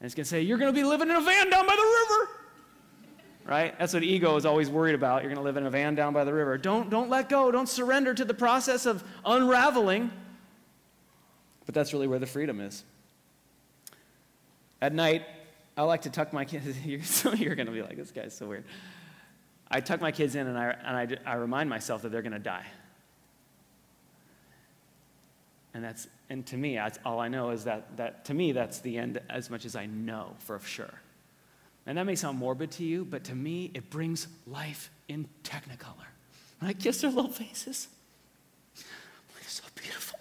And 0.00 0.04
it's 0.04 0.14
going 0.14 0.24
to 0.24 0.28
say, 0.28 0.42
You're 0.42 0.58
going 0.58 0.70
to 0.70 0.78
be 0.78 0.84
living 0.84 1.08
in 1.08 1.16
a 1.16 1.22
van 1.22 1.48
down 1.48 1.66
by 1.66 1.76
the 1.76 1.80
river. 1.80 2.30
Right? 3.46 3.78
That's 3.78 3.94
what 3.94 4.02
ego 4.02 4.36
is 4.36 4.44
always 4.44 4.68
worried 4.68 4.96
about. 4.96 5.22
You're 5.22 5.32
going 5.32 5.40
to 5.40 5.44
live 5.44 5.56
in 5.56 5.64
a 5.64 5.70
van 5.70 5.94
down 5.94 6.12
by 6.12 6.24
the 6.24 6.34
river. 6.34 6.58
Don't, 6.58 6.90
don't 6.90 7.08
let 7.08 7.30
go. 7.30 7.50
Don't 7.50 7.70
surrender 7.70 8.12
to 8.12 8.24
the 8.26 8.34
process 8.34 8.84
of 8.84 9.02
unraveling. 9.24 10.10
But 11.66 11.74
that's 11.74 11.92
really 11.92 12.06
where 12.06 12.18
the 12.18 12.26
freedom 12.26 12.60
is. 12.60 12.84
At 14.82 14.92
night, 14.92 15.24
I 15.76 15.82
like 15.82 16.02
to 16.02 16.10
tuck 16.10 16.32
my 16.32 16.44
kids. 16.44 16.78
You're, 16.84 17.00
you're 17.36 17.54
going 17.54 17.66
to 17.66 17.72
be 17.72 17.82
like, 17.82 17.96
this 17.96 18.10
guy's 18.10 18.36
so 18.36 18.46
weird. 18.46 18.64
I 19.70 19.80
tuck 19.80 20.00
my 20.00 20.12
kids 20.12 20.34
in 20.34 20.46
and 20.46 20.58
I, 20.58 20.76
and 20.84 21.18
I, 21.26 21.32
I 21.32 21.34
remind 21.36 21.70
myself 21.70 22.02
that 22.02 22.12
they're 22.12 22.22
going 22.22 22.32
to 22.32 22.38
die. 22.38 22.66
And 25.72 25.82
that's 25.82 26.06
and 26.30 26.46
to 26.46 26.56
me, 26.56 26.76
that's 26.76 26.98
all 27.04 27.20
I 27.20 27.28
know 27.28 27.50
is 27.50 27.64
that, 27.64 27.96
that 27.96 28.24
to 28.26 28.34
me 28.34 28.52
that's 28.52 28.80
the 28.80 28.98
end 28.98 29.20
as 29.28 29.50
much 29.50 29.64
as 29.64 29.76
I 29.76 29.86
know 29.86 30.34
for 30.38 30.58
sure. 30.60 30.94
And 31.86 31.98
that 31.98 32.04
may 32.04 32.14
sound 32.14 32.38
morbid 32.38 32.70
to 32.72 32.84
you, 32.84 33.04
but 33.04 33.24
to 33.24 33.34
me 33.34 33.70
it 33.74 33.90
brings 33.90 34.26
life 34.46 34.90
in 35.08 35.28
technicolor. 35.42 36.08
When 36.60 36.70
I 36.70 36.72
kiss 36.72 37.02
their 37.02 37.10
little 37.10 37.30
faces, 37.30 37.88
they're 38.74 39.48
so 39.48 39.64
beautiful. 39.74 40.20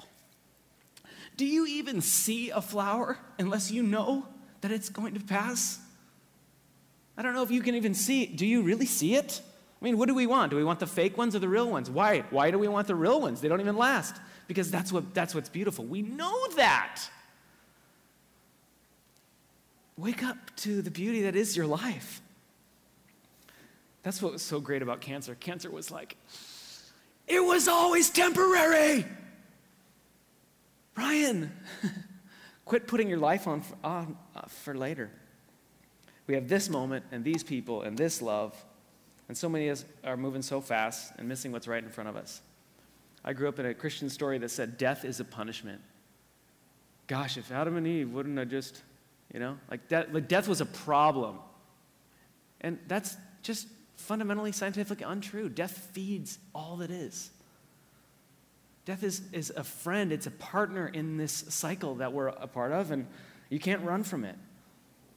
Do 1.35 1.45
you 1.45 1.65
even 1.65 2.01
see 2.01 2.49
a 2.49 2.61
flower 2.61 3.17
unless 3.39 3.71
you 3.71 3.83
know 3.83 4.27
that 4.61 4.71
it's 4.71 4.89
going 4.89 5.15
to 5.15 5.19
pass? 5.19 5.79
I 7.17 7.21
don't 7.21 7.33
know 7.33 7.43
if 7.43 7.51
you 7.51 7.61
can 7.61 7.75
even 7.75 7.93
see 7.93 8.23
it. 8.23 8.37
Do 8.37 8.45
you 8.45 8.61
really 8.61 8.85
see 8.85 9.15
it? 9.15 9.41
I 9.81 9.85
mean, 9.85 9.97
what 9.97 10.07
do 10.07 10.15
we 10.15 10.27
want? 10.27 10.51
Do 10.51 10.55
we 10.55 10.63
want 10.63 10.79
the 10.79 10.87
fake 10.87 11.17
ones 11.17 11.35
or 11.35 11.39
the 11.39 11.49
real 11.49 11.69
ones? 11.69 11.89
Why? 11.89 12.23
Why 12.29 12.51
do 12.51 12.57
we 12.57 12.67
want 12.67 12.87
the 12.87 12.95
real 12.95 13.19
ones? 13.19 13.41
They 13.41 13.47
don't 13.47 13.59
even 13.59 13.75
last. 13.75 14.15
Because 14.47 14.71
that's, 14.71 14.91
what, 14.91 15.13
that's 15.13 15.35
what's 15.35 15.49
beautiful. 15.49 15.85
We 15.85 16.01
know 16.01 16.47
that. 16.55 17.01
Wake 19.97 20.23
up 20.23 20.55
to 20.57 20.81
the 20.81 20.91
beauty 20.91 21.23
that 21.23 21.35
is 21.35 21.55
your 21.55 21.67
life. 21.67 22.21
That's 24.03 24.21
what 24.21 24.33
was 24.33 24.41
so 24.41 24.59
great 24.59 24.81
about 24.81 25.01
cancer. 25.01 25.35
Cancer 25.35 25.69
was 25.69 25.91
like, 25.91 26.17
it 27.27 27.39
was 27.39 27.67
always 27.67 28.09
temporary. 28.09 29.05
Ryan, 30.95 31.51
quit 32.65 32.87
putting 32.87 33.09
your 33.09 33.17
life 33.17 33.47
on 33.47 33.61
for, 33.61 33.75
on, 33.83 34.17
uh, 34.35 34.41
for 34.47 34.75
later. 34.75 35.09
We 36.27 36.35
have 36.35 36.47
this 36.47 36.69
moment 36.69 37.05
and 37.11 37.23
these 37.23 37.43
people 37.43 37.81
and 37.81 37.97
this 37.97 38.21
love, 38.21 38.53
and 39.27 39.37
so 39.37 39.49
many 39.49 39.67
of 39.67 39.79
us 39.79 39.85
are 40.03 40.17
moving 40.17 40.41
so 40.41 40.61
fast 40.61 41.13
and 41.17 41.27
missing 41.27 41.51
what's 41.51 41.67
right 41.67 41.83
in 41.83 41.89
front 41.89 42.09
of 42.09 42.15
us. 42.15 42.41
I 43.25 43.33
grew 43.33 43.47
up 43.47 43.59
in 43.59 43.65
a 43.65 43.73
Christian 43.73 44.09
story 44.09 44.37
that 44.39 44.49
said 44.49 44.77
death 44.77 45.05
is 45.05 45.19
a 45.19 45.25
punishment. 45.25 45.81
Gosh, 47.07 47.37
if 47.37 47.51
Adam 47.51 47.77
and 47.77 47.87
Eve 47.87 48.11
wouldn't 48.11 48.37
have 48.37 48.49
just, 48.49 48.81
you 49.33 49.39
know, 49.39 49.57
like, 49.69 49.87
death, 49.87 50.07
like 50.11 50.27
death 50.27 50.47
was 50.47 50.61
a 50.61 50.65
problem. 50.65 51.39
And 52.61 52.79
that's 52.87 53.17
just 53.41 53.67
fundamentally 53.95 54.51
scientifically 54.51 55.05
untrue. 55.05 55.49
Death 55.49 55.89
feeds 55.93 56.39
all 56.53 56.77
that 56.77 56.91
is. 56.91 57.31
Death 58.85 59.03
is, 59.03 59.21
is 59.31 59.51
a 59.55 59.63
friend, 59.63 60.11
it's 60.11 60.27
a 60.27 60.31
partner 60.31 60.87
in 60.87 61.17
this 61.17 61.45
cycle 61.49 61.95
that 61.95 62.11
we're 62.11 62.27
a 62.27 62.47
part 62.47 62.71
of, 62.71 62.91
and 62.91 63.07
you 63.49 63.59
can't 63.59 63.81
run 63.83 64.03
from 64.03 64.25
it. 64.25 64.35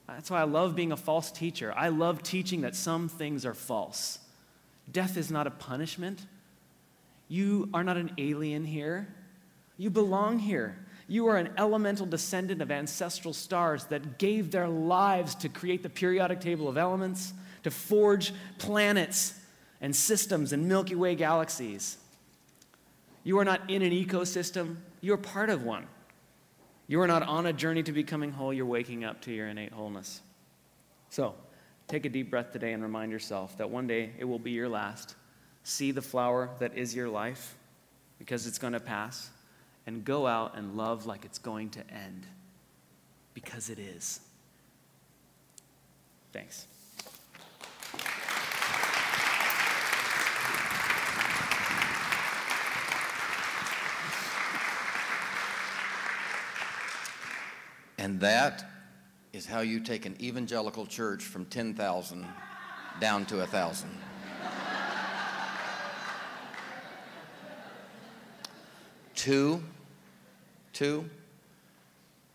That's 0.07 0.31
why 0.31 0.39
I 0.39 0.45
love 0.45 0.73
being 0.73 0.93
a 0.93 0.97
false 0.97 1.31
teacher. 1.31 1.73
I 1.75 1.89
love 1.89 2.23
teaching 2.23 2.61
that 2.61 2.75
some 2.75 3.09
things 3.09 3.45
are 3.45 3.53
false. 3.53 4.19
Death 4.89 5.17
is 5.17 5.29
not 5.29 5.47
a 5.47 5.51
punishment, 5.51 6.25
you 7.27 7.69
are 7.73 7.83
not 7.83 7.97
an 7.97 8.11
alien 8.17 8.63
here. 8.63 9.13
You 9.77 9.89
belong 9.89 10.39
here. 10.39 10.77
You 11.07 11.27
are 11.27 11.37
an 11.37 11.51
elemental 11.57 12.05
descendant 12.05 12.61
of 12.61 12.71
ancestral 12.71 13.33
stars 13.33 13.85
that 13.85 14.17
gave 14.17 14.51
their 14.51 14.67
lives 14.67 15.35
to 15.35 15.49
create 15.49 15.83
the 15.83 15.89
periodic 15.89 16.41
table 16.41 16.67
of 16.67 16.77
elements, 16.77 17.33
to 17.63 17.71
forge 17.71 18.33
planets 18.57 19.33
and 19.79 19.95
systems 19.95 20.51
and 20.51 20.67
Milky 20.67 20.95
Way 20.95 21.15
galaxies. 21.15 21.97
You 23.27 23.37
are 23.39 23.43
not 23.43 23.69
in 23.69 23.81
an 23.81 23.91
ecosystem, 23.91 24.77
you 25.01 25.11
are 25.11 25.17
part 25.17 25.49
of 25.49 25.63
one. 25.63 25.85
You 26.87 27.01
are 27.01 27.07
not 27.07 27.23
on 27.23 27.45
a 27.45 27.51
journey 27.51 27.83
to 27.83 27.91
becoming 27.91 28.31
whole, 28.31 28.53
you're 28.53 28.65
waking 28.65 29.03
up 29.03 29.19
to 29.23 29.33
your 29.33 29.49
innate 29.49 29.73
wholeness. 29.73 30.21
So, 31.09 31.35
take 31.89 32.05
a 32.05 32.09
deep 32.09 32.29
breath 32.29 32.53
today 32.53 32.71
and 32.71 32.81
remind 32.81 33.11
yourself 33.11 33.57
that 33.57 33.69
one 33.69 33.85
day 33.85 34.11
it 34.17 34.23
will 34.23 34.39
be 34.39 34.51
your 34.51 34.69
last. 34.69 35.15
See 35.63 35.91
the 35.91 36.01
flower 36.01 36.51
that 36.59 36.77
is 36.77 36.95
your 36.95 37.09
life 37.09 37.57
because 38.17 38.47
it's 38.47 38.57
going 38.57 38.71
to 38.71 38.79
pass, 38.79 39.29
and 39.85 40.05
go 40.05 40.25
out 40.25 40.55
and 40.55 40.77
love 40.77 41.05
like 41.05 41.25
it's 41.25 41.37
going 41.37 41.69
to 41.71 41.81
end 41.91 42.25
because 43.33 43.69
it 43.69 43.77
is. 43.77 44.21
Thanks. 46.31 46.65
And 57.97 58.19
that 58.19 58.65
is 59.33 59.45
how 59.45 59.61
you 59.61 59.79
take 59.79 60.05
an 60.05 60.15
evangelical 60.21 60.85
church 60.85 61.23
from 61.23 61.45
10,000 61.45 62.25
down 62.99 63.25
to 63.25 63.37
1,000. 63.37 63.89
two, 69.17 69.61
two, 70.73 71.09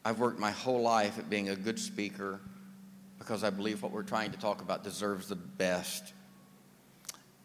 I've 0.04 0.18
worked 0.18 0.40
my 0.40 0.50
whole 0.50 0.82
life 0.82 1.18
at 1.18 1.30
being 1.30 1.48
a 1.48 1.56
good 1.56 1.78
speaker 1.78 2.40
because 3.18 3.44
I 3.44 3.50
believe 3.50 3.82
what 3.82 3.92
we're 3.92 4.02
trying 4.02 4.32
to 4.32 4.38
talk 4.38 4.60
about 4.60 4.82
deserves 4.82 5.28
the 5.28 5.36
best. 5.36 6.12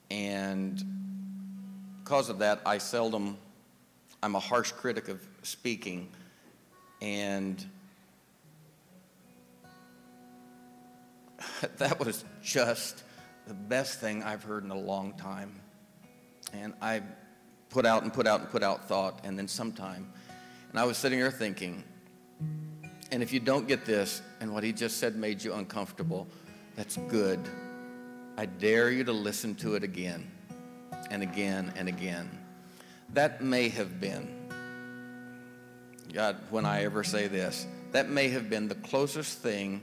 And 0.09 0.83
because 2.03 2.29
of 2.29 2.39
that, 2.39 2.61
I 2.65 2.79
seldom, 2.79 3.37
I'm 4.23 4.35
a 4.35 4.39
harsh 4.39 4.71
critic 4.71 5.07
of 5.07 5.21
speaking. 5.43 6.09
And 6.99 7.63
that 11.77 11.99
was 11.99 12.23
just 12.41 13.03
the 13.47 13.53
best 13.53 13.99
thing 13.99 14.23
I've 14.23 14.43
heard 14.43 14.63
in 14.63 14.71
a 14.71 14.77
long 14.77 15.13
time. 15.13 15.61
And 16.53 16.73
I 16.81 17.01
put 17.69 17.85
out 17.85 18.03
and 18.03 18.13
put 18.13 18.27
out 18.27 18.41
and 18.41 18.49
put 18.49 18.63
out 18.63 18.87
thought, 18.87 19.21
and 19.23 19.37
then 19.37 19.47
sometime. 19.47 20.11
And 20.69 20.79
I 20.79 20.85
was 20.85 20.97
sitting 20.97 21.19
here 21.19 21.31
thinking, 21.31 21.83
and 23.11 23.23
if 23.23 23.31
you 23.31 23.39
don't 23.39 23.67
get 23.67 23.85
this, 23.85 24.21
and 24.39 24.53
what 24.53 24.63
he 24.63 24.73
just 24.73 24.97
said 24.97 25.15
made 25.15 25.43
you 25.43 25.53
uncomfortable, 25.53 26.27
that's 26.75 26.97
good. 27.07 27.39
I 28.37 28.45
dare 28.45 28.91
you 28.91 29.03
to 29.05 29.13
listen 29.13 29.55
to 29.55 29.75
it 29.75 29.83
again 29.83 30.29
and 31.09 31.23
again 31.23 31.73
and 31.75 31.87
again. 31.87 32.29
That 33.13 33.41
may 33.41 33.69
have 33.69 33.99
been, 33.99 34.49
God, 36.13 36.37
when 36.49 36.65
I 36.65 36.83
ever 36.83 37.03
say 37.03 37.27
this, 37.27 37.65
that 37.93 38.09
may 38.09 38.29
have 38.29 38.49
been 38.49 38.67
the 38.67 38.75
closest 38.75 39.39
thing 39.39 39.81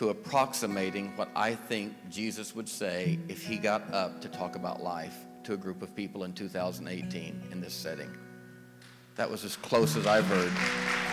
to 0.00 0.08
approximating 0.08 1.14
what 1.14 1.28
I 1.36 1.54
think 1.54 1.92
Jesus 2.08 2.54
would 2.54 2.70
say 2.70 3.18
if 3.28 3.46
he 3.46 3.58
got 3.58 3.82
up 3.92 4.22
to 4.22 4.28
talk 4.28 4.56
about 4.56 4.82
life 4.82 5.14
to 5.44 5.52
a 5.52 5.58
group 5.58 5.82
of 5.82 5.94
people 5.94 6.24
in 6.24 6.32
2018 6.32 7.42
in 7.52 7.60
this 7.60 7.74
setting. 7.74 8.10
That 9.16 9.30
was 9.30 9.44
as 9.44 9.56
close 9.56 9.96
as 9.96 10.06
I've 10.06 10.24
heard. 10.24 11.09